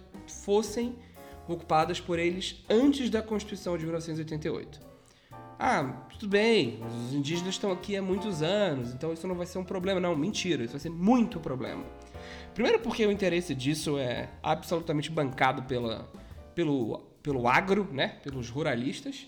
fossem 0.44 0.94
ocupadas 1.48 2.00
por 2.00 2.16
eles 2.18 2.64
antes 2.70 3.10
da 3.10 3.20
Constituição 3.20 3.76
de 3.76 3.84
1988. 3.84 4.87
Ah, 5.60 6.06
tudo 6.08 6.28
bem, 6.28 6.80
os 6.86 7.12
indígenas 7.12 7.54
estão 7.54 7.72
aqui 7.72 7.96
há 7.96 8.02
muitos 8.02 8.42
anos, 8.42 8.94
então 8.94 9.12
isso 9.12 9.26
não 9.26 9.34
vai 9.34 9.44
ser 9.44 9.58
um 9.58 9.64
problema. 9.64 9.98
Não, 9.98 10.14
mentira, 10.14 10.62
isso 10.62 10.72
vai 10.74 10.80
ser 10.80 10.90
muito 10.90 11.40
problema. 11.40 11.84
Primeiro 12.54 12.78
porque 12.78 13.04
o 13.04 13.10
interesse 13.10 13.56
disso 13.56 13.98
é 13.98 14.28
absolutamente 14.40 15.10
bancado 15.10 15.64
pela, 15.64 16.08
pelo, 16.54 16.98
pelo 17.22 17.48
agro, 17.48 17.88
né, 17.92 18.18
pelos 18.22 18.48
ruralistas, 18.48 19.26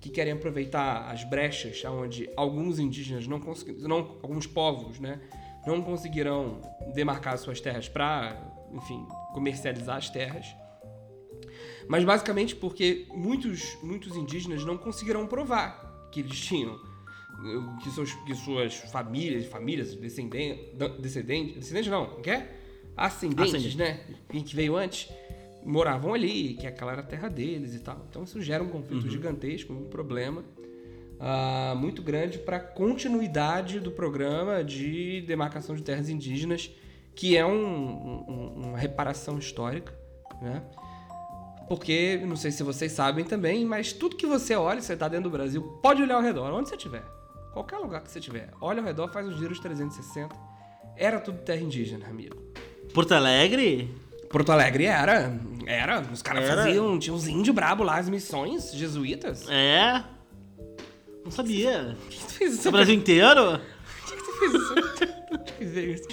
que 0.00 0.10
querem 0.10 0.32
aproveitar 0.32 1.08
as 1.08 1.22
brechas 1.22 1.84
onde 1.84 2.28
alguns 2.36 2.80
indígenas 2.80 3.28
não 3.28 3.38
conseguiram, 3.38 4.18
alguns 4.22 4.48
povos, 4.48 4.98
né, 4.98 5.20
não 5.64 5.80
conseguirão 5.82 6.60
demarcar 6.92 7.38
suas 7.38 7.60
terras 7.60 7.88
para, 7.88 8.36
enfim, 8.72 9.06
comercializar 9.32 9.98
as 9.98 10.10
terras. 10.10 10.52
Mas 11.88 12.04
basicamente 12.04 12.54
porque 12.56 13.06
muitos, 13.14 13.76
muitos 13.82 14.16
indígenas 14.16 14.64
não 14.64 14.76
conseguiram 14.76 15.26
provar 15.26 16.08
que 16.10 16.20
eles 16.20 16.38
tinham 16.38 16.74
eh, 16.74 17.82
que, 17.82 17.90
seus, 17.90 18.12
que 18.12 18.34
suas 18.34 18.74
famílias, 18.92 19.46
famílias, 19.46 19.94
descendentes, 19.94 20.64
descendentes, 21.00 21.54
descendentes 21.56 21.90
não, 21.90 22.20
quer? 22.22 22.60
Ascendentes, 22.96 23.54
Ascendente. 23.54 23.76
né? 23.76 24.00
Quem 24.30 24.42
que 24.42 24.54
veio 24.54 24.76
antes, 24.76 25.10
moravam 25.64 26.14
ali, 26.14 26.54
que 26.54 26.66
aquela 26.66 26.92
era 26.92 27.00
a 27.00 27.04
terra 27.04 27.28
deles 27.28 27.74
e 27.74 27.80
tal. 27.80 28.06
Então 28.08 28.22
isso 28.22 28.40
gera 28.40 28.62
um 28.62 28.68
conflito 28.68 29.08
gigantesco, 29.10 29.72
um 29.72 29.84
problema. 29.88 30.44
ah, 31.20 31.74
muito 31.78 32.02
grande 32.02 32.38
para 32.38 32.58
continuidade 32.60 33.78
do 33.80 33.90
programa 33.90 34.62
de 34.64 35.20
demarcação 35.22 35.74
de 35.74 35.82
terras 35.82 36.08
indígenas, 36.08 36.70
que 37.14 37.36
é 37.36 37.46
um- 37.46 37.52
um- 38.28 38.52
uma 38.68 38.78
reparação 38.78 39.38
histórica, 39.38 39.94
né? 40.42 40.62
Porque, 41.68 42.20
não 42.26 42.36
sei 42.36 42.50
se 42.50 42.62
vocês 42.62 42.92
sabem 42.92 43.24
também, 43.24 43.64
mas 43.64 43.92
tudo 43.92 44.16
que 44.16 44.26
você 44.26 44.54
olha, 44.54 44.80
você 44.80 44.96
tá 44.96 45.08
dentro 45.08 45.24
do 45.24 45.30
Brasil, 45.30 45.62
pode 45.82 46.02
olhar 46.02 46.16
ao 46.16 46.22
redor, 46.22 46.52
onde 46.52 46.68
você 46.68 46.76
estiver. 46.76 47.02
Qualquer 47.52 47.78
lugar 47.78 48.02
que 48.02 48.10
você 48.10 48.18
estiver. 48.18 48.50
Olha 48.60 48.80
ao 48.80 48.84
redor, 48.84 49.08
faz 49.10 49.26
os 49.26 49.38
giros 49.38 49.58
360. 49.60 50.34
Era 50.96 51.20
tudo 51.20 51.38
terra 51.38 51.60
indígena, 51.60 52.06
amigo. 52.06 52.36
Porto 52.92 53.12
Alegre? 53.12 53.94
Porto 54.28 54.50
Alegre 54.52 54.84
era. 54.84 55.32
Era. 55.66 56.00
Os 56.12 56.20
caras 56.20 56.48
faziam. 56.48 56.98
Tinha 56.98 57.14
uns 57.14 57.26
índios 57.26 57.54
brabo 57.54 57.82
lá, 57.84 57.98
as 57.98 58.08
missões 58.08 58.72
jesuítas. 58.72 59.48
É. 59.48 60.04
Não 61.24 61.30
sabia. 61.30 61.96
Por 62.04 62.10
que 62.10 62.18
tu 62.18 62.32
fez 62.32 62.54
isso? 62.54 62.68
O 62.68 62.72
Brasil 62.72 62.94
inteiro? 62.94 63.60
Por 64.04 64.16
que 64.16 64.24
tu 64.24 64.38
fez 64.38 64.54
isso? 64.54 65.13
De 65.44 65.52
que 65.52 65.64
veio 65.64 65.92
isso? 65.92 66.04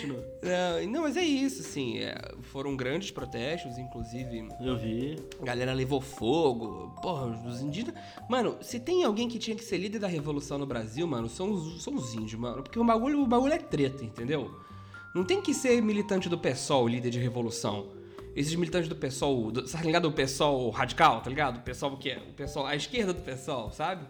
Não, 0.42 0.88
não, 0.90 1.02
mas 1.02 1.18
é 1.18 1.24
isso, 1.24 1.62
assim. 1.62 2.00
é, 2.00 2.16
foram 2.42 2.76
grandes 2.76 3.12
protestos, 3.12 3.78
inclusive. 3.78 4.48
Eu 4.60 4.78
vi. 4.78 5.18
A 5.42 5.46
galera 5.46 5.74
levou 5.74 6.02
fogo. 6.02 6.96
Porra, 7.02 7.28
os 7.28 7.62
indígenas. 7.62 7.96
Mano, 8.30 8.58
se 8.62 8.80
tem 8.80 9.04
alguém 9.04 9.28
que 9.28 9.38
tinha 9.38 9.56
que 9.56 9.64
ser 9.64 9.78
líder 9.78 10.00
da 10.00 10.08
revolução 10.08 10.58
no 10.58 10.66
Brasil, 10.66 11.06
mano, 11.08 11.30
são 11.30 11.52
os, 11.52 11.84
são 11.84 11.96
os 11.96 12.14
índios, 12.14 12.40
mano. 12.40 12.64
Porque 12.64 12.80
o 12.80 12.84
bagulho, 12.84 13.22
o 13.22 13.28
bagulho 13.28 13.54
é 13.54 13.60
treta, 13.60 14.04
entendeu? 14.04 14.52
Não 15.14 15.24
tem 15.24 15.42
que 15.42 15.54
ser 15.54 15.82
militante 15.82 16.30
do 16.30 16.38
PSOL, 16.38 16.88
líder 16.88 17.10
de 17.10 17.20
revolução. 17.20 17.90
Esses 18.34 18.56
militantes 18.56 18.88
do 18.88 18.96
PSOL, 18.96 19.52
do, 19.52 19.64
tá 19.64 19.82
ligado? 19.82 20.06
O 20.08 20.12
PSOL 20.12 20.70
radical, 20.70 21.22
tá 21.22 21.30
ligado? 21.30 21.58
O 21.58 21.62
PSOL 21.62 21.98
que 21.98 22.12
é? 22.12 22.18
O 22.18 22.34
PSOL, 22.34 22.66
a 22.66 22.76
esquerda 22.76 23.14
do 23.14 23.22
PSOL, 23.22 23.72
sabe? 23.72 24.06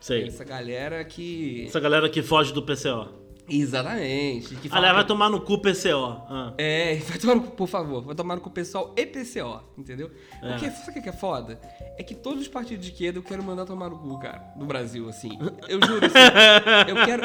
Sei. 0.00 0.26
Essa 0.26 0.44
galera 0.44 1.04
que. 1.04 1.64
Essa 1.66 1.80
galera 1.80 2.08
que 2.08 2.22
foge 2.22 2.52
do 2.52 2.62
PCO. 2.62 3.23
Exatamente. 3.48 4.54
Que 4.56 4.68
fala 4.68 4.80
Aliás, 4.80 4.96
vai 4.96 5.06
tomar 5.06 5.28
no 5.28 5.40
cu 5.40 5.58
PCO. 5.58 6.22
Ah. 6.28 6.54
É, 6.56 6.96
vai 7.06 7.18
tomar 7.18 7.34
no 7.34 7.42
cu, 7.42 7.50
por 7.52 7.68
favor, 7.68 8.02
vai 8.02 8.14
tomar 8.14 8.36
no 8.36 8.40
cu 8.40 8.50
pessoal 8.50 8.94
e 8.96 9.06
PCO, 9.06 9.60
entendeu? 9.76 10.10
É. 10.42 10.50
Porque, 10.50 10.70
sabe 10.70 10.98
o 10.98 11.02
que 11.02 11.08
é 11.08 11.12
foda? 11.12 11.60
É 11.98 12.02
que 12.02 12.14
todos 12.14 12.42
os 12.42 12.48
partidos 12.48 12.84
de 12.84 12.92
esquerda 12.92 13.18
eu 13.18 13.22
quero 13.22 13.42
mandar 13.42 13.66
tomar 13.66 13.90
no 13.90 13.98
cu, 13.98 14.18
cara, 14.18 14.52
no 14.56 14.64
Brasil, 14.64 15.08
assim. 15.08 15.38
Eu 15.68 15.80
juro, 15.84 16.06
assim, 16.06 16.14
eu 16.88 17.04
quero... 17.04 17.22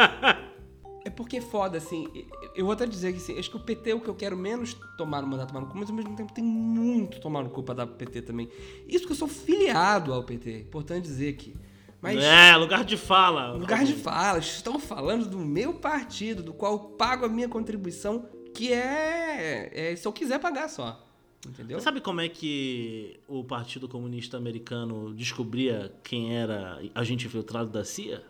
É 1.06 1.10
porque 1.10 1.38
é 1.38 1.42
foda, 1.42 1.78
assim, 1.78 2.08
eu 2.54 2.66
vou 2.66 2.74
até 2.74 2.86
dizer 2.86 3.14
que, 3.14 3.20
assim, 3.20 3.40
acho 3.40 3.50
que 3.50 3.56
o 3.56 3.60
PT 3.60 3.92
é 3.92 3.96
o 3.96 4.02
que 4.02 4.10
eu 4.10 4.16
quero 4.16 4.36
menos 4.36 4.76
tomar, 4.98 5.22
mandar 5.22 5.46
tomar 5.46 5.62
no 5.62 5.68
cu, 5.68 5.78
mas 5.78 5.90
ao 5.90 5.96
mesmo 5.96 6.14
tempo 6.14 6.34
tem 6.34 6.44
muito 6.44 7.22
tomar 7.22 7.42
no 7.42 7.50
cu 7.50 7.64
pra 7.64 7.74
dar 7.74 7.88
pro 7.88 7.96
PT 7.96 8.24
também. 8.24 8.50
Isso 8.86 9.06
que 9.06 9.14
eu 9.14 9.16
sou 9.16 9.28
filiado 9.28 10.14
ao 10.14 10.24
PT, 10.24 10.60
importante 10.60 11.04
dizer 11.04 11.30
aqui. 11.30 11.56
Mas... 12.02 12.24
É, 12.24 12.56
lugar 12.56 12.86
de 12.86 12.96
fala. 12.96 13.54
Lugar 13.54 13.84
de 13.84 13.94
fala, 13.94 14.40
estou 14.40 14.80
falando 14.80 15.28
do 15.28 15.38
meu 15.38 15.74
partido, 15.74 16.42
do 16.42 16.54
qual 16.54 16.74
eu 16.74 16.80
pago 16.80 17.26
a 17.26 17.30
minha 17.30 17.50
contribuição, 17.50 18.30
que 18.54 18.72
é, 18.72 19.92
é 19.92 19.96
se 19.96 20.08
eu 20.08 20.14
quiser 20.14 20.40
pagar 20.40 20.70
só. 20.70 21.06
Entendeu? 21.48 21.80
Você 21.80 21.84
sabe 21.84 22.02
como 22.02 22.20
é 22.20 22.28
que 22.28 23.20
o 23.28 23.44
Partido 23.44 23.88
Comunista 23.88 24.36
Americano 24.36 25.14
descobria 25.14 25.94
quem 26.04 26.36
era 26.36 26.82
agente 26.94 27.28
infiltrado 27.28 27.70
da 27.70 27.86
CIA? 27.86 28.24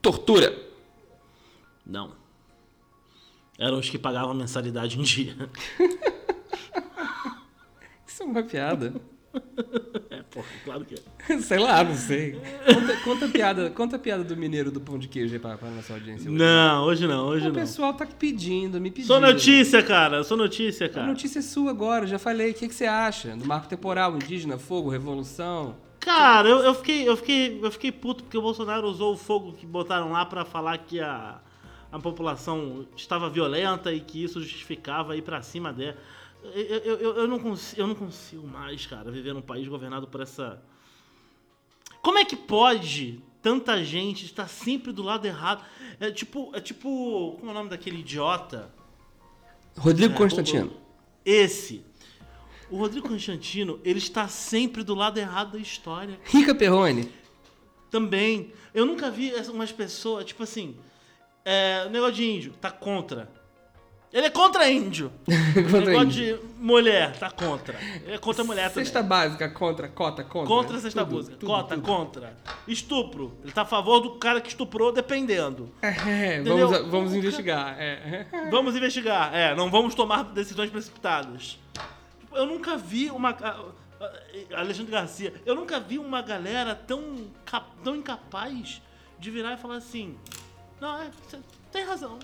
Tortura. 0.00 0.52
Não. 1.86 2.16
Eram 3.56 3.78
os 3.78 3.88
que 3.88 3.98
pagavam 3.98 4.32
a 4.32 4.34
mensalidade 4.34 4.98
em 4.98 5.02
dia. 5.02 5.36
Isso 8.04 8.24
é 8.24 8.26
uma 8.26 8.42
piada. 8.42 9.00
É, 10.10 10.22
porra, 10.24 10.46
claro 10.64 10.84
que 10.84 10.94
é. 10.94 11.38
sei 11.40 11.58
lá, 11.58 11.82
não 11.82 11.94
sei. 11.94 12.32
Conta, 12.66 12.96
conta 13.02 13.24
a 13.24 13.28
piada, 13.28 13.70
conta 13.70 13.96
a 13.96 13.98
piada 13.98 14.22
do 14.22 14.36
mineiro 14.36 14.70
do 14.70 14.78
pão 14.80 14.98
de 14.98 15.08
queijo 15.08 15.32
aí 15.32 15.38
pra, 15.40 15.56
pra 15.56 15.70
nossa 15.70 15.94
audiência. 15.94 16.28
hoje. 16.30 16.38
Não, 16.38 16.84
hoje 16.84 17.06
não, 17.06 17.26
hoje 17.28 17.46
O 17.46 17.48
não. 17.48 17.54
pessoal 17.54 17.94
tá 17.94 18.04
pedindo, 18.06 18.78
me 18.78 18.90
pedindo. 18.90 19.06
Sou 19.06 19.18
notícia, 19.20 19.82
cara. 19.82 20.22
Sou 20.22 20.36
notícia, 20.36 20.86
A 20.86 20.90
cara. 20.90 21.06
notícia 21.06 21.38
é 21.38 21.42
sua 21.42 21.70
agora, 21.70 22.06
já 22.06 22.18
falei. 22.18 22.50
O 22.50 22.54
que, 22.54 22.68
que 22.68 22.74
você 22.74 22.84
acha? 22.84 23.34
Do 23.36 23.46
marco 23.46 23.68
temporal, 23.68 24.14
indígena, 24.14 24.58
fogo, 24.58 24.90
revolução. 24.90 25.76
Cara, 25.98 26.46
eu, 26.48 26.58
eu, 26.58 26.74
fiquei, 26.74 27.08
eu, 27.08 27.16
fiquei, 27.16 27.60
eu 27.62 27.70
fiquei 27.70 27.90
puto 27.92 28.24
porque 28.24 28.36
o 28.36 28.42
Bolsonaro 28.42 28.86
usou 28.88 29.14
o 29.14 29.16
fogo 29.16 29.52
que 29.54 29.64
botaram 29.64 30.12
lá 30.12 30.26
pra 30.26 30.44
falar 30.44 30.76
que 30.78 31.00
a, 31.00 31.40
a 31.90 31.98
população 31.98 32.86
estava 32.96 33.30
violenta 33.30 33.90
e 33.92 34.00
que 34.00 34.22
isso 34.24 34.40
justificava 34.40 35.16
ir 35.16 35.22
pra 35.22 35.40
cima 35.40 35.72
dela. 35.72 35.96
Eu, 36.44 36.96
eu, 36.96 37.16
eu, 37.18 37.28
não 37.28 37.38
consigo, 37.38 37.80
eu 37.80 37.86
não 37.86 37.94
consigo 37.94 38.46
mais, 38.46 38.84
cara, 38.86 39.10
viver 39.10 39.32
num 39.32 39.42
país 39.42 39.66
governado 39.68 40.08
por 40.08 40.20
essa. 40.20 40.60
Como 42.02 42.18
é 42.18 42.24
que 42.24 42.34
pode 42.34 43.20
tanta 43.40 43.82
gente 43.84 44.24
estar 44.24 44.48
sempre 44.48 44.92
do 44.92 45.02
lado 45.02 45.24
errado? 45.24 45.64
É 46.00 46.10
tipo. 46.10 46.50
É 46.54 46.60
tipo. 46.60 47.36
Como 47.38 47.48
é 47.48 47.50
o 47.52 47.54
nome 47.54 47.70
daquele 47.70 48.00
idiota? 48.00 48.72
Rodrigo 49.76 50.14
É, 50.14 50.16
Constantino. 50.16 50.72
Esse. 51.24 51.84
O 52.70 52.76
Rodrigo 52.76 53.08
Constantino, 53.08 53.78
ele 53.84 53.98
está 53.98 54.26
sempre 54.28 54.82
do 54.82 54.94
lado 54.94 55.18
errado 55.18 55.52
da 55.52 55.58
história. 55.58 56.18
Rica 56.24 56.54
Perrone. 56.54 57.08
Também. 57.90 58.52
Eu 58.74 58.86
nunca 58.86 59.10
vi 59.10 59.32
umas 59.50 59.70
pessoas, 59.70 60.24
tipo 60.24 60.42
assim. 60.42 60.76
É, 61.44 61.84
o 61.86 61.90
negócio 61.90 62.14
de 62.14 62.24
índio, 62.24 62.52
tá 62.60 62.70
contra. 62.70 63.30
Ele 64.12 64.26
é 64.26 64.30
contra 64.30 64.70
índio. 64.70 65.10
Contra 65.70 65.94
índio. 66.04 66.38
de 66.38 66.44
mulher, 66.58 67.16
tá 67.16 67.30
contra. 67.30 67.78
Ele 68.04 68.12
é 68.14 68.18
contra 68.18 68.44
mulher 68.44 68.68
também. 68.68 68.84
Cesta 68.84 69.02
básica, 69.02 69.48
contra, 69.48 69.88
cota, 69.88 70.22
contra. 70.22 70.46
Contra 70.46 70.76
a 70.76 70.80
cesta 70.80 71.04
Tudo, 71.06 71.24
tudo, 71.30 71.46
Cota, 71.46 71.74
tudo. 71.76 71.86
contra. 71.86 72.36
Estupro. 72.68 73.32
Ele 73.42 73.52
tá 73.52 73.62
a 73.62 73.64
favor 73.64 74.00
do 74.00 74.10
cara 74.16 74.40
que 74.40 74.48
estuprou, 74.50 74.92
dependendo. 74.92 75.72
É, 75.80 76.40
Entendeu? 76.40 76.68
vamos, 76.68 76.90
vamos 76.90 77.14
investigar. 77.14 77.74
É. 77.78 78.26
Vamos 78.50 78.76
investigar. 78.76 79.34
É, 79.34 79.54
não 79.54 79.70
vamos 79.70 79.94
tomar 79.94 80.24
decisões 80.24 80.68
precipitadas. 80.70 81.58
Tipo, 82.20 82.36
Eu 82.36 82.44
nunca 82.44 82.76
vi 82.76 83.10
uma. 83.10 83.34
Alexandre 84.54 84.92
Garcia, 84.92 85.32
eu 85.46 85.54
nunca 85.54 85.78
vi 85.80 85.98
uma 85.98 86.20
galera 86.20 86.74
tão, 86.74 87.30
tão 87.84 87.96
incapaz 87.96 88.82
de 89.18 89.30
virar 89.30 89.54
e 89.54 89.56
falar 89.56 89.76
assim: 89.76 90.16
Não, 90.80 91.00
é, 91.00 91.10
tem 91.70 91.84
razão. 91.84 92.18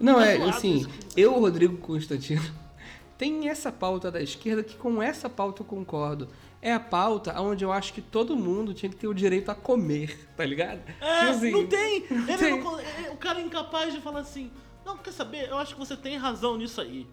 Não, 0.00 0.14
Tá 0.16 0.26
é 0.26 0.36
zoado 0.36 0.50
assim, 0.50 0.86
eu, 1.16 1.38
Rodrigo 1.38 1.76
Constantino, 1.78 2.42
tem 3.18 3.48
essa 3.48 3.72
pauta 3.72 4.10
da 4.10 4.22
esquerda 4.22 4.62
que 4.62 4.76
com 4.76 5.02
essa 5.02 5.28
pauta 5.28 5.62
eu 5.62 5.66
concordo. 5.66 6.28
É 6.60 6.72
a 6.72 6.80
pauta 6.80 7.40
onde 7.40 7.64
eu 7.64 7.70
acho 7.72 7.92
que 7.92 8.00
todo 8.00 8.36
mundo 8.36 8.74
tinha 8.74 8.90
que 8.90 8.96
ter 8.96 9.06
o 9.06 9.14
direito 9.14 9.48
a 9.48 9.54
comer, 9.54 10.28
tá 10.36 10.44
ligado? 10.44 10.80
É, 11.00 11.18
Tipo 11.20 11.30
assim, 11.30 11.50
não 11.52 11.66
tem. 11.66 12.04
Ele 12.10 12.36
tem. 12.36 12.60
não 12.60 12.80
é, 12.80 13.10
o 13.12 13.16
cara 13.16 13.40
é 13.40 13.44
incapaz 13.44 13.94
de 13.94 14.00
falar 14.00 14.20
assim: 14.20 14.50
Não, 14.84 14.96
quer 14.98 15.12
saber? 15.12 15.48
Eu 15.48 15.56
acho 15.58 15.74
que 15.74 15.78
você 15.78 15.96
tem 15.96 16.16
razão 16.16 16.56
nisso 16.56 16.80
aí. 16.80 17.06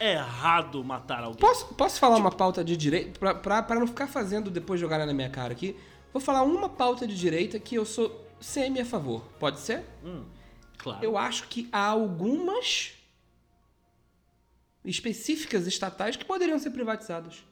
É 0.00 0.14
errado 0.14 0.82
matar 0.82 1.22
alguém. 1.22 1.38
Posso, 1.38 1.66
posso 1.74 2.00
falar 2.00 2.16
uma 2.16 2.30
pauta 2.32 2.64
de 2.64 2.76
direita? 2.76 3.20
Pra, 3.20 3.34
pra, 3.34 3.62
pra 3.62 3.78
não 3.78 3.86
ficar 3.86 4.06
fazendo 4.08 4.50
depois 4.50 4.80
jogar 4.80 4.98
na 5.06 5.12
minha 5.12 5.28
cara 5.30 5.52
aqui, 5.52 5.76
vou 6.12 6.20
falar 6.20 6.42
uma 6.42 6.68
pauta 6.68 7.06
de 7.06 7.14
direita 7.16 7.58
que 7.60 7.74
eu 7.76 7.84
sou 7.84 8.26
semi 8.40 8.80
a 8.80 8.84
favor. 8.84 9.22
Pode 9.38 9.60
ser? 9.60 9.84
Hum, 10.04 10.22
claro. 10.82 11.04
Eu 11.04 11.16
acho 11.16 11.48
que 11.48 11.68
há 11.70 11.86
algumas 11.86 12.92
específicas 14.84 15.66
estatais 15.66 16.16
que 16.16 16.24
poderiam 16.24 16.58
ser 16.58 16.70
privatizadas. 16.70 17.44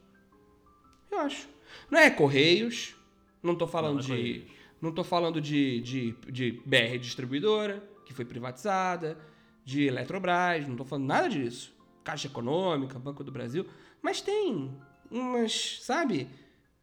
Eu 1.10 1.20
acho. 1.20 1.48
Não 1.90 1.98
é 1.98 2.10
Correios, 2.10 2.94
não 3.42 3.54
tô 3.54 3.66
falando 3.66 3.94
Não 3.94 4.00
é 4.00 4.02
de. 4.02 4.08
Correios. 4.08 4.58
Não 4.80 4.92
tô 4.92 5.02
falando 5.02 5.40
de, 5.40 5.80
de, 5.80 6.12
de 6.30 6.62
BR 6.64 6.98
Distribuidora, 7.00 7.82
que 8.06 8.14
foi 8.14 8.24
privatizada, 8.24 9.18
de 9.64 9.84
Eletrobras, 9.84 10.68
não 10.68 10.76
tô 10.76 10.84
falando 10.84 11.06
nada 11.06 11.28
disso. 11.28 11.74
Caixa 12.04 12.28
Econômica, 12.28 12.98
Banco 12.98 13.24
do 13.24 13.32
Brasil. 13.32 13.66
Mas 14.00 14.20
tem 14.20 14.70
umas, 15.10 15.80
sabe? 15.82 16.28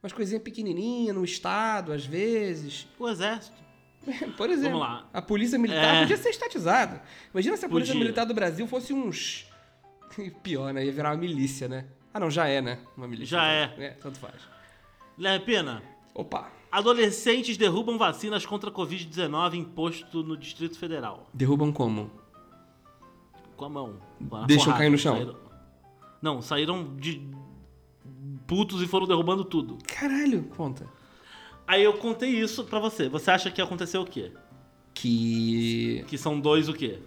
Umas 0.04 0.12
coisinhas 0.12 0.44
pequenininhas 0.44 1.16
no 1.16 1.24
Estado, 1.24 1.94
às 1.94 2.06
vezes. 2.06 2.86
O 3.00 3.08
exército. 3.08 3.65
Por 4.38 4.50
exemplo, 4.50 4.80
Vamos 4.80 4.94
lá. 4.96 5.10
a 5.14 5.22
polícia 5.22 5.58
militar 5.58 5.96
É. 5.96 6.00
podia 6.02 6.18
ser 6.18 6.30
estatizada. 6.30 7.02
Imagina 7.34 7.58
se 7.58 7.66
a 7.66 7.70
polícia 7.70 7.94
Podia. 7.94 8.04
militar 8.06 8.26
do 8.26 8.34
Brasil 8.34 8.68
fosse 8.68 8.94
uns. 8.94 9.48
Pior, 10.44 10.74
né? 10.74 10.86
Ia 10.86 10.92
virar 10.92 11.12
uma 11.12 11.18
milícia, 11.18 11.68
né? 11.68 11.86
Ah, 12.14 12.20
não, 12.20 12.30
já 12.30 12.48
é, 12.48 12.62
né? 12.62 12.80
Uma 12.96 13.08
milícia. 13.08 13.38
Já 13.38 13.46
é. 13.48 13.74
É, 13.78 13.90
tanto 13.92 14.18
faz. 14.20 14.36
Guilherme 15.18 15.46
Pena, 15.46 15.84
Opa. 16.14 16.50
adolescentes 16.72 17.58
derrubam 17.58 17.98
vacinas 17.98 18.46
contra 18.46 18.70
a 18.70 18.74
Covid-19 18.74 19.56
imposto 19.56 20.24
no 20.24 20.38
Distrito 20.38 20.78
Federal. 20.78 21.30
Derrubam 21.34 21.72
como? 21.74 22.12
Com 23.58 23.66
a 23.66 23.70
mão. 23.70 23.96
com 24.30 24.46
Deixam 24.46 24.66
porrada. 24.66 24.80
cair 24.80 24.90
no 24.92 24.98
chão. 24.98 25.16
Saíram- 25.16 25.36
Não, 26.22 26.42
saíram 26.42 26.96
de 26.98 27.22
putos 28.48 28.82
e 28.82 28.88
foram 28.88 29.08
derrubando 29.08 29.44
tudo. 29.46 29.78
Caralho, 29.88 30.44
conta. 30.56 30.88
Aí 31.68 31.84
eu 31.84 31.94
contei 31.98 32.30
isso 32.30 32.64
pra 32.66 32.80
você. 32.80 33.10
Você 33.10 33.32
acha 33.32 33.50
que 33.52 33.62
aconteceu 33.62 34.02
o 34.02 34.06
quê? 34.06 34.32
Que. 34.94 36.04
Que 36.08 36.18
são 36.18 36.40
dois 36.40 36.70
o 36.70 36.74
quê? 36.74 37.00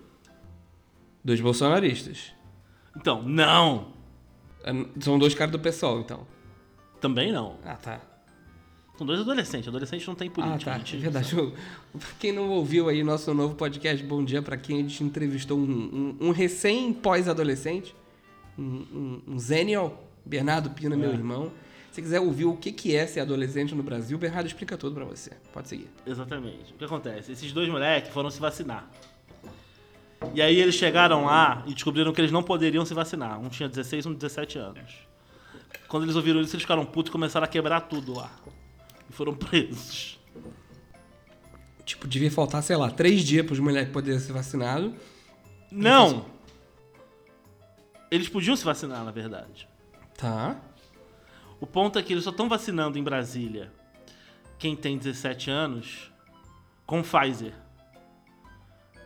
Dois 1.24 1.40
bolsonaristas. 1.40 2.32
Então, 2.96 3.22
não. 3.22 3.92
Ah, 4.64 4.72
São 5.00 5.18
dois 5.18 5.34
caras 5.34 5.52
do 5.52 5.58
pessoal, 5.58 6.00
então. 6.00 6.26
Também 7.00 7.30
não. 7.32 7.56
Ah, 7.64 7.76
tá. 7.76 8.00
São 8.96 9.06
dois 9.06 9.20
adolescentes. 9.20 9.68
Adolescente 9.68 10.06
não 10.08 10.14
tem 10.16 10.28
Ah, 10.28 10.32
política. 10.32 10.70
tá. 10.72 10.78
gente. 10.78 10.96
É 10.96 10.98
verdade. 10.98 11.36
Eu- 11.36 11.52
Pra 11.98 12.08
quem 12.18 12.32
não 12.32 12.48
ouviu 12.50 12.88
aí 12.88 13.02
nosso 13.04 13.32
novo 13.32 13.54
podcast 13.54 14.04
Bom 14.04 14.24
Dia, 14.24 14.42
pra 14.42 14.56
quem 14.56 14.78
a 14.78 14.82
gente 14.82 15.02
entrevistou 15.04 15.56
um, 15.58 15.62
um- 16.20 16.26
um 16.28 16.30
recém-pós-adolescente, 16.30 17.94
um, 18.58 18.62
um, 18.62 19.22
um 19.28 19.38
Zenial, 19.38 20.02
Bernardo 20.26 20.70
Pina, 20.70 20.96
meu 20.96 21.10
É. 21.10 21.14
irmão. 21.14 21.52
Se 21.98 22.02
quiser 22.02 22.20
ouvir 22.20 22.44
o 22.44 22.56
que 22.56 22.70
que 22.70 22.94
é 22.94 23.08
ser 23.08 23.18
adolescente 23.18 23.74
no 23.74 23.82
Brasil, 23.82 24.16
o 24.16 24.20
Bernardo 24.20 24.46
explica 24.46 24.78
tudo 24.78 24.94
pra 24.94 25.04
você. 25.04 25.32
Pode 25.52 25.66
seguir. 25.66 25.90
Exatamente. 26.06 26.72
O 26.72 26.76
que 26.76 26.84
acontece? 26.84 27.32
Esses 27.32 27.50
dois 27.50 27.68
moleques 27.68 28.12
foram 28.12 28.30
se 28.30 28.38
vacinar. 28.38 28.88
E 30.32 30.40
aí 30.40 30.60
eles 30.60 30.76
chegaram 30.76 31.24
lá 31.24 31.64
e 31.66 31.74
descobriram 31.74 32.12
que 32.12 32.20
eles 32.20 32.30
não 32.30 32.40
poderiam 32.40 32.86
se 32.86 32.94
vacinar. 32.94 33.40
Um 33.40 33.48
tinha 33.48 33.68
16 33.68 34.04
e 34.04 34.08
um 34.10 34.14
17 34.14 34.58
anos. 34.58 34.92
Quando 35.88 36.04
eles 36.04 36.14
ouviram 36.14 36.40
isso, 36.40 36.54
eles 36.54 36.62
ficaram 36.62 36.86
putos 36.86 37.10
e 37.10 37.12
começaram 37.12 37.44
a 37.44 37.48
quebrar 37.48 37.80
tudo 37.80 38.14
lá. 38.14 38.30
E 39.10 39.12
foram 39.12 39.34
presos. 39.36 40.20
Tipo, 41.84 42.06
devia 42.06 42.30
faltar, 42.30 42.62
sei 42.62 42.76
lá, 42.76 42.92
três 42.92 43.22
dias 43.24 43.44
pros 43.44 43.58
moleques 43.58 43.92
poderem 43.92 44.20
ser 44.20 44.32
vacinados. 44.32 44.92
Não! 45.68 46.26
Eles 48.08 48.28
podiam 48.28 48.54
se 48.54 48.64
vacinar, 48.64 49.04
na 49.04 49.10
verdade. 49.10 49.68
Tá. 50.16 50.67
O 51.60 51.66
ponto 51.66 51.98
é 51.98 52.02
que 52.02 52.12
eles 52.12 52.24
só 52.24 52.30
estão 52.30 52.48
vacinando 52.48 52.98
em 52.98 53.02
Brasília 53.02 53.72
quem 54.58 54.74
tem 54.76 54.96
17 54.98 55.50
anos 55.50 56.12
com 56.86 57.02
Pfizer. 57.02 57.52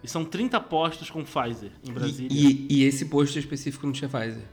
E 0.03 0.09
são 0.09 0.24
30 0.24 0.61
postos 0.61 1.11
com 1.11 1.22
Pfizer 1.24 1.72
em 1.86 1.92
Brasília. 1.92 2.28
E, 2.30 2.46
e- 2.70 2.80
e 2.80 2.84
esse 2.84 3.07
posto 3.07 3.38
específico 3.38 3.86
não 3.86 3.92
tinha 3.92 4.09
Pfizer. 4.09 4.44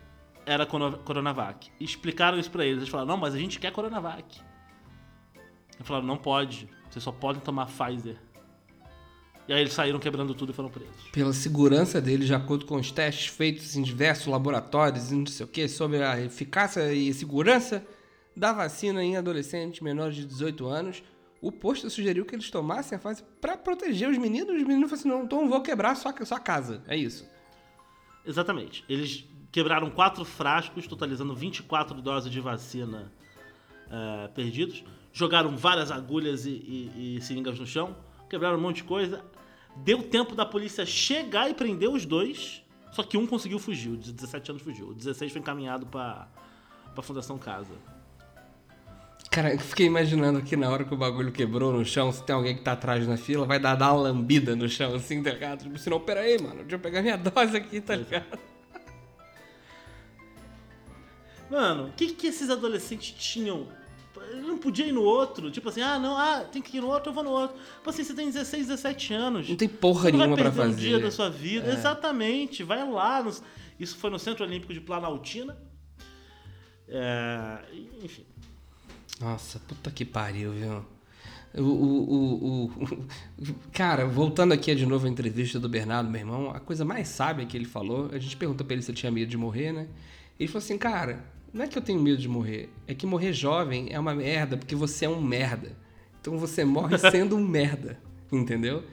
era 0.45 0.65
Coronavac. 0.65 1.69
E 1.79 1.83
explicaram 1.83 2.39
isso 2.39 2.49
pra 2.49 2.65
eles. 2.65 2.77
Eles 2.79 2.89
falaram, 2.89 3.07
não, 3.09 3.17
mas 3.17 3.35
a 3.35 3.37
gente 3.37 3.59
quer 3.59 3.71
Coronavac. 3.71 4.41
Eles 5.75 5.87
falaram, 5.87 6.07
não 6.07 6.17
pode. 6.17 6.67
Vocês 6.89 7.03
só 7.03 7.11
podem 7.11 7.39
tomar 7.41 7.67
Pfizer. 7.67 8.17
E 9.49 9.53
aí 9.53 9.61
eles 9.61 9.73
saíram 9.73 9.97
quebrando 9.97 10.35
tudo 10.35 10.51
e 10.51 10.53
foram 10.53 10.69
presos. 10.69 10.93
Pela 11.11 11.33
segurança 11.33 11.99
deles, 11.99 12.27
de 12.27 12.35
acordo 12.35 12.65
com 12.67 12.75
os 12.75 12.91
testes 12.91 13.25
feitos 13.25 13.75
em 13.75 13.81
diversos 13.81 14.27
laboratórios 14.27 15.11
e 15.11 15.15
não 15.15 15.25
sei 15.25 15.43
o 15.43 15.49
que, 15.49 15.67
sobre 15.67 16.03
a 16.03 16.21
eficácia 16.21 16.93
e 16.93 17.11
segurança 17.11 17.83
da 18.37 18.53
vacina 18.53 19.03
em 19.03 19.17
adolescentes 19.17 19.81
menores 19.81 20.15
de 20.15 20.25
18 20.27 20.67
anos, 20.67 21.01
o 21.41 21.51
posto 21.51 21.89
sugeriu 21.89 22.25
que 22.25 22.35
eles 22.35 22.51
tomassem 22.51 22.95
a 22.95 22.99
fase 23.01 23.23
para 23.41 23.57
proteger 23.57 24.07
os 24.07 24.19
meninos. 24.19 24.55
Os 24.55 24.61
meninos 24.61 24.87
falaram 24.87 24.93
assim: 24.99 25.09
não, 25.09 25.23
então 25.23 25.49
vou 25.49 25.61
quebrar 25.61 25.95
sua, 25.95 26.13
sua 26.25 26.39
casa. 26.39 26.83
É 26.87 26.95
isso. 26.95 27.27
Exatamente. 28.25 28.83
Eles 28.87 29.25
quebraram 29.51 29.89
quatro 29.89 30.23
frascos, 30.23 30.85
totalizando 30.85 31.33
24 31.35 31.99
doses 32.03 32.31
de 32.31 32.39
vacina 32.39 33.11
eh, 33.89 34.27
perdidos. 34.35 34.83
Jogaram 35.11 35.57
várias 35.57 35.89
agulhas 35.89 36.45
e, 36.45 36.51
e- 36.51 37.17
e 37.17 37.21
seringas 37.21 37.57
no 37.59 37.65
chão. 37.65 37.95
Quebraram 38.29 38.59
um 38.59 38.61
monte 38.61 38.77
de 38.77 38.83
coisa. 38.83 39.23
Deu 39.77 40.03
tempo 40.03 40.35
da 40.35 40.45
polícia 40.45 40.85
chegar 40.85 41.49
e 41.49 41.53
prender 41.53 41.89
os 41.89 42.05
dois. 42.05 42.63
Só 42.91 43.03
que 43.03 43.17
um 43.17 43.25
conseguiu 43.25 43.59
fugir. 43.59 43.89
O 43.89 43.97
de 43.97 44.11
17 44.11 44.51
anos 44.51 44.63
fugiu. 44.63 44.89
O 44.89 44.93
16 44.93 45.31
foi 45.31 45.41
encaminhado 45.41 45.85
pra, 45.85 46.27
pra 46.93 47.03
Fundação 47.03 47.37
Casa. 47.37 47.73
Cara, 49.29 49.53
eu 49.53 49.59
fiquei 49.59 49.85
imaginando 49.85 50.41
que 50.41 50.55
na 50.55 50.69
hora 50.69 50.83
que 50.83 50.93
o 50.93 50.97
bagulho 50.97 51.31
quebrou 51.31 51.71
no 51.71 51.85
chão, 51.85 52.11
se 52.11 52.23
tem 52.23 52.35
alguém 52.35 52.55
que 52.55 52.63
tá 52.63 52.71
atrás 52.71 53.07
na 53.07 53.15
fila, 53.15 53.45
vai 53.45 53.59
dar, 53.59 53.75
dar 53.75 53.93
uma 53.93 54.01
lambida 54.01 54.55
no 54.55 54.67
chão, 54.67 54.95
assim, 54.95 55.21
tá 55.21 55.31
ligado? 55.31 55.63
Tipo, 55.63 55.77
senão, 55.77 55.99
pera 55.99 56.21
aí, 56.21 56.41
mano, 56.41 56.61
deixa 56.61 56.75
eu 56.75 56.79
pegar 56.79 57.03
minha 57.03 57.15
dose 57.17 57.55
aqui, 57.55 57.79
tá 57.79 57.95
ligado? 57.95 58.39
Mano, 61.49 61.87
o 61.87 61.91
que, 61.91 62.13
que 62.13 62.27
esses 62.27 62.49
adolescentes 62.49 63.11
tinham? 63.11 63.67
Ele 64.29 64.41
não 64.47 64.57
podia 64.57 64.85
ir 64.85 64.91
no 64.91 65.01
outro. 65.01 65.49
Tipo 65.51 65.69
assim, 65.69 65.81
ah, 65.81 65.97
não, 65.99 66.15
ah, 66.17 66.45
tem 66.51 66.61
que 66.61 66.77
ir 66.77 66.81
no 66.81 66.87
outro, 66.87 67.09
eu 67.09 67.13
vou 67.13 67.23
no 67.23 67.31
outro. 67.31 67.57
Tipo 67.77 67.89
assim, 67.89 68.03
você 68.03 68.13
tem 68.13 68.27
16, 68.27 68.67
17 68.67 69.13
anos. 69.13 69.49
Não 69.49 69.55
tem 69.55 69.67
porra 69.67 70.03
Você 70.03 70.11
nenhuma 70.11 70.35
pra 70.35 70.45
perder 70.51 70.61
um 70.61 70.71
fazer. 70.73 70.81
dia 70.87 70.99
da 70.99 71.11
sua 71.11 71.29
vida. 71.29 71.71
Exatamente. 71.71 72.63
Vai 72.63 72.87
lá. 72.89 73.23
no- 73.23 73.33
Isso 73.79 73.97
foi 73.97 74.09
no 74.09 74.19
Centro 74.19 74.43
Olímpico 74.45 74.73
de 74.73 74.81
Planaltina. 74.81 75.57
É, 76.87 77.59
Enfim. 78.03 78.25
Nossa, 79.21 79.59
puta 79.59 79.91
que 79.91 80.05
pariu, 80.05 80.51
viu? 80.53 80.85
O, 81.55 81.61
o, 81.61 82.45
o, 82.45 82.65
o- 82.65 83.55
Cara, 83.73 84.05
voltando 84.05 84.53
aqui 84.53 84.73
de 84.75 84.85
novo 84.85 85.05
à 85.07 85.09
entrevista 85.09 85.59
do 85.59 85.67
Bernardo, 85.67 86.09
meu 86.09 86.19
irmão, 86.21 86.49
a 86.51 86.59
coisa 86.59 86.85
mais 86.85 87.07
sábia 87.09 87.45
que 87.45 87.57
ele 87.57 87.65
falou, 87.65 88.09
a 88.13 88.19
gente 88.19 88.37
perguntou 88.37 88.65
pra 88.65 88.73
ele 88.75 88.83
se 88.83 88.91
ele 88.91 88.97
tinha 88.97 89.11
medo 89.11 89.29
de 89.29 89.37
morrer, 89.37 89.71
né? 89.73 89.87
Ele 90.39 90.47
falou 90.47 90.63
assim, 90.63 90.77
cara, 90.77 91.25
não 91.53 91.63
é 91.63 91.67
que 91.67 91.77
eu 91.77 91.81
tenho 91.81 91.99
medo 92.01 92.17
de 92.17 92.27
morrer, 92.27 92.69
é 92.87 92.93
que 92.93 93.05
morrer 93.05 93.33
jovem 93.33 93.87
é 93.91 93.99
uma 93.99 94.13
merda, 94.13 94.57
porque 94.57 94.75
você 94.75 95.05
é 95.05 95.09
um 95.09 95.21
merda. 95.21 95.75
Então 96.21 96.37
você 96.37 96.63
morre 96.65 96.97
sendo 97.11 97.35
um 97.35 97.45
merda, 97.47 97.99
entendeu? 98.31 98.83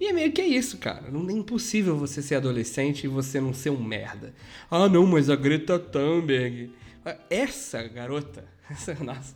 E 0.00 0.06
é 0.06 0.12
meio 0.12 0.32
que 0.32 0.40
é 0.40 0.46
isso, 0.46 0.78
cara. 0.78 1.10
Não 1.10 1.28
é 1.28 1.32
impossível 1.32 1.94
você 1.96 2.22
ser 2.22 2.36
adolescente 2.36 3.04
e 3.04 3.08
você 3.08 3.38
não 3.40 3.52
ser 3.52 3.68
um 3.70 3.82
merda. 3.82 4.34
Ah, 4.70 4.88
não, 4.88 5.06
mas 5.06 5.28
a 5.28 5.36
Greta 5.36 5.78
Thunberg. 5.78 6.72
Essa 7.28 7.82
garota. 7.82 8.44
Essa, 8.70 8.94
nossa. 8.94 9.34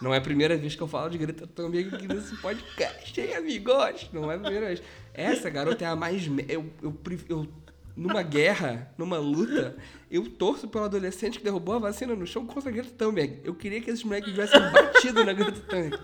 Não 0.00 0.12
é 0.12 0.18
a 0.18 0.20
primeira 0.22 0.56
vez 0.56 0.74
que 0.74 0.82
eu 0.82 0.88
falo 0.88 1.10
de 1.10 1.18
Greta 1.18 1.46
Thunberg 1.46 1.94
aqui 1.94 2.08
nesse 2.08 2.34
podcast, 2.36 3.20
hein, 3.20 3.34
amigos? 3.34 4.08
Não 4.12 4.30
é 4.32 4.36
a 4.36 4.38
primeira 4.38 4.66
vez. 4.68 4.82
Essa 5.12 5.50
garota 5.50 5.84
é 5.84 5.88
a 5.88 5.96
mais. 5.96 6.26
Eu, 6.48 6.64
eu, 6.82 6.96
eu- 7.28 7.48
numa 7.96 8.22
guerra, 8.22 8.92
numa 8.96 9.18
luta, 9.18 9.76
eu 10.10 10.28
torço 10.28 10.66
pelo 10.68 10.84
adolescente 10.84 11.38
que 11.38 11.44
derrubou 11.44 11.74
a 11.74 11.78
vacina 11.78 12.14
no 12.14 12.26
chão 12.26 12.46
contra 12.46 12.70
a 12.70 12.72
Greta 12.72 12.90
Thunberg. 12.96 13.40
Eu 13.44 13.54
queria 13.54 13.80
que 13.80 13.90
esses 13.90 14.02
moleques 14.04 14.30
tivessem 14.30 14.60
batido 14.72 15.24
na 15.24 15.32
Greta 15.32 15.60
Thunberg. 15.60 15.98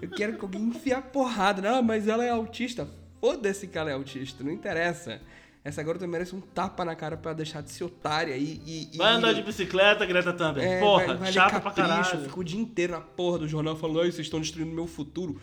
Eu 0.00 0.08
quero 0.10 0.36
que 0.36 0.44
alguém 0.44 0.62
enfie 0.62 0.92
a 0.92 1.02
porrada. 1.02 1.60
Não, 1.62 1.82
mas 1.82 2.08
ela 2.08 2.24
é 2.24 2.30
autista. 2.30 2.88
Foda-se 3.20 3.66
que 3.66 3.78
ela 3.78 3.90
é 3.90 3.94
autista, 3.94 4.42
não 4.44 4.50
interessa. 4.52 5.20
Essa 5.64 5.82
garota 5.82 6.06
merece 6.06 6.36
um 6.36 6.40
tapa 6.42 6.84
na 6.84 6.94
cara 6.94 7.16
pra 7.16 7.30
ela 7.30 7.36
deixar 7.38 7.62
de 7.62 7.70
ser 7.70 7.84
otária 7.84 8.36
e. 8.36 8.60
e- 8.66 8.90
e- 8.92 8.96
Vai 8.98 9.14
andar 9.14 9.32
de 9.32 9.42
bicicleta, 9.42 10.04
Greta 10.04 10.32
Thunberg. 10.32 10.68
é, 10.68 10.78
Porra, 10.80 11.06
vai, 11.06 11.16
vai 11.16 11.32
chata 11.32 11.58
pra 11.60 11.70
capricho, 11.72 11.88
caralho. 12.10 12.28
Fica 12.28 12.40
o 12.40 12.44
dia 12.44 12.60
inteiro 12.60 12.92
na 12.92 13.00
porra 13.00 13.38
do 13.38 13.48
jornal 13.48 13.74
falando, 13.74 14.00
ai, 14.00 14.12
vocês 14.12 14.26
estão 14.26 14.40
destruindo 14.40 14.74
meu 14.74 14.86
futuro. 14.86 15.40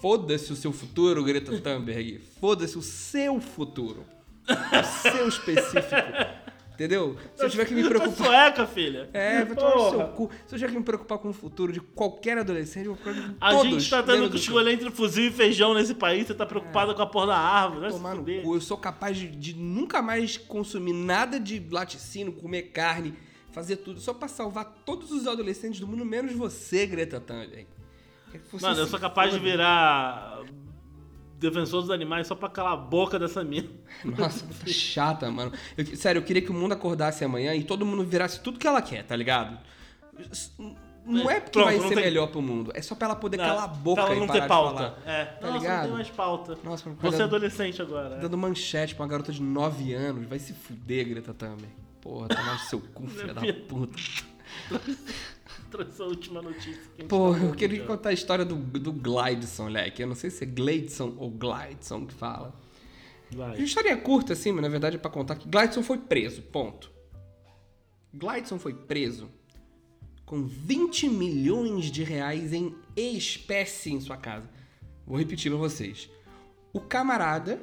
Foda-se 0.00 0.52
o 0.52 0.56
seu 0.56 0.72
futuro, 0.72 1.24
Greta 1.24 1.58
Thunberg. 1.58 2.20
Foda-se 2.40 2.76
o 2.78 2.82
seu 2.82 3.40
futuro. 3.40 4.04
O 4.48 5.10
seu 5.10 5.28
específico. 5.28 6.44
Entendeu? 6.74 7.16
Se 7.36 7.44
eu 7.44 7.50
tiver 7.50 7.66
que 7.66 7.74
me 7.74 7.88
preocupar. 7.88 8.26
sueca, 8.26 8.66
filha. 8.66 9.08
É, 9.12 9.44
vai 9.44 9.54
tomar 9.54 9.76
no 9.76 9.90
seu 9.90 10.08
cu. 10.08 10.30
Se 10.44 10.56
eu 10.56 10.58
tiver 10.58 10.72
que 10.72 10.78
me 10.78 10.84
preocupar 10.84 11.18
com 11.18 11.28
o 11.28 11.32
futuro 11.32 11.72
de 11.72 11.80
qualquer 11.80 12.36
adolescente, 12.36 12.86
eu 12.86 12.94
vou 12.94 13.02
preocupar 13.02 13.30
com 13.30 13.36
A 13.40 13.50
todos. 13.52 13.70
gente 13.70 13.90
tá 13.90 14.02
tendo 14.02 14.28
que 14.28 14.36
escolher 14.36 14.72
entre 14.72 14.90
fuzil 14.90 15.28
e 15.28 15.30
feijão 15.30 15.72
nesse 15.72 15.94
país. 15.94 16.26
Você 16.26 16.34
tá 16.34 16.44
preocupado 16.44 16.92
com 16.92 17.00
a 17.00 17.06
porra 17.06 17.28
da 17.28 17.38
árvore. 17.38 17.82
Vai 17.82 17.90
Tomar 17.92 18.16
no 18.16 18.24
cu. 18.24 18.56
Eu 18.56 18.60
sou 18.60 18.76
capaz 18.76 19.16
de, 19.16 19.28
de 19.28 19.54
nunca 19.54 20.02
mais 20.02 20.36
consumir 20.36 20.92
nada 20.94 21.38
de 21.38 21.64
laticínio, 21.70 22.32
comer 22.32 22.62
carne, 22.64 23.14
fazer 23.52 23.76
tudo, 23.76 24.00
só 24.00 24.12
pra 24.12 24.26
salvar 24.26 24.64
todos 24.84 25.12
os 25.12 25.28
adolescentes 25.28 25.78
do 25.78 25.86
mundo, 25.86 26.04
menos 26.04 26.32
você, 26.32 26.86
Greta 26.86 27.20
Thunberg. 27.20 27.68
Você 28.50 28.66
Mano, 28.66 28.80
eu 28.80 28.86
sou 28.88 28.98
capaz 28.98 29.32
de 29.32 29.38
virar 29.38 30.40
defensor 31.44 31.82
dos 31.82 31.90
animais 31.90 32.26
só 32.26 32.34
pra 32.34 32.48
calar 32.48 32.72
a 32.72 32.76
boca 32.76 33.18
dessa 33.18 33.42
mina. 33.44 33.68
Nossa, 34.04 34.44
puta 34.44 34.68
chata, 34.70 35.30
mano. 35.30 35.52
Eu- 35.76 35.86
sério, 35.96 36.18
eu 36.20 36.24
queria 36.24 36.42
que 36.42 36.50
o 36.50 36.54
mundo 36.54 36.72
acordasse 36.72 37.24
amanhã 37.24 37.54
e 37.54 37.62
todo 37.64 37.84
mundo 37.86 38.04
virasse 38.04 38.40
tudo 38.40 38.58
que 38.58 38.66
ela 38.66 38.80
quer, 38.82 39.04
tá 39.04 39.14
ligado? 39.14 39.58
Não 41.06 41.30
é 41.30 41.38
porque 41.38 41.58
Pronto, 41.60 41.66
vai 41.66 41.78
ser 41.88 41.94
tem- 41.96 42.04
melhor 42.04 42.28
pro 42.28 42.40
mundo, 42.40 42.72
é 42.74 42.80
só 42.80 42.94
pra 42.94 43.08
ela 43.08 43.16
poder 43.16 43.36
calar 43.36 43.64
a 43.64 43.68
boca 43.68 44.02
pra 44.02 44.10
ela 44.14 44.16
e 44.16 44.20
não 44.20 44.26
parar 44.26 44.40
ter 44.40 44.48
pauta. 44.48 44.94
É. 45.04 45.24
Tá 45.26 45.46
Nossa, 45.48 45.58
ligado? 45.58 45.76
não 45.80 45.84
tem 45.84 45.92
mais 45.92 46.10
pauta. 46.10 46.58
Nossa, 46.64 46.90
Você 46.90 47.06
é 47.16 47.18
dando- 47.18 47.22
adolescente 47.36 47.82
agora. 47.82 48.16
Dando 48.16 48.38
manchete 48.38 48.94
pra 48.94 49.02
uma 49.04 49.08
garota 49.10 49.30
de 49.30 49.42
9 49.42 49.92
anos, 49.92 50.26
vai 50.26 50.38
se 50.38 50.54
fuder, 50.54 51.06
Greta 51.08 51.34
Thunberg. 51.34 51.68
Porra, 52.00 52.28
tomar 52.28 52.54
no 52.54 52.58
seu 52.60 52.80
cu, 52.80 53.06
filha 53.06 53.34
da 53.34 53.42
puta. 53.68 53.98
Trouxe 55.74 56.02
a 56.02 56.04
última 56.04 56.40
notícia. 56.40 56.80
que 56.94 57.02
a 57.02 57.06
Pô, 57.06 57.34
eu 57.34 57.52
queria 57.52 57.84
contar 57.84 58.10
a 58.10 58.12
história 58.12 58.44
do, 58.44 58.54
do 58.54 58.92
Glideson, 58.92 59.64
moleque. 59.64 60.02
Eu 60.02 60.06
não 60.06 60.14
sei 60.14 60.30
se 60.30 60.44
é 60.44 60.46
Gleidson 60.46 61.16
ou 61.18 61.28
Glideson 61.28 62.06
que 62.06 62.14
fala. 62.14 62.54
É 63.32 63.34
uma 63.34 63.48
Vai. 63.48 63.60
historinha 63.60 63.96
curta, 63.96 64.34
assim, 64.34 64.52
mas 64.52 64.62
na 64.62 64.68
verdade 64.68 64.94
é 64.94 64.98
pra 65.00 65.10
contar 65.10 65.34
que 65.34 65.48
Glideson 65.48 65.82
foi 65.82 65.98
preso, 65.98 66.42
ponto. 66.42 66.92
Glideson 68.12 68.56
foi 68.60 68.72
preso 68.72 69.28
com 70.24 70.44
20 70.44 71.08
milhões 71.08 71.86
de 71.86 72.04
reais 72.04 72.52
em 72.52 72.72
espécie 72.96 73.92
em 73.92 74.00
sua 74.00 74.16
casa. 74.16 74.48
Vou 75.04 75.18
repetir 75.18 75.50
pra 75.50 75.58
vocês. 75.58 76.08
O 76.72 76.80
camarada 76.80 77.60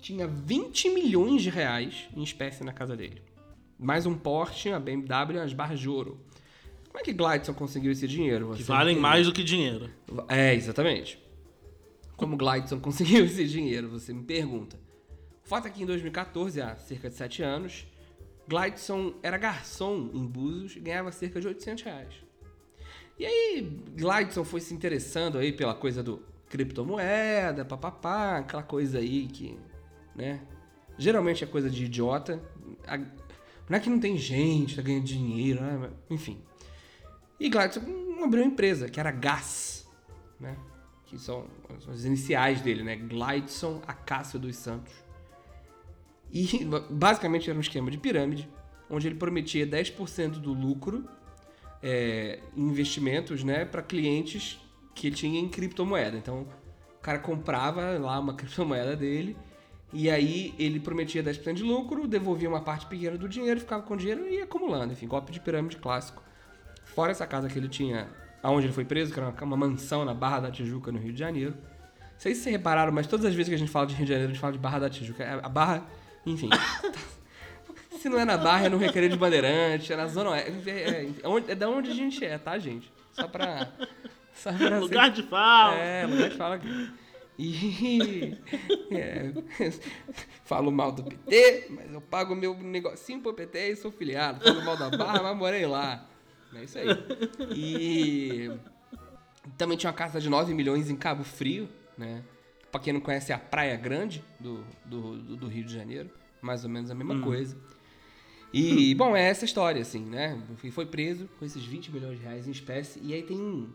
tinha 0.00 0.28
20 0.28 0.90
milhões 0.90 1.42
de 1.42 1.50
reais 1.50 2.06
em 2.14 2.22
espécie 2.22 2.62
na 2.62 2.72
casa 2.72 2.96
dele. 2.96 3.20
Mais 3.76 4.06
um 4.06 4.14
Porsche, 4.14 4.68
uma 4.68 4.78
BMW 4.78 5.40
umas 5.40 5.52
barras 5.52 5.80
de 5.80 5.88
ouro. 5.88 6.24
Como 6.96 7.02
é 7.02 7.04
que 7.04 7.12
Glideson 7.12 7.52
conseguiu 7.52 7.92
esse 7.92 8.08
dinheiro? 8.08 8.52
Que 8.54 8.62
Você 8.62 8.72
valem 8.72 8.94
me 8.94 9.02
mais 9.02 9.26
do 9.26 9.32
que 9.34 9.44
dinheiro. 9.44 9.90
é, 10.28 10.54
exatamente. 10.54 11.22
Como 12.16 12.38
Glideson 12.38 12.80
conseguiu 12.80 13.26
esse 13.26 13.46
dinheiro, 13.46 13.90
você 13.90 14.14
me 14.14 14.22
pergunta. 14.22 14.78
O 15.44 15.46
fato 15.46 15.68
é 15.68 15.70
que 15.70 15.82
em 15.82 15.84
2014, 15.84 16.58
há 16.62 16.74
cerca 16.76 17.10
de 17.10 17.14
7 17.14 17.42
anos, 17.42 17.86
Glideson 18.48 19.12
era 19.22 19.36
garçom 19.36 20.08
em 20.14 20.24
Búzios 20.24 20.76
e 20.76 20.80
ganhava 20.80 21.12
cerca 21.12 21.38
de 21.38 21.46
800 21.46 21.84
reais. 21.84 22.14
E 23.18 23.26
aí, 23.26 23.60
Glidson 23.94 24.42
foi 24.42 24.62
se 24.62 24.72
interessando 24.72 25.36
aí 25.36 25.52
pela 25.52 25.74
coisa 25.74 26.02
do 26.02 26.22
criptomoeda, 26.48 27.62
papapá, 27.62 28.38
aquela 28.38 28.62
coisa 28.62 29.00
aí 29.00 29.26
que, 29.26 29.58
né? 30.14 30.40
Geralmente 30.96 31.44
é 31.44 31.46
coisa 31.46 31.68
de 31.68 31.84
idiota. 31.84 32.42
Não 33.68 33.76
é 33.76 33.80
que 33.80 33.90
não 33.90 34.00
tem 34.00 34.16
gente, 34.16 34.76
tá 34.76 34.80
ganhando 34.80 35.04
dinheiro, 35.04 35.60
né? 35.60 35.90
enfim. 36.08 36.40
E 37.38 37.48
Glidson 37.48 37.80
abriu 38.22 38.42
uma 38.42 38.50
empresa, 38.52 38.88
que 38.88 38.98
era 38.98 39.10
GAS, 39.10 39.86
né? 40.40 40.56
Que 41.06 41.18
são 41.18 41.46
as 41.92 42.04
iniciais 42.04 42.60
dele, 42.60 42.82
né? 42.82 42.96
Glidson 42.96 43.82
Acácio 43.86 44.38
dos 44.38 44.56
Santos. 44.56 44.92
E 46.32 46.64
ba- 46.64 46.84
basicamente 46.90 47.48
era 47.48 47.56
um 47.56 47.60
esquema 47.60 47.90
de 47.90 47.98
pirâmide, 47.98 48.48
onde 48.90 49.06
ele 49.06 49.16
prometia 49.16 49.66
10% 49.66 50.32
do 50.40 50.52
lucro 50.52 51.08
é, 51.82 52.40
em 52.56 52.68
investimentos 52.68 53.44
né, 53.44 53.64
para 53.64 53.82
clientes 53.82 54.58
que 54.94 55.08
ele 55.08 55.16
tinha 55.16 55.38
em 55.38 55.48
criptomoeda. 55.48 56.16
Então, 56.16 56.46
o 56.96 57.00
cara 57.00 57.18
comprava 57.18 57.98
lá 57.98 58.18
uma 58.18 58.34
criptomoeda 58.34 58.96
dele 58.96 59.36
e 59.92 60.10
aí 60.10 60.54
ele 60.58 60.80
prometia 60.80 61.22
10% 61.22 61.54
de 61.54 61.62
lucro, 61.62 62.08
devolvia 62.08 62.48
uma 62.48 62.60
parte 62.60 62.86
pequena 62.86 63.16
do 63.16 63.28
dinheiro, 63.28 63.60
ficava 63.60 63.82
com 63.82 63.94
o 63.94 63.96
dinheiro 63.96 64.26
e 64.26 64.36
ia 64.36 64.44
acumulando. 64.44 64.92
Enfim, 64.92 65.06
golpe 65.06 65.30
de 65.30 65.40
pirâmide 65.40 65.76
clássico. 65.76 66.22
Fora 66.96 67.12
essa 67.12 67.26
casa 67.26 67.46
que 67.48 67.56
ele 67.58 67.68
tinha, 67.68 68.08
aonde 68.42 68.66
ele 68.66 68.72
foi 68.72 68.84
preso, 68.84 69.12
que 69.12 69.20
era 69.20 69.28
uma, 69.28 69.42
uma 69.44 69.56
mansão 69.56 70.02
na 70.04 70.12
Barra 70.14 70.40
da 70.40 70.50
Tijuca, 70.50 70.90
no 70.90 70.98
Rio 70.98 71.12
de 71.12 71.18
Janeiro. 71.20 71.52
Não 71.52 72.18
sei 72.18 72.34
se 72.34 72.40
vocês 72.40 72.54
repararam, 72.56 72.90
mas 72.90 73.06
todas 73.06 73.26
as 73.26 73.34
vezes 73.34 73.50
que 73.50 73.54
a 73.54 73.58
gente 73.58 73.70
fala 73.70 73.86
de 73.86 73.94
Rio 73.94 74.06
de 74.06 74.10
Janeiro, 74.12 74.30
a 74.30 74.32
gente 74.32 74.40
fala 74.40 74.52
de 74.54 74.58
Barra 74.58 74.78
da 74.80 74.88
Tijuca. 74.90 75.22
É, 75.22 75.38
A 75.42 75.48
Barra, 75.48 75.86
enfim. 76.24 76.48
Se 78.00 78.08
não 78.08 78.18
é 78.18 78.24
na 78.24 78.36
Barra, 78.38 78.66
é 78.66 78.68
no 78.68 78.78
Recreio 78.78 79.10
de 79.10 79.16
Bandeirante, 79.16 79.92
é 79.92 79.96
na 79.96 80.06
Zona 80.06 80.30
Oeste. 80.30 80.70
É, 80.70 80.72
é, 80.72 81.10
é, 81.22 81.28
onde- 81.28 81.50
é 81.50 81.54
da 81.54 81.68
onde 81.68 81.90
a 81.90 81.94
gente 81.94 82.24
é, 82.24 82.38
tá, 82.38 82.58
gente? 82.58 82.90
Só 83.12 83.28
pra. 83.28 83.68
Só 84.32 84.52
pra 84.52 84.78
Lugar 84.78 85.10
de 85.10 85.22
fala. 85.22 85.74
É, 85.74 86.06
lugar 86.06 86.28
de 86.30 86.36
fala 86.36 86.54
aqui. 86.56 86.90
E. 87.38 88.36
é, 88.92 89.32
falo 90.44 90.70
mal 90.70 90.92
do 90.92 91.04
PT, 91.04 91.66
mas 91.70 91.92
eu 91.92 92.00
pago 92.00 92.34
meu 92.34 92.54
negocinho 92.54 93.20
pro 93.20 93.34
PT 93.34 93.72
e 93.72 93.76
sou 93.76 93.90
filiado. 93.90 94.42
Falo 94.44 94.64
mal 94.64 94.76
da 94.76 94.90
Barra, 94.90 95.22
mas 95.22 95.36
morei 95.36 95.66
lá. 95.66 96.06
É 96.58 96.64
isso 96.64 96.78
aí. 96.78 96.86
E. 97.54 98.50
Também 99.56 99.76
tinha 99.78 99.90
uma 99.90 99.96
casa 99.96 100.20
de 100.20 100.28
9 100.28 100.52
milhões 100.54 100.90
em 100.90 100.96
Cabo 100.96 101.22
Frio, 101.22 101.68
né? 101.96 102.22
Pra 102.70 102.80
quem 102.80 102.92
não 102.92 103.00
conhece, 103.00 103.32
é 103.32 103.34
a 103.34 103.38
Praia 103.38 103.76
Grande 103.76 104.22
do, 104.40 104.64
do, 104.84 105.16
do- 105.36 105.46
Rio 105.48 105.64
de 105.64 105.72
Janeiro. 105.72 106.10
Mais 106.42 106.64
ou 106.64 106.70
menos 106.70 106.90
a 106.90 106.94
mesma 106.94 107.20
coisa. 107.20 107.56
E, 108.52 108.94
bom, 108.96 109.16
é 109.16 109.22
essa 109.28 109.44
história, 109.44 109.80
assim, 109.80 110.00
né? 110.04 110.40
Foi 110.72 110.84
preso 110.84 111.28
com 111.38 111.44
esses 111.44 111.64
20 111.64 111.92
milhões 111.92 112.18
de 112.18 112.24
reais 112.24 112.46
em 112.46 112.50
espécie. 112.50 113.00
E 113.02 113.14
aí 113.14 113.22
tem, 113.22 113.68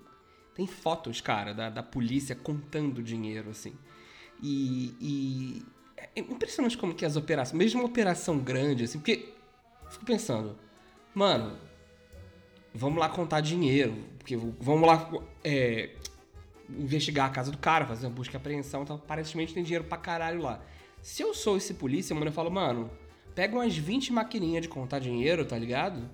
tem 0.54 0.68
fotos, 0.68 1.22
cara, 1.22 1.54
da, 1.54 1.70
da 1.70 1.82
polícia 1.84 2.36
contando 2.36 3.02
dinheiro, 3.02 3.50
assim. 3.50 3.74
E, 4.44 4.94
e 5.00 5.66
é 6.16 6.20
impressionante 6.20 6.78
como 6.78 6.94
que 6.94 7.06
as 7.06 7.16
operações... 7.16 7.58
Mesmo 7.58 7.80
uma 7.82 7.88
operação 7.88 8.38
grande, 8.40 8.84
assim, 8.84 9.00
porque... 9.00 9.34
Fico 9.90 10.06
pensando, 10.06 10.58
mano, 11.14 11.58
vamos 12.74 13.00
lá 13.00 13.10
contar 13.10 13.42
dinheiro, 13.42 13.96
porque 14.18 14.36
vamos 14.60 14.88
lá 14.88 15.10
é, 15.44 15.92
investigar 16.70 17.28
a 17.28 17.30
casa 17.30 17.52
do 17.52 17.58
cara, 17.58 17.86
fazer 17.86 18.08
uma 18.08 18.14
busca 18.14 18.36
e 18.36 18.38
apreensão, 18.38 18.84
então 18.84 18.96
aparentemente 18.96 19.54
tem 19.54 19.64
dinheiro 19.64 19.86
pra 19.86 19.98
caralho 19.98 20.42
lá. 20.42 20.62
Se 21.02 21.22
eu 21.24 21.34
sou 21.34 21.58
esse 21.58 21.74
polícia, 21.74 22.14
mano, 22.14 22.28
eu 22.28 22.32
falo, 22.32 22.52
mano, 22.52 22.90
pega 23.34 23.56
umas 23.56 23.76
20 23.76 24.14
maquininhas 24.14 24.62
de 24.62 24.70
contar 24.70 25.00
dinheiro, 25.00 25.44
tá 25.46 25.58
ligado? 25.58 26.10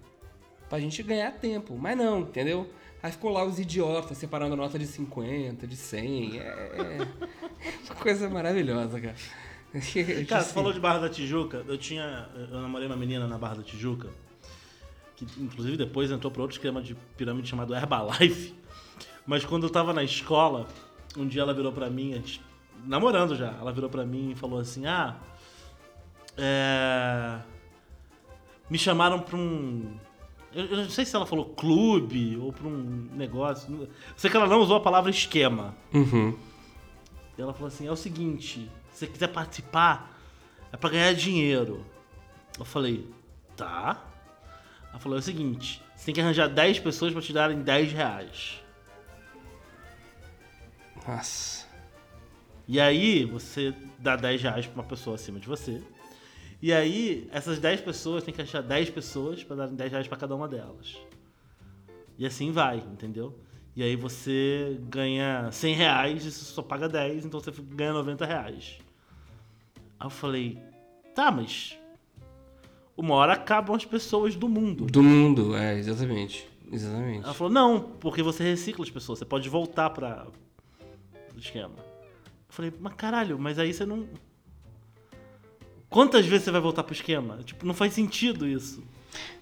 Pra 0.70 0.80
gente 0.80 1.02
ganhar 1.04 1.32
tempo. 1.32 1.78
Mas 1.78 1.98
não, 1.98 2.22
entendeu? 2.22 2.70
Aí 3.02 3.12
ficou 3.12 3.32
lá 3.32 3.44
os 3.44 3.60
idiotas 3.60 4.18
separando 4.18 4.56
nota 4.56 4.80
de 4.80 4.88
50, 4.88 5.68
de 5.68 5.76
100. 5.76 6.40
É, 6.40 6.44
é 6.44 6.98
uma 7.86 7.96
coisa 7.96 8.30
maravilhosa, 8.30 9.00
cara. 9.00 9.16
Cara, 10.28 10.44
você 10.44 10.54
falou 10.54 10.72
de 10.72 10.80
Barra 10.80 11.00
da 11.00 11.10
Tijuca. 11.10 11.64
Eu 11.68 11.78
tinha. 11.78 12.30
Eu 12.34 12.62
namorei 12.62 12.88
uma 12.88 12.96
menina 12.96 13.28
na 13.28 13.38
Barra 13.38 13.56
da 13.56 13.64
Tijuca. 13.64 14.10
Que 15.18 15.26
inclusive 15.42 15.76
depois 15.76 16.10
entrou 16.10 16.32
para 16.32 16.42
outro 16.44 16.56
esquema 16.56 16.82
de 16.82 16.96
pirâmide 17.18 17.50
chamado 17.50 17.76
Herbalife. 17.76 18.56
Mas 19.26 19.44
quando 19.44 19.64
eu 19.64 19.70
tava 19.70 19.92
na 19.92 20.04
escola, 20.04 20.68
um 21.18 21.28
dia 21.28 21.42
ela 21.42 21.54
virou 21.54 21.74
pra 21.74 21.90
mim, 21.90 22.24
namorando 22.86 23.36
já, 23.36 23.52
ela 23.60 23.74
virou 23.74 23.90
pra 23.90 24.06
mim 24.06 24.32
e 24.32 24.36
falou 24.36 24.60
assim: 24.60 24.86
Ah, 24.86 25.18
é. 26.38 27.40
Me 28.70 28.78
chamaram 28.78 29.20
pra 29.20 29.36
um. 29.36 29.98
Eu, 30.54 30.66
eu 30.66 30.78
não 30.78 30.90
sei 30.90 31.06
se 31.06 31.16
ela 31.16 31.26
falou 31.26 31.46
clube 31.46 32.38
ou 32.38 32.54
pra 32.54 32.68
um 32.68 33.10
negócio. 33.14 33.74
Eu 33.74 33.90
sei 34.16 34.30
que 34.30 34.38
ela 34.38 34.48
não 34.48 34.62
usou 34.62 34.78
a 34.78 34.82
palavra 34.82 35.10
esquema. 35.10 35.76
Uhum. 35.94 36.38
E 37.38 37.42
ela 37.42 37.54
falou 37.54 37.68
assim: 37.68 37.88
é 37.88 37.92
o 37.92 37.96
seguinte, 37.96 38.70
se 38.92 39.00
você 39.00 39.08
quiser 39.08 39.28
participar, 39.28 40.16
é 40.72 40.78
pra 40.78 40.90
ganhar 40.90 41.14
dinheiro. 41.14 41.84
Eu 42.58 42.66
falei, 42.66 43.08
tá. 43.56 44.07
Ela 44.98 45.04
falou: 45.04 45.18
é 45.18 45.20
o 45.20 45.24
seguinte, 45.24 45.84
você 45.96 46.06
tem 46.06 46.16
que 46.16 46.22
arranjar 46.22 46.48
10 46.48 46.80
pessoas 46.80 47.14
pra 47.14 47.22
te 47.22 47.32
darem 47.32 47.62
10 47.62 47.92
reais. 47.92 48.64
Nossa. 51.08 51.68
E 52.68 52.80
aí 52.80 53.24
você 53.24 53.76
dá 54.00 54.16
10 54.16 54.42
reais 54.42 54.66
pra 54.66 54.82
uma 54.82 54.88
pessoa 54.88 55.16
acima 55.16 55.40
de 55.40 55.48
você. 55.48 55.84
E 56.60 56.74
aí, 56.74 57.30
essas 57.32 57.60
10 57.60 57.82
pessoas 57.82 58.24
tem 58.24 58.34
que 58.34 58.42
achar 58.42 58.64
10 58.64 58.90
pessoas 58.90 59.44
pra 59.44 59.56
darem 59.56 59.76
10 59.76 59.92
reais 59.92 60.08
pra 60.08 60.18
cada 60.18 60.36
uma 60.36 60.48
delas. 60.48 60.98
E 62.18 62.26
assim 62.26 62.52
vai, 62.52 62.78
entendeu? 62.78 63.40
E 63.76 63.84
aí 63.84 63.96
você 63.96 64.80
ganha 64.90 65.52
100 65.52 65.76
reais 65.76 66.26
e 66.26 66.32
você 66.32 66.44
só 66.44 66.64
paga 66.64 66.90
10, 66.90 67.26
então 67.26 67.40
você 67.40 67.52
ganha 67.52 67.94
90 67.94 68.26
reais. 68.26 68.80
Aí 70.00 70.08
eu 70.08 70.10
falei, 70.10 70.58
tá, 71.14 71.30
mas 71.30 71.77
uma 72.98 73.14
hora 73.16 73.34
acabam 73.34 73.76
as 73.76 73.86
pessoas 73.86 74.36
do 74.36 74.50
mundo. 74.50 74.86
Do 74.86 75.04
mundo, 75.04 75.56
é, 75.56 75.78
exatamente. 75.78 76.50
Exatamente. 76.72 77.24
Ela 77.24 77.34
falou, 77.34 77.54
não, 77.54 77.80
porque 77.80 78.22
você 78.22 78.44
recicla 78.44 78.84
as 78.84 78.90
pessoas, 78.92 79.20
você 79.20 79.26
pode 79.26 79.48
voltar 79.48 79.90
para 79.92 80.28
o 81.36 81.40
esquema. 81.40 81.76
Eu 81.78 82.50
falei, 82.50 82.74
mas 82.80 82.94
caralho, 82.96 83.38
mas 83.40 83.58
aí 83.60 83.74
você 83.74 83.86
não. 83.86 84.08
Quantas 85.90 86.26
vezes 86.26 86.44
você 86.46 86.52
vai 86.52 86.60
voltar 86.60 86.84
pro 86.84 86.94
esquema? 86.94 87.40
Tipo, 87.44 87.66
não 87.66 87.74
faz 87.74 87.94
sentido 87.94 88.46
isso. 88.46 88.84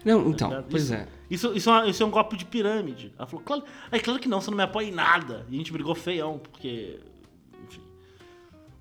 Não, 0.03 0.29
então, 0.29 0.49
ligado? 0.49 0.67
pois 0.69 0.83
Isso- 0.83 0.93
é. 0.93 1.07
Isso, 1.29 1.53
isso, 1.55 1.71
é 1.71 1.89
isso 1.89 2.03
é 2.03 2.05
um 2.05 2.11
golpe 2.11 2.37
de 2.37 2.45
pirâmide. 2.45 3.11
Ela 3.17 3.25
falou, 3.25 3.43
claro, 3.43 3.63
aí, 3.91 3.99
claro 3.99 4.19
que 4.19 4.27
não, 4.27 4.39
você 4.39 4.51
não 4.51 4.57
me 4.57 4.63
apoia 4.63 4.87
em 4.87 4.91
nada. 4.91 5.43
E 5.49 5.55
a 5.55 5.57
gente 5.57 5.71
brigou 5.71 5.95
feião, 5.95 6.37
porque. 6.37 6.99
Enfim. 7.67 7.81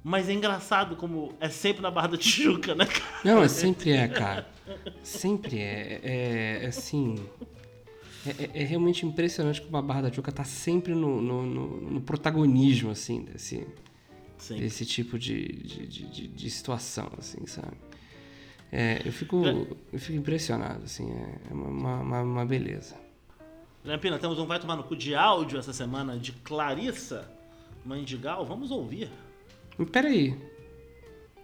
Mas 0.03 0.29
é 0.29 0.35
engraçado 0.35 0.95
como 0.95 1.35
é 1.41 1.49
sempre 1.49 1.81
na 1.81 1.91
Barra 1.91 2.09
da 2.09 2.17
Tijuca, 2.19 2.75
né, 2.75 2.85
cara? 2.85 3.05
Não, 3.25 3.43
é 3.43 3.49
sempre 3.49 3.93
é, 3.93 4.07
cara. 4.09 4.47
Sempre 5.03 5.59
é. 5.61 6.01
É, 6.03 6.65
é 6.65 6.67
assim. 6.67 7.17
É, 8.27 8.45
é- 8.45 8.63
é 8.63 8.65
realmente 8.65 9.05
impressionante 9.05 9.61
como 9.61 9.77
a 9.77 9.83
Barra 9.83 10.03
da 10.03 10.11
Tijuca 10.11 10.33
tá 10.33 10.45
sempre 10.45 10.95
no, 10.95 11.21
no, 11.21 11.43
no- 11.45 11.81
no 11.91 12.01
protagonismo, 12.01 12.91
assim, 12.91 13.23
desse, 13.23 13.67
Sim. 14.39 14.57
desse 14.59 14.87
tipo 14.87 15.19
de, 15.19 15.47
de, 15.47 15.87
de, 15.87 16.29
de- 16.29 16.51
situação, 16.51 17.11
assim, 17.19 17.47
sabe? 17.47 17.77
É, 18.73 19.03
eu, 19.05 19.13
fico, 19.13 19.37
eu 19.93 19.99
fico 19.99 20.19
impressionado, 20.19 20.85
assim, 20.85 21.07
é 21.49 21.53
uma, 21.53 22.01
uma, 22.01 22.21
uma 22.23 22.47
beleza. 22.47 22.97
Pina, 24.01 24.19
temos 24.19 24.39
um 24.39 24.47
Vai 24.47 24.59
Tomar 24.59 24.77
no 24.77 24.85
Cu 24.85 24.97
de 24.97 25.15
áudio 25.15 25.59
essa 25.59 25.73
semana 25.75 26.17
de 26.19 26.33
Clarissa 26.33 27.31
Mandigal. 27.85 28.45
Vamos 28.47 28.71
ouvir. 28.71 29.11
Peraí, 29.93 30.35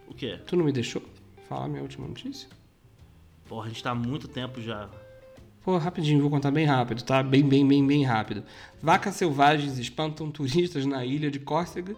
O 0.08 0.14
quê? 0.14 0.38
tu 0.46 0.56
não 0.56 0.64
me 0.64 0.72
deixou 0.72 1.02
falar 1.46 1.68
minha 1.68 1.82
última 1.82 2.08
notícia? 2.08 2.48
Porra, 3.50 3.66
a 3.66 3.68
gente 3.68 3.82
tá 3.82 3.90
há 3.90 3.94
muito 3.96 4.28
tempo 4.28 4.62
já. 4.62 4.88
Pô, 5.64 5.76
rapidinho, 5.76 6.20
vou 6.20 6.30
contar 6.30 6.52
bem 6.52 6.64
rápido, 6.64 7.02
tá? 7.02 7.20
Bem, 7.20 7.42
bem, 7.42 7.66
bem, 7.66 7.84
bem 7.84 8.04
rápido. 8.04 8.44
Vacas 8.80 9.16
selvagens 9.16 9.76
espantam 9.76 10.30
turistas 10.30 10.86
na 10.86 11.04
ilha 11.04 11.32
de 11.32 11.40
Córcega. 11.40 11.96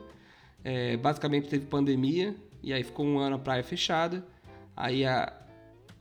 É, 0.64 0.96
basicamente 0.96 1.48
teve 1.48 1.66
pandemia, 1.66 2.34
e 2.62 2.72
aí 2.72 2.82
ficou 2.82 3.04
um 3.04 3.18
ano 3.18 3.36
a 3.36 3.38
praia 3.38 3.62
fechada. 3.62 4.24
Aí 4.74 5.04
a 5.04 5.30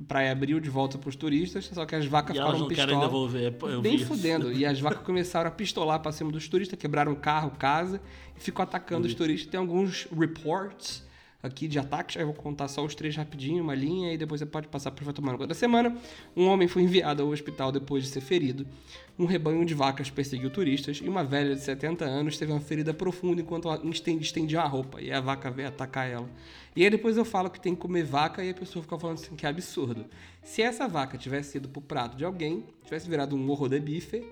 praia 0.07 0.31
abriu 0.31 0.57
de 0.61 0.69
volta 0.69 0.97
pros 0.97 1.17
turistas, 1.17 1.65
só 1.65 1.85
que 1.85 1.95
as 1.95 2.05
vacas 2.05 2.33
E 2.33 2.39
ficaram 2.39 2.57
não 2.57 2.67
querem 2.69 2.85
pistola. 2.85 3.05
devolver. 3.07 3.51
Pô, 3.51 3.67
Eu 3.67 3.81
bem 3.81 3.97
fudendo. 3.97 4.53
E 4.53 4.65
as 4.65 4.79
vacas 4.79 5.03
começaram 5.03 5.49
a 5.49 5.51
pistolar 5.51 5.99
pra 5.99 6.13
cima 6.13 6.31
dos 6.31 6.47
turistas, 6.47 6.79
quebraram 6.79 7.13
carro, 7.13 7.51
casa, 7.59 7.99
e 8.37 8.39
ficou 8.39 8.63
atacando 8.63 9.05
os 9.05 9.13
turistas. 9.13 9.51
Tem 9.51 9.59
alguns 9.59 10.07
reports 10.17 11.03
aqui 11.41 11.67
de 11.67 11.79
ataques, 11.79 12.17
aí 12.17 12.23
eu 12.23 12.27
vou 12.27 12.35
contar 12.35 12.67
só 12.67 12.83
os 12.83 12.93
três 12.93 13.15
rapidinho, 13.15 13.63
uma 13.63 13.73
linha, 13.73 14.13
e 14.13 14.17
depois 14.17 14.39
você 14.39 14.45
pode 14.45 14.67
passar 14.67 14.91
para 14.91 15.09
o 15.09 15.13
tomar 15.13 15.37
no 15.37 15.47
da 15.47 15.55
semana. 15.55 15.97
Um 16.35 16.47
homem 16.47 16.67
foi 16.67 16.83
enviado 16.83 17.23
ao 17.23 17.29
hospital 17.29 17.71
depois 17.71 18.03
de 18.03 18.09
ser 18.09 18.21
ferido. 18.21 18.65
Um 19.17 19.25
rebanho 19.25 19.65
de 19.65 19.73
vacas 19.73 20.09
perseguiu 20.09 20.49
turistas 20.49 20.97
e 20.97 21.07
uma 21.07 21.23
velha 21.23 21.55
de 21.55 21.61
70 21.61 22.05
anos 22.05 22.37
teve 22.37 22.51
uma 22.51 22.61
ferida 22.61 22.93
profunda 22.93 23.41
enquanto 23.41 23.69
estendia 24.19 24.61
a 24.61 24.67
roupa 24.67 25.01
e 25.01 25.11
a 25.11 25.19
vaca 25.19 25.51
veio 25.51 25.67
atacar 25.67 26.09
ela. 26.09 26.29
E 26.75 26.83
aí 26.83 26.89
depois 26.89 27.17
eu 27.17 27.25
falo 27.25 27.49
que 27.49 27.59
tem 27.59 27.75
que 27.75 27.81
comer 27.81 28.03
vaca 28.03 28.43
e 28.43 28.49
a 28.49 28.53
pessoa 28.53 28.81
fica 28.81 28.97
falando 28.97 29.19
assim 29.19 29.35
que 29.35 29.45
é 29.45 29.49
absurdo. 29.49 30.05
Se 30.43 30.61
essa 30.61 30.87
vaca 30.87 31.17
tivesse 31.17 31.57
ido 31.57 31.69
pro 31.69 31.81
prato 31.81 32.15
de 32.15 32.23
alguém, 32.23 32.65
tivesse 32.83 33.09
virado 33.09 33.35
um 33.35 33.39
morro 33.39 33.67
de 33.67 33.79
bife, 33.79 34.25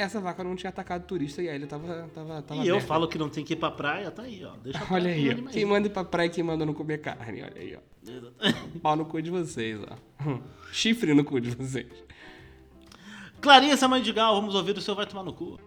essa 0.00 0.20
vaca 0.20 0.42
não 0.44 0.56
tinha 0.56 0.70
atacado 0.70 1.04
turista 1.04 1.42
e 1.42 1.48
a 1.48 1.54
ilha 1.54 1.66
tava, 1.66 2.08
tava, 2.14 2.42
tava 2.42 2.62
E 2.64 2.68
eu 2.68 2.80
falo 2.80 3.06
que 3.08 3.18
não 3.18 3.28
tem 3.28 3.44
que 3.44 3.52
ir 3.52 3.56
pra 3.56 3.70
praia, 3.70 4.10
tá 4.10 4.22
aí, 4.22 4.44
ó. 4.44 4.52
Deixa 4.62 4.78
a 4.82 4.94
Olha 4.94 5.10
aí, 5.10 5.22
quem 5.22 5.30
ó. 5.32 5.36
manda 5.36 5.50
Quem 5.50 5.64
mais. 5.64 5.74
manda 5.76 5.86
ir 5.88 5.90
pra 5.90 6.04
praia 6.04 6.26
e 6.26 6.30
quem 6.30 6.44
manda 6.44 6.66
não 6.66 6.74
comer 6.74 6.98
carne, 6.98 7.42
olha 7.42 7.52
aí, 7.56 7.76
ó. 7.76 8.78
Pau 8.80 8.96
no 8.96 9.04
cu 9.04 9.20
de 9.20 9.30
vocês, 9.30 9.78
ó. 9.82 10.38
Chifre 10.72 11.14
no 11.14 11.24
cu 11.24 11.40
de 11.40 11.50
vocês. 11.50 11.86
Clarissa 13.40 13.88
Mandigal, 13.88 14.34
vamos 14.34 14.54
ouvir 14.54 14.76
o 14.76 14.80
seu 14.80 14.94
Vai 14.94 15.06
Tomar 15.06 15.22
no 15.24 15.32
Cu. 15.32 15.58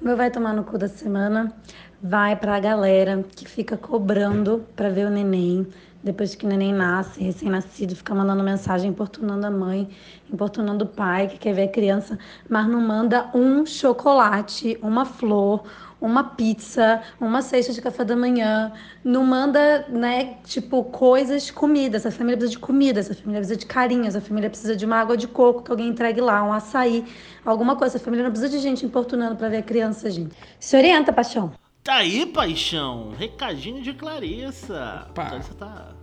Meu 0.00 0.16
vai 0.16 0.30
tomar 0.30 0.52
no 0.54 0.62
cu 0.62 0.76
da 0.76 0.88
semana 0.88 1.54
vai 2.02 2.36
pra 2.36 2.60
galera 2.60 3.24
que 3.34 3.48
fica 3.48 3.76
cobrando 3.78 4.66
pra 4.76 4.90
ver 4.90 5.06
o 5.06 5.10
neném. 5.10 5.66
Depois 6.06 6.36
que 6.36 6.46
o 6.46 6.48
neném 6.48 6.72
nasce, 6.72 7.20
recém-nascido, 7.20 7.96
fica 7.96 8.14
mandando 8.14 8.40
mensagem 8.40 8.88
importunando 8.88 9.44
a 9.44 9.50
mãe, 9.50 9.88
importunando 10.32 10.84
o 10.84 10.86
pai 10.86 11.26
que 11.26 11.36
quer 11.36 11.52
ver 11.52 11.64
a 11.64 11.68
criança, 11.68 12.16
mas 12.48 12.68
não 12.68 12.80
manda 12.80 13.28
um 13.34 13.66
chocolate, 13.66 14.78
uma 14.80 15.04
flor, 15.04 15.64
uma 16.00 16.22
pizza, 16.22 17.02
uma 17.20 17.42
cesta 17.42 17.72
de 17.72 17.82
café 17.82 18.04
da 18.04 18.14
manhã. 18.14 18.70
Não 19.02 19.26
manda, 19.26 19.84
né, 19.88 20.36
tipo, 20.44 20.84
coisas, 20.84 21.50
comida. 21.50 21.96
Essa 21.96 22.12
família 22.12 22.36
precisa 22.36 22.56
de 22.56 22.64
comida, 22.64 23.00
essa 23.00 23.12
família 23.12 23.40
precisa 23.40 23.58
de 23.58 23.66
carinho, 23.66 24.06
essa 24.06 24.20
família 24.20 24.48
precisa 24.48 24.76
de 24.76 24.86
uma 24.86 25.00
água 25.00 25.16
de 25.16 25.26
coco 25.26 25.64
que 25.64 25.72
alguém 25.72 25.88
entregue 25.88 26.20
lá, 26.20 26.40
um 26.44 26.52
açaí, 26.52 27.04
alguma 27.44 27.74
coisa. 27.74 27.96
Essa 27.96 28.04
família 28.04 28.22
não 28.22 28.30
precisa 28.30 28.48
de 28.48 28.60
gente 28.60 28.86
importunando 28.86 29.34
pra 29.34 29.48
ver 29.48 29.56
a 29.56 29.62
criança, 29.62 30.08
gente. 30.08 30.36
Se 30.60 30.76
orienta, 30.76 31.12
paixão. 31.12 31.50
Tá 31.82 31.96
aí, 31.96 32.26
paixão. 32.26 33.10
Recadinho 33.18 33.82
de 33.82 33.92
Clarissa. 33.92 35.06
Opa. 35.10 35.26
Clarissa 35.26 35.54
tá. 35.54 35.95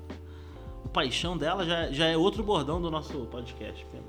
Paixão 0.93 1.37
dela 1.37 1.65
já, 1.65 1.91
já 1.91 2.05
é 2.07 2.15
outro 2.15 2.43
bordão 2.43 2.81
do 2.81 2.89
nosso 2.91 3.13
podcast, 3.25 3.85
pena. 3.91 4.03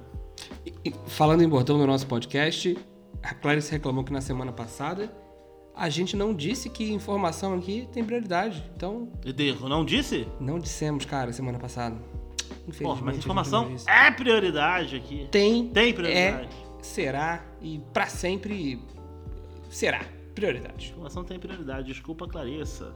E- 0.66 0.74
e 0.90 0.94
falando 1.06 1.42
em 1.42 1.48
bordão 1.48 1.78
do 1.78 1.86
nosso 1.86 2.06
podcast, 2.06 2.76
a 3.22 3.34
Clarice 3.34 3.70
reclamou 3.72 4.04
que 4.04 4.12
na 4.12 4.20
semana 4.20 4.52
passada 4.52 5.10
a 5.74 5.88
gente 5.88 6.14
não 6.16 6.34
disse 6.34 6.68
que 6.68 6.92
informação 6.92 7.54
aqui 7.54 7.88
tem 7.92 8.04
prioridade. 8.04 8.62
Então, 8.76 9.08
Ederro, 9.24 9.68
não 9.68 9.84
disse? 9.84 10.28
não 10.38 10.58
dissemos, 10.58 11.04
cara, 11.04 11.32
semana 11.32 11.58
passada. 11.58 11.96
Infelizmente. 12.68 12.98
Pô, 12.98 13.04
mas 13.04 13.16
informação 13.18 13.74
é 13.86 14.10
prioridade 14.10 14.96
aqui. 14.96 15.26
tem, 15.30 15.68
Tem 15.68 15.92
prioridade. 15.92 16.48
é, 16.48 16.82
será 16.82 17.44
e 17.60 17.80
pra 17.92 18.06
sempre 18.06 18.80
será 19.70 20.00
prioridade. 20.34 20.90
Informação 20.90 21.24
tem 21.24 21.38
prioridade. 21.38 21.86
Desculpa, 21.88 22.26
Clarissa. 22.26 22.94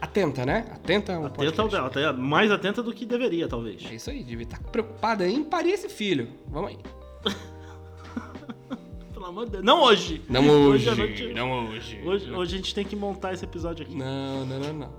Atenta, 0.00 0.46
né? 0.46 0.64
Atenta 0.72 1.14
ao 1.14 1.26
Atenta 1.26 1.52
podcast. 1.62 1.70
dela, 1.96 2.12
tá 2.12 2.12
mais 2.20 2.50
atenta 2.50 2.82
do 2.82 2.92
que 2.92 3.04
deveria, 3.04 3.48
talvez. 3.48 3.84
É 3.90 3.94
isso 3.94 4.10
aí, 4.10 4.22
devia 4.22 4.44
estar 4.44 4.60
preocupada 4.60 5.26
em 5.28 5.42
parir 5.42 5.72
esse 5.72 5.88
filho. 5.88 6.28
Vamos 6.48 6.70
aí. 6.70 6.78
Pelo 9.12 9.26
amor 9.26 9.46
de 9.46 9.52
Deus. 9.52 9.64
Não 9.64 9.82
hoje. 9.82 10.22
Não 10.28 10.48
hoje, 10.48 10.88
à 10.88 10.94
noite- 10.94 11.32
não 11.34 11.68
hoje. 11.68 12.00
Hoje, 12.04 12.30
hoje 12.32 12.54
a 12.54 12.58
gente 12.58 12.74
tem 12.74 12.84
que 12.84 12.94
montar 12.94 13.32
esse 13.34 13.44
episódio 13.44 13.84
aqui. 13.84 13.96
Não, 13.96 14.46
não, 14.46 14.58
não, 14.60 14.72
não. 14.72 14.92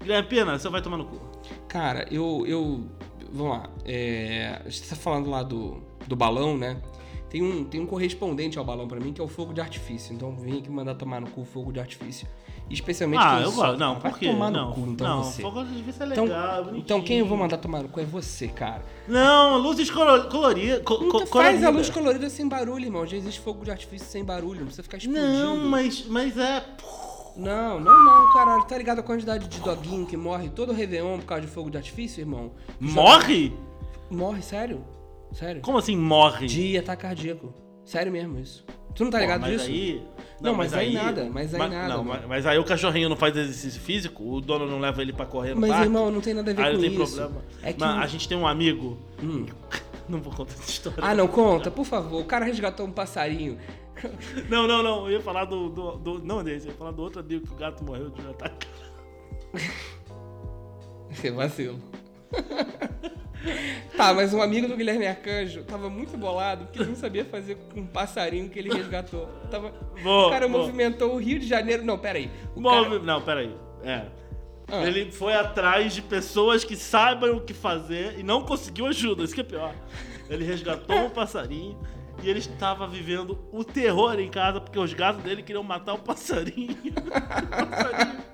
Guilherme 0.00 0.28
Pena, 0.28 0.58
você 0.58 0.68
vai 0.68 0.80
tomar 0.80 0.98
no 0.98 1.06
cu. 1.06 1.20
Cara, 1.68 2.06
eu. 2.10 2.44
eu 2.46 2.86
vamos 3.32 3.52
lá. 3.58 3.68
É, 3.84 4.60
a 4.64 4.68
gente 4.68 4.88
tá 4.88 4.94
falando 4.94 5.28
lá 5.28 5.42
do, 5.42 5.82
do 6.06 6.14
balão, 6.14 6.56
né? 6.56 6.80
Tem 7.28 7.42
um, 7.42 7.64
tem 7.64 7.80
um 7.80 7.86
correspondente 7.86 8.58
ao 8.60 8.64
balão 8.64 8.86
pra 8.86 9.00
mim 9.00 9.12
que 9.12 9.20
é 9.20 9.24
o 9.24 9.28
fogo 9.28 9.52
de 9.52 9.60
artifício. 9.60 10.14
Então 10.14 10.36
vim 10.36 10.58
aqui 10.60 10.70
mandar 10.70 10.94
tomar 10.94 11.20
no 11.20 11.28
cu 11.28 11.40
o 11.40 11.44
fogo 11.44 11.72
de 11.72 11.80
artifício. 11.80 12.28
Especialmente 12.70 13.20
Ah, 13.22 13.34
quem 13.36 13.42
eu 13.44 13.52
gosto. 13.52 13.76
Não, 13.78 13.98
vai 13.98 14.10
por 14.10 14.18
quê? 14.18 14.26
tomar 14.28 14.50
não, 14.50 14.68
no 14.70 14.74
cu, 14.74 14.80
então 14.88 15.06
não, 15.06 15.22
você. 15.24 15.42
fogo 15.42 15.62
de 15.64 15.82
vista 15.82 16.04
é 16.04 16.06
Então, 16.08 16.24
legal, 16.24 16.70
então 16.74 17.02
quem 17.02 17.18
eu 17.18 17.26
vou 17.26 17.36
mandar 17.36 17.58
tomar 17.58 17.82
no 17.82 17.88
cu 17.88 18.00
é 18.00 18.04
você, 18.04 18.48
cara. 18.48 18.82
Não, 19.06 19.58
luzes 19.58 19.90
colo- 19.90 20.24
coloridas. 20.30 20.82
Co 20.82 20.94
Então 20.94 21.10
co 21.10 21.18
faz 21.26 21.28
a 21.28 21.30
colorida. 21.30 21.70
luz 21.70 21.90
colorida 21.90 22.30
sem 22.30 22.48
barulho, 22.48 22.84
irmão. 22.86 23.06
Já 23.06 23.16
existe 23.16 23.40
fogo 23.40 23.64
de 23.64 23.70
artifício 23.70 24.06
sem 24.08 24.24
barulho, 24.24 24.60
não 24.60 24.66
precisa 24.66 24.82
ficar 24.82 24.96
explodindo. 24.96 25.26
Não, 25.26 25.56
mas, 25.58 26.06
mas 26.06 26.38
é. 26.38 26.64
Não, 27.36 27.80
não, 27.80 28.04
não, 28.04 28.32
caralho. 28.32 28.64
Tá 28.64 28.78
ligado 28.78 29.00
a 29.00 29.02
quantidade 29.02 29.46
de 29.48 29.60
doguinho 29.60 30.06
que 30.06 30.16
morre 30.16 30.48
todo 30.48 30.72
Réveillon 30.72 31.18
por 31.18 31.26
causa 31.26 31.42
de 31.42 31.48
fogo 31.52 31.68
de 31.70 31.76
artifício, 31.76 32.20
irmão? 32.20 32.52
Morre? 32.80 33.52
Morre, 34.10 34.40
sério? 34.40 34.84
Sério? 35.32 35.60
Como 35.60 35.76
assim 35.78 35.96
morre? 35.96 36.46
De 36.46 36.78
ataque 36.78 37.02
cardíaco. 37.02 37.52
Sério 37.84 38.10
mesmo 38.12 38.38
isso. 38.38 38.64
Tu 38.94 39.02
não 39.04 39.10
tá 39.10 39.18
Pô, 39.18 39.22
ligado 39.24 39.40
mas 39.40 39.50
disso? 39.50 39.66
Aí... 39.66 40.02
Não, 40.40 40.52
mas 40.54 40.74
aí 40.74 40.92
nada, 40.92 41.28
mas 41.32 41.54
aí 41.54 41.60
nada, 41.70 41.88
Não, 41.94 42.04
mas, 42.04 42.26
mas 42.26 42.46
aí 42.46 42.58
o 42.58 42.64
cachorrinho 42.64 43.08
não 43.08 43.16
faz 43.16 43.36
exercício 43.36 43.80
físico, 43.80 44.22
o 44.22 44.40
dono 44.40 44.66
não 44.66 44.78
leva 44.80 45.00
ele 45.00 45.12
pra 45.12 45.24
correr 45.24 45.54
no 45.54 45.60
Mas, 45.60 45.70
parque. 45.70 45.86
irmão, 45.86 46.10
não 46.10 46.20
tem 46.20 46.34
nada 46.34 46.50
a 46.50 46.54
ver 46.54 46.62
aí 46.62 46.68
com 46.70 46.74
não 46.74 46.80
tem 46.90 47.02
isso. 47.02 47.16
problema. 47.16 47.42
É 47.62 47.72
que- 47.72 47.80
Mas 47.80 48.02
a 48.02 48.06
gente 48.06 48.28
tem 48.28 48.36
um 48.36 48.46
amigo. 48.46 48.98
Hum. 49.22 49.46
Não 50.06 50.20
vou 50.20 50.30
contar 50.34 50.52
essa 50.52 50.68
história. 50.68 50.98
Ah, 51.00 51.14
não, 51.14 51.26
conta, 51.26 51.70
por 51.70 51.86
favor. 51.86 52.20
O 52.20 52.26
cara 52.26 52.44
resgatou 52.44 52.84
um 52.86 52.92
passarinho. 52.92 53.56
Não, 54.50 54.66
não, 54.68 54.82
não. 54.82 55.06
Eu 55.06 55.12
ia 55.12 55.20
falar 55.22 55.46
do. 55.46 55.70
do, 55.70 55.92
do- 55.96 56.18
não 56.18 56.44
desse, 56.44 56.66
eu 56.66 56.72
ia 56.72 56.76
falar 56.78 56.90
do 56.90 57.00
outro 57.00 57.20
amigo 57.20 57.46
que 57.46 57.52
o 57.54 57.56
gato 57.56 57.82
morreu 57.82 58.10
de 58.10 58.20
um 58.20 58.30
ataque. 58.30 58.66
Você 61.10 61.30
vacilo. 61.30 61.78
Tá, 63.96 64.12
mas 64.14 64.32
um 64.32 64.42
amigo 64.42 64.68
do 64.68 64.76
Guilherme 64.76 65.06
Arcanjo 65.06 65.62
tava 65.64 65.88
muito 65.88 66.16
bolado 66.16 66.64
porque 66.64 66.80
ele 66.80 66.90
não 66.90 66.96
sabia 66.96 67.24
fazer 67.24 67.56
com 67.72 67.80
um 67.80 67.86
passarinho 67.86 68.48
que 68.48 68.58
ele 68.58 68.72
resgatou. 68.72 69.26
Tava... 69.50 69.72
Boa, 70.02 70.28
o 70.28 70.30
cara 70.30 70.48
boa. 70.48 70.62
movimentou 70.62 71.14
o 71.14 71.18
Rio 71.18 71.38
de 71.38 71.46
Janeiro. 71.46 71.84
Não, 71.84 71.98
peraí. 71.98 72.30
O 72.54 72.60
Move... 72.60 72.90
cara... 72.90 72.98
Não, 73.00 73.22
peraí. 73.22 73.54
É. 73.82 74.06
Ah. 74.68 74.82
Ele 74.84 75.12
foi 75.12 75.34
atrás 75.34 75.94
de 75.94 76.02
pessoas 76.02 76.64
que 76.64 76.76
saibam 76.76 77.36
o 77.36 77.40
que 77.40 77.52
fazer 77.52 78.18
e 78.18 78.22
não 78.22 78.42
conseguiu 78.44 78.86
ajuda. 78.86 79.24
Isso 79.24 79.34
que 79.34 79.40
é 79.40 79.44
pior. 79.44 79.74
Ele 80.28 80.44
resgatou 80.44 81.06
o 81.06 81.10
passarinho 81.10 81.78
e 82.22 82.30
ele 82.30 82.38
estava 82.38 82.86
vivendo 82.86 83.38
o 83.52 83.62
terror 83.62 84.18
em 84.18 84.30
casa 84.30 84.60
porque 84.60 84.78
os 84.78 84.92
gatos 84.94 85.22
dele 85.22 85.42
queriam 85.42 85.62
matar 85.62 85.94
o 85.94 85.98
passarinho. 85.98 86.76
o 86.80 87.66
passarinho 87.66 88.33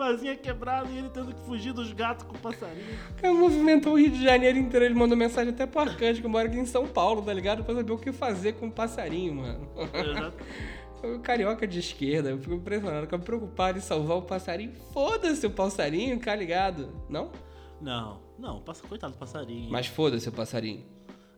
com 0.00 0.04
a 0.04 0.08
asinha 0.08 0.34
quebrada 0.34 0.88
e 0.90 0.96
ele 0.96 1.10
tendo 1.10 1.34
que 1.34 1.40
fugir 1.44 1.74
dos 1.74 1.92
gatos 1.92 2.24
com 2.26 2.34
o 2.34 2.38
passarinho. 2.38 2.86
O 3.10 3.20
cara 3.20 3.34
movimentou 3.34 3.92
o 3.92 3.98
Rio 3.98 4.10
de 4.10 4.22
Janeiro 4.22 4.56
inteiro. 4.58 4.86
Ele 4.86 4.94
mandou 4.94 5.14
mensagem 5.16 5.52
até 5.52 5.66
pro 5.66 5.80
Arcanjo, 5.82 6.22
que 6.22 6.26
mora 6.28 6.48
aqui 6.48 6.58
em 6.58 6.64
São 6.64 6.86
Paulo, 6.86 7.20
tá 7.20 7.34
ligado? 7.34 7.62
Pra 7.62 7.74
saber 7.74 7.92
o 7.92 7.98
que 7.98 8.10
fazer 8.10 8.54
com 8.54 8.68
o 8.68 8.72
passarinho, 8.72 9.34
mano. 9.34 9.68
Exato. 9.94 10.36
O 11.02 11.18
carioca 11.20 11.66
de 11.66 11.78
esquerda, 11.78 12.28
eu 12.28 12.38
fico 12.38 12.52
impressionado, 12.52 13.06
fica 13.06 13.18
preocupado 13.18 13.78
em 13.78 13.80
salvar 13.80 14.18
o 14.18 14.22
passarinho. 14.22 14.72
Foda-se 14.92 15.46
o 15.46 15.50
passarinho, 15.50 16.20
tá 16.20 16.36
ligado? 16.36 16.92
Não? 17.08 17.32
Não, 17.80 18.20
não, 18.38 18.60
passa, 18.60 18.86
coitado 18.86 19.14
do 19.14 19.18
passarinho. 19.18 19.70
Mas 19.72 19.86
foda-se 19.86 20.28
o 20.28 20.32
passarinho. 20.32 20.84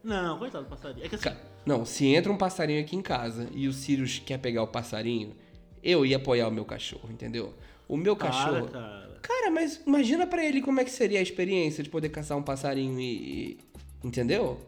Não, 0.02 0.36
coitado 0.36 0.64
do 0.64 0.68
passarinho. 0.68 1.06
É 1.06 1.08
que 1.08 1.14
assim, 1.14 1.22
Ca- 1.30 1.36
Não, 1.64 1.84
se 1.84 2.06
entra 2.08 2.32
um 2.32 2.36
passarinho 2.36 2.80
aqui 2.80 2.96
em 2.96 3.02
casa 3.02 3.46
e 3.52 3.68
o 3.68 3.72
Sirius 3.72 4.18
quer 4.18 4.38
pegar 4.38 4.64
o 4.64 4.66
passarinho, 4.66 5.32
eu 5.80 6.04
ia 6.04 6.16
apoiar 6.16 6.48
o 6.48 6.50
meu 6.50 6.64
cachorro, 6.64 7.08
entendeu? 7.12 7.54
O 7.88 7.96
meu 7.96 8.16
para, 8.16 8.28
cachorro. 8.28 8.68
cara. 8.68 9.18
Cara, 9.22 9.50
mas 9.50 9.80
imagina 9.86 10.26
pra 10.26 10.44
ele 10.44 10.60
como 10.62 10.80
é 10.80 10.84
que 10.84 10.90
seria 10.90 11.18
a 11.18 11.22
experiência 11.22 11.82
de 11.84 11.88
poder 11.90 12.08
caçar 12.08 12.36
um 12.36 12.42
passarinho 12.42 12.98
e. 13.00 13.12
e- 13.52 13.58
Entendeu? 14.04 14.58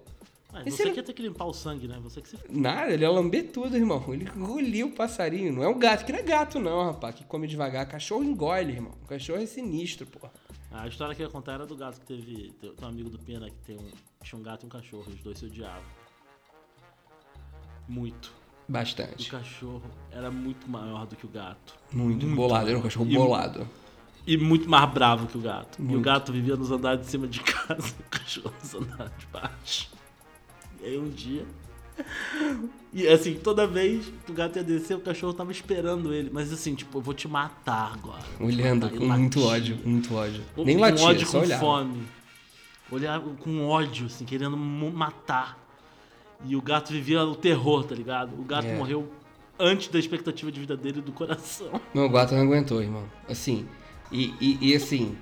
Mas 0.52 0.66
E 0.66 0.70
você 0.70 0.82
ele- 0.82 0.90
que 0.92 0.96
ia 0.98 1.02
ter 1.02 1.12
que 1.12 1.22
limpar 1.22 1.46
o 1.46 1.52
sangue, 1.52 1.88
né? 1.88 1.98
Você 2.04 2.20
que 2.22 2.28
se... 2.28 2.38
Nada, 2.48 2.92
ele 2.92 3.02
ia 3.02 3.10
lamber 3.10 3.50
tudo, 3.50 3.76
irmão. 3.76 4.04
Ele 4.14 4.24
engoliu 4.36 4.86
o 4.86 4.92
passarinho. 4.92 5.52
Não 5.52 5.64
é 5.64 5.68
um 5.68 5.76
gato, 5.76 6.04
que 6.04 6.12
não 6.12 6.20
é 6.20 6.22
gato, 6.22 6.60
não, 6.60 6.84
rapaz, 6.84 7.16
que 7.16 7.24
come 7.24 7.48
devagar. 7.48 7.88
Cachorro 7.88 8.22
engole, 8.22 8.72
irmão. 8.74 8.92
Cachorro 9.08 9.40
é 9.42 9.46
sinistro, 9.46 10.06
porra. 10.06 10.32
A 10.70 10.86
história 10.86 11.12
que 11.16 11.22
eu 11.22 11.26
ia 11.26 11.32
contar 11.32 11.54
era 11.54 11.66
do 11.66 11.76
gato 11.76 11.98
que 12.00 12.06
teve. 12.06 12.52
Tem 12.60 12.72
um 12.80 12.86
amigo 12.86 13.10
do 13.10 13.18
Pena 13.18 13.50
que 13.50 13.56
tem 13.66 13.76
um, 13.76 13.90
tinha 14.22 14.38
um 14.38 14.42
gato 14.44 14.62
e 14.62 14.66
um 14.66 14.68
cachorro. 14.68 15.10
Os 15.10 15.20
dois 15.20 15.36
se 15.38 15.46
odiavam. 15.46 15.82
Muito. 17.88 18.32
O 18.68 18.72
Bastante. 18.72 19.30
cachorro 19.30 19.82
era 20.10 20.30
muito 20.30 20.68
maior 20.70 21.06
do 21.06 21.14
que 21.16 21.26
o 21.26 21.28
gato. 21.28 21.74
Muito, 21.92 22.26
bolado. 22.26 22.68
Era 22.68 22.78
um 22.78 22.82
cachorro 22.82 23.06
E- 23.10 23.14
bolado. 23.14 23.68
E 24.26 24.38
muito 24.38 24.68
mais 24.70 24.90
bravo 24.90 25.26
que 25.26 25.36
o 25.36 25.40
gato. 25.40 25.78
E 25.78 25.82
o 25.82 25.84
Muito. 25.84 26.00
gato 26.02 26.32
vivia 26.32 26.56
nos 26.56 26.70
andares 26.70 27.04
de 27.04 27.10
cima 27.10 27.26
de 27.28 27.40
casa 27.44 27.94
o 28.00 28.02
cachorro 28.10 28.54
nos 28.62 28.74
andares 28.74 29.12
de 29.18 29.26
baixo. 29.26 29.90
E 30.80 30.86
aí 30.86 30.98
um 30.98 31.10
dia. 31.10 31.44
E 32.92 33.06
assim, 33.06 33.34
toda 33.34 33.66
vez 33.66 34.10
que 34.24 34.32
o 34.32 34.34
gato 34.34 34.56
ia 34.56 34.64
descer, 34.64 34.96
o 34.96 35.00
cachorro 35.00 35.34
tava 35.34 35.52
esperando 35.52 36.12
ele. 36.14 36.30
Mas 36.32 36.50
assim, 36.52 36.74
tipo, 36.74 36.96
eu 36.98 37.02
vou 37.02 37.12
te 37.12 37.28
matar 37.28 37.92
agora. 37.92 38.22
Olhando 38.40 38.86
Aí 38.86 38.96
com 38.96 39.04
muito 39.04 39.40
latia. 39.40 39.74
ódio, 39.74 39.78
muito 39.84 40.14
ódio. 40.14 40.42
Com- 40.54 40.64
Nem 40.64 40.76
com 40.76 40.80
latia, 40.82 41.04
ódio, 41.06 41.26
só 41.26 41.38
com 41.40 41.44
olhava. 41.44 41.60
fome. 41.60 42.02
Olhava 42.90 43.30
com 43.34 43.66
ódio, 43.66 44.06
assim, 44.06 44.24
querendo 44.24 44.56
matar. 44.56 45.58
E 46.46 46.54
o 46.56 46.62
gato 46.62 46.92
vivia 46.92 47.22
o 47.24 47.34
terror, 47.34 47.84
tá 47.84 47.94
ligado? 47.94 48.38
O 48.38 48.44
gato 48.44 48.66
É. 48.66 48.76
morreu 48.76 49.10
antes 49.58 49.88
da 49.88 49.98
expectativa 49.98 50.50
de 50.52 50.60
vida 50.60 50.76
dele 50.76 51.00
do 51.00 51.12
coração. 51.12 51.80
Não, 51.94 52.06
o 52.06 52.08
gato 52.10 52.34
não 52.34 52.42
aguentou, 52.42 52.82
irmão. 52.82 53.08
Assim, 53.28 53.66
e, 54.12 54.34
e, 54.40 54.70
e 54.70 54.74
assim, 54.76 55.16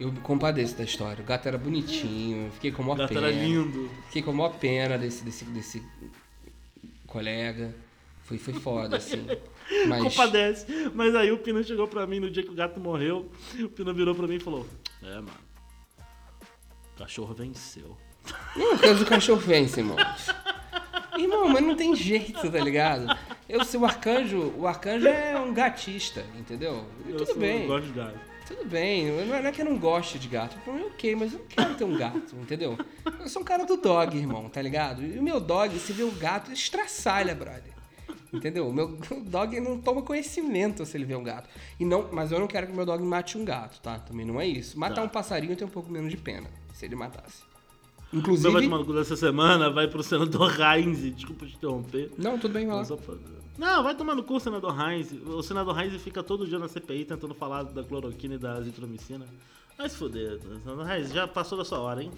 eu 0.00 0.10
me 0.12 0.20
compadeço 0.20 0.76
da 0.76 0.84
história. 0.84 1.22
O 1.22 1.26
gato 1.26 1.46
era 1.46 1.58
bonitinho, 1.58 2.50
fiquei 2.52 2.70
com 2.72 2.82
a 2.82 2.84
O 2.84 2.88
maior 2.88 2.98
gato 2.98 3.14
pena. 3.14 3.26
era 3.28 3.36
lindo. 3.36 3.90
Fiquei 4.06 4.22
com 4.22 4.30
a 4.30 4.34
maior 4.34 4.54
pena 4.58 4.96
desse, 4.96 5.22
desse, 5.24 5.44
desse 5.46 5.82
colega. 7.06 7.74
Foi, 8.22 8.38
foi 8.38 8.54
foda, 8.54 8.96
assim. 8.96 9.26
Mas. 9.88 10.02
Compadece. 10.02 10.66
Mas 10.94 11.14
aí 11.14 11.30
o 11.30 11.38
Pina 11.38 11.62
chegou 11.62 11.86
pra 11.86 12.06
mim 12.06 12.20
no 12.20 12.30
dia 12.30 12.42
que 12.42 12.50
o 12.50 12.54
gato 12.54 12.80
morreu. 12.80 13.30
O 13.60 13.68
Pina 13.68 13.92
virou 13.92 14.14
pra 14.14 14.26
mim 14.26 14.36
e 14.36 14.40
falou: 14.40 14.66
É, 15.02 15.14
mano. 15.16 15.30
O 16.94 16.98
cachorro 16.98 17.34
venceu. 17.34 17.96
Não, 18.56 18.74
o 18.74 18.78
caso 18.78 19.00
do 19.00 19.06
cachorro 19.06 19.40
vence, 19.40 19.80
irmão. 19.80 19.96
Irmão, 21.18 21.48
mas 21.48 21.62
não 21.62 21.76
tem 21.76 21.94
jeito, 21.94 22.50
tá 22.50 22.58
ligado? 22.58 23.06
Eu 23.48 23.64
sei, 23.64 23.78
o 23.78 23.84
arcanjo, 23.84 24.52
o 24.56 24.66
arcanjo 24.66 25.06
é 25.06 25.38
um 25.38 25.52
gatista, 25.52 26.24
entendeu? 26.38 26.84
E 27.06 27.10
Eu 27.10 27.18
tudo 27.18 27.26
sou- 27.28 27.36
bem. 27.38 27.62
Eu 27.62 27.68
gosto 27.68 27.86
de 27.86 27.92
gato. 27.92 28.18
Tudo 28.46 28.64
bem, 28.68 29.06
não 29.10 29.34
é 29.36 29.40
não 29.42 29.48
é 29.48 29.52
que 29.52 29.62
eu 29.62 29.64
não 29.64 29.78
goste 29.78 30.18
de 30.18 30.28
gato. 30.28 30.56
Pra 30.58 30.72
mim 30.72 30.82
é 30.82 30.86
ok, 30.86 31.16
mas 31.16 31.32
eu 31.32 31.38
não 31.38 31.46
quero 31.46 31.74
ter 31.76 31.84
um 31.84 31.96
gato, 31.96 32.36
entendeu? 32.42 32.76
Eu 33.20 33.28
sou 33.28 33.40
um 33.40 33.44
cara 33.44 33.64
do 33.64 33.76
dog, 33.76 34.16
irmão, 34.18 34.48
tá 34.50 34.60
ligado? 34.60 35.02
E 35.02 35.18
o 35.18 35.22
meu 35.22 35.40
dog, 35.40 35.78
se 35.78 35.92
vê 35.92 36.02
um 36.04 36.10
gato, 36.14 36.52
estraçalha, 36.52 37.34
brother. 37.34 37.72
Entendeu? 38.32 38.68
O 38.68 38.72
meu 38.72 38.98
dog 39.24 39.58
não 39.60 39.80
toma 39.80 40.02
conhecimento 40.02 40.84
se 40.84 40.96
ele 40.96 41.04
vê 41.06 41.14
um 41.14 41.22
gato. 41.22 41.48
E 41.80 41.84
não, 41.86 42.08
mas 42.12 42.32
eu 42.32 42.38
não 42.40 42.46
quero 42.46 42.66
que 42.66 42.72
o 42.72 42.76
meu 42.76 42.84
dog 42.84 43.02
mate 43.02 43.38
um 43.38 43.44
gato, 43.44 43.80
tá? 43.80 43.98
Também 43.98 44.26
não 44.26 44.38
é 44.40 44.46
isso. 44.46 44.78
Matar 44.78 44.96
Tá. 44.96 45.02
um 45.04 45.08
passarinho 45.08 45.52
eu 45.52 45.56
tenho 45.56 45.68
um 45.70 45.72
pouco 45.72 45.90
menos 45.90 46.10
de 46.10 46.16
pena, 46.18 46.48
se 46.74 46.84
ele 46.84 46.96
matasse. 46.96 47.42
Você 48.14 48.20
vai 48.20 48.20
Inclusive. 48.20 48.62
tomar 48.64 48.78
no 48.78 48.84
cu 48.84 48.92
dessa 48.94 49.16
semana, 49.16 49.70
vai 49.70 49.88
pro 49.88 50.02
senador 50.02 50.54
Heinz. 50.60 51.14
Desculpa 51.14 51.46
te 51.46 51.54
interromper. 51.56 52.10
Não, 52.16 52.38
tudo 52.38 52.54
bem, 52.54 52.66
vai 52.66 52.76
lá. 52.76 52.86
Não, 53.58 53.82
vai 53.82 53.94
tomar 53.96 54.14
no 54.14 54.22
cu 54.22 54.36
o 54.36 54.40
senador 54.40 54.74
Heinz. 54.80 55.12
O 55.26 55.42
senador 55.42 55.78
Heinz 55.80 56.00
fica 56.00 56.22
todo 56.22 56.46
dia 56.46 56.58
na 56.58 56.68
CPI 56.68 57.04
tentando 57.04 57.34
falar 57.34 57.64
da 57.64 57.82
cloroquina 57.82 58.34
e 58.34 58.38
da 58.38 58.54
azitromicina. 58.54 59.26
Vai 59.76 59.88
se 59.88 59.96
fuder. 59.96 60.38
Senador 60.62 60.88
Heinz, 60.90 61.10
já 61.12 61.26
passou 61.26 61.58
da 61.58 61.64
sua 61.64 61.80
hora, 61.80 62.02
hein? 62.02 62.12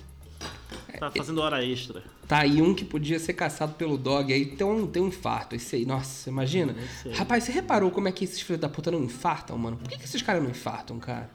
Tá 0.99 1.11
fazendo 1.11 1.41
hora 1.41 1.65
extra. 1.65 2.03
Tá 2.29 2.41
aí 2.41 2.61
um 2.61 2.75
que 2.75 2.85
podia 2.85 3.19
ser 3.19 3.33
caçado 3.33 3.75
pelo 3.75 3.97
dog, 3.97 4.33
aí 4.33 4.45
tem 4.45 4.67
um, 4.67 4.87
tem 4.87 5.03
um 5.03 5.09
infarto. 5.09 5.55
Esse 5.57 5.77
aí, 5.77 5.87
nossa, 5.87 6.29
imagina. 6.29 6.75
Rapaz, 7.15 7.45
você 7.45 7.53
reparou 7.53 7.91
como 7.91 8.07
é 8.09 8.13
que 8.13 8.25
esses 8.25 8.41
filhos 8.41 8.61
da 8.61 8.69
puta 8.69 8.91
não 8.91 9.03
infartam, 9.03 9.57
mano? 9.57 9.79
Por 9.79 9.89
que, 9.89 9.97
que 9.99 10.05
esses 10.05 10.21
caras 10.21 10.43
não 10.43 10.51
infartam, 10.51 10.99
cara? 10.99 11.31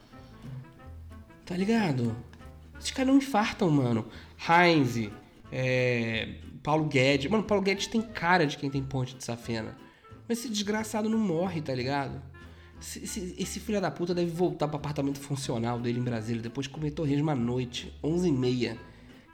Tá 1.46 1.58
ligado? 1.58 2.16
Esses 2.82 2.92
caras 2.92 3.12
não 3.12 3.18
infartam, 3.18 3.70
mano. 3.70 4.08
Heinz, 4.50 5.10
é, 5.52 6.30
Paulo 6.64 6.86
Guedes. 6.86 7.30
Mano, 7.30 7.44
Paulo 7.44 7.64
Guedes 7.64 7.88
tem 7.88 8.02
cara 8.02 8.48
de 8.48 8.58
quem 8.58 8.70
tem 8.70 8.82
ponte 8.82 9.16
de 9.16 9.24
safena. 9.24 9.78
Mas 10.28 10.40
esse 10.40 10.50
desgraçado 10.50 11.08
não 11.08 11.20
morre, 11.20 11.62
tá 11.62 11.76
ligado? 11.76 12.22
Esse, 12.82 13.04
esse, 13.04 13.36
esse 13.38 13.60
filho 13.60 13.80
da 13.80 13.92
puta 13.92 14.16
deve 14.16 14.32
voltar 14.32 14.68
pro 14.68 14.78
apartamento 14.78 15.20
funcional 15.20 15.80
dele 15.80 16.00
em 16.00 16.04
Brasília 16.04 16.42
depois 16.42 16.66
de 16.66 16.74
comer 16.74 16.92
torresmo 16.92 17.30
à 17.30 17.36
noite, 17.36 17.94
11h30. 18.04 18.78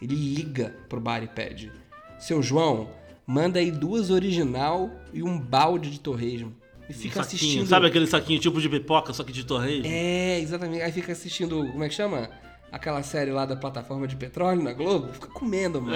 Ele 0.02 0.16
liga 0.16 0.76
pro 0.89 1.00
bar 1.00 1.24
e 1.24 1.28
pede: 1.28 1.72
Seu 2.20 2.43
João, 2.43 2.89
manda 3.26 3.60
aí 3.60 3.72
duas 3.72 4.10
original 4.10 4.91
e 5.14 5.24
um 5.24 5.39
balde 5.39 5.89
de 5.89 6.00
torresmo. 6.02 6.54
E 6.89 6.93
fica 6.93 7.20
Um 7.20 7.22
assistindo. 7.22 7.68
Sabe 7.68 7.88
aquele 7.88 8.08
saquinho 8.08 8.39
tipo 8.39 8.60
de 8.60 8.68
pipoca, 8.70 9.14
só 9.14 9.24
que 9.24 9.32
de 9.32 9.45
torresmo? 9.45 9.86
É, 9.86 10.39
exatamente. 10.39 10.82
Aí 10.82 10.91
fica 10.91 11.12
assistindo, 11.14 11.66
como 11.72 11.84
é 11.84 11.89
que 11.89 11.95
chama? 11.95 12.30
Aquela 12.72 13.01
série 13.01 13.32
lá 13.32 13.45
da 13.45 13.55
plataforma 13.55 14.07
de 14.07 14.15
petróleo 14.15 14.61
na 14.61 14.74
Globo. 14.74 15.13
Fica 15.13 15.28
comendo, 15.28 15.82
mano. 15.82 15.95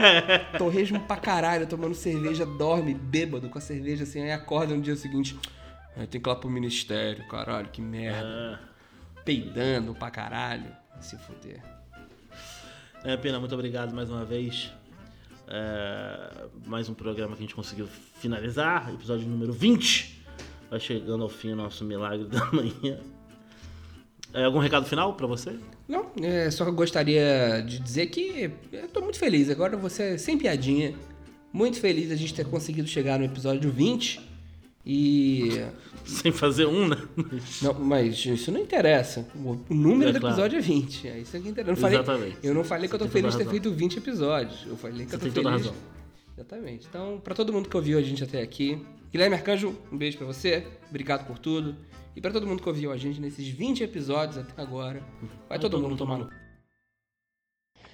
Torresmo 0.58 1.00
pra 1.00 1.16
caralho, 1.16 1.66
tomando 1.66 1.94
cerveja, 1.94 2.44
dorme 2.44 2.92
bêbado 2.92 3.48
com 3.48 3.56
a 3.56 3.60
cerveja 3.60 4.04
assim, 4.04 4.22
aí 4.22 4.32
acorda 4.32 4.74
no 4.74 4.82
dia 4.82 4.96
seguinte. 4.96 5.38
Aí 5.96 6.06
tem 6.06 6.20
que 6.20 6.28
ir 6.28 6.30
lá 6.30 6.36
pro 6.36 6.50
ministério, 6.50 7.26
caralho, 7.26 7.68
que 7.68 7.80
merda. 7.80 8.60
É. 9.18 9.22
Peidando 9.24 9.94
pra 9.94 10.10
caralho. 10.10 10.70
Se 11.00 11.16
fuder. 11.16 11.62
É, 13.02 13.16
Pena, 13.16 13.40
muito 13.40 13.54
obrigado 13.54 13.94
mais 13.94 14.10
uma 14.10 14.24
vez. 14.24 14.70
É, 15.48 16.46
mais 16.66 16.88
um 16.88 16.94
programa 16.94 17.34
que 17.34 17.38
a 17.38 17.46
gente 17.46 17.54
conseguiu 17.54 17.86
finalizar, 17.86 18.92
episódio 18.92 19.26
número 19.26 19.52
20. 19.52 20.22
Vai 20.68 20.78
chegando 20.78 21.22
ao 21.22 21.28
fim 21.28 21.52
o 21.52 21.56
nosso 21.56 21.84
milagre 21.84 22.26
da 22.28 22.44
manhã. 22.52 23.00
É, 24.32 24.44
algum 24.44 24.58
recado 24.58 24.86
final 24.86 25.14
pra 25.14 25.26
você? 25.26 25.58
Não, 25.90 26.06
é, 26.22 26.50
só 26.50 26.70
gostaria 26.70 27.62
de 27.66 27.80
dizer 27.80 28.06
que 28.06 28.50
eu 28.72 28.88
tô 28.88 29.00
muito 29.00 29.18
feliz. 29.18 29.50
Agora 29.50 29.76
você, 29.76 30.16
sem 30.16 30.38
piadinha, 30.38 30.94
muito 31.52 31.80
feliz 31.80 32.10
a 32.12 32.16
gente 32.16 32.32
ter 32.32 32.46
conseguido 32.46 32.86
chegar 32.88 33.18
no 33.18 33.24
episódio 33.24 33.70
20. 33.70 34.20
E 34.86 35.50
Sem 36.06 36.32
fazer 36.32 36.64
um, 36.66 36.88
né? 36.88 36.96
Não, 37.60 37.74
mas 37.74 38.24
isso 38.24 38.50
não 38.50 38.60
interessa. 38.60 39.26
O 39.34 39.74
número 39.74 40.08
É, 40.10 40.12
do 40.14 40.20
claro. 40.20 40.34
episódio 40.34 40.58
é 40.58 40.62
20. 40.62 41.08
É 41.08 41.18
isso 41.18 41.38
que 41.38 41.48
interessa. 41.48 41.70
Eu 41.70 41.74
não 41.74 41.76
falei, 41.80 41.98
Exatamente. 41.98 42.36
eu 42.42 42.54
não 42.54 42.64
falei 42.64 42.88
que 42.88 42.94
eu 42.94 42.98
tô 42.98 43.08
feliz 43.08 43.32
de 43.32 43.38
ter 43.38 43.44
razão. 43.44 43.60
feito 43.60 43.70
20 43.76 43.96
episódios. 43.98 44.64
Eu 44.66 44.76
falei 44.76 45.04
que 45.04 45.10
Você 45.10 45.16
eu 45.16 45.18
tô 45.18 45.24
tem 45.26 45.32
feliz. 45.32 45.44
toda 45.44 45.50
razão. 45.56 45.74
Exatamente. 46.36 46.86
Então, 46.88 47.20
pra 47.22 47.34
todo 47.34 47.52
mundo 47.52 47.68
que 47.68 47.76
ouviu 47.76 47.98
a 47.98 48.02
gente 48.02 48.24
até 48.24 48.40
aqui, 48.40 48.78
Guilherme 49.12 49.36
Arcanjo, 49.36 49.76
um 49.92 49.98
beijo 49.98 50.16
pra 50.16 50.26
você. 50.26 50.66
Obrigado 50.88 51.26
por 51.26 51.38
tudo. 51.38 51.76
E 52.14 52.20
pra 52.20 52.32
todo 52.32 52.46
mundo 52.46 52.62
que 52.62 52.68
ouviu 52.68 52.92
a 52.92 52.96
gente 52.96 53.20
nesses 53.20 53.48
20 53.48 53.84
episódios 53.84 54.38
até 54.38 54.60
agora, 54.60 55.02
vai 55.48 55.58
todo 55.58 55.78
mundo 55.78 55.96
tomar 55.96 56.18
no 56.18 56.30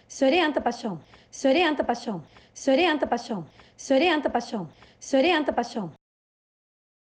Se 0.09 0.25
orienta, 0.25 0.61
paixão. 0.61 1.01
Se 1.31 1.47
orienta, 1.47 1.85
paixão. 1.85 2.25
Se 2.55 2.71
orienta, 2.71 3.07
paixão. 3.07 3.47
Se 3.77 3.93
orienta, 3.93 4.31
paixão. 4.31 4.69
Se 4.99 5.17
orienta, 5.17 5.53
paixão. 5.53 5.93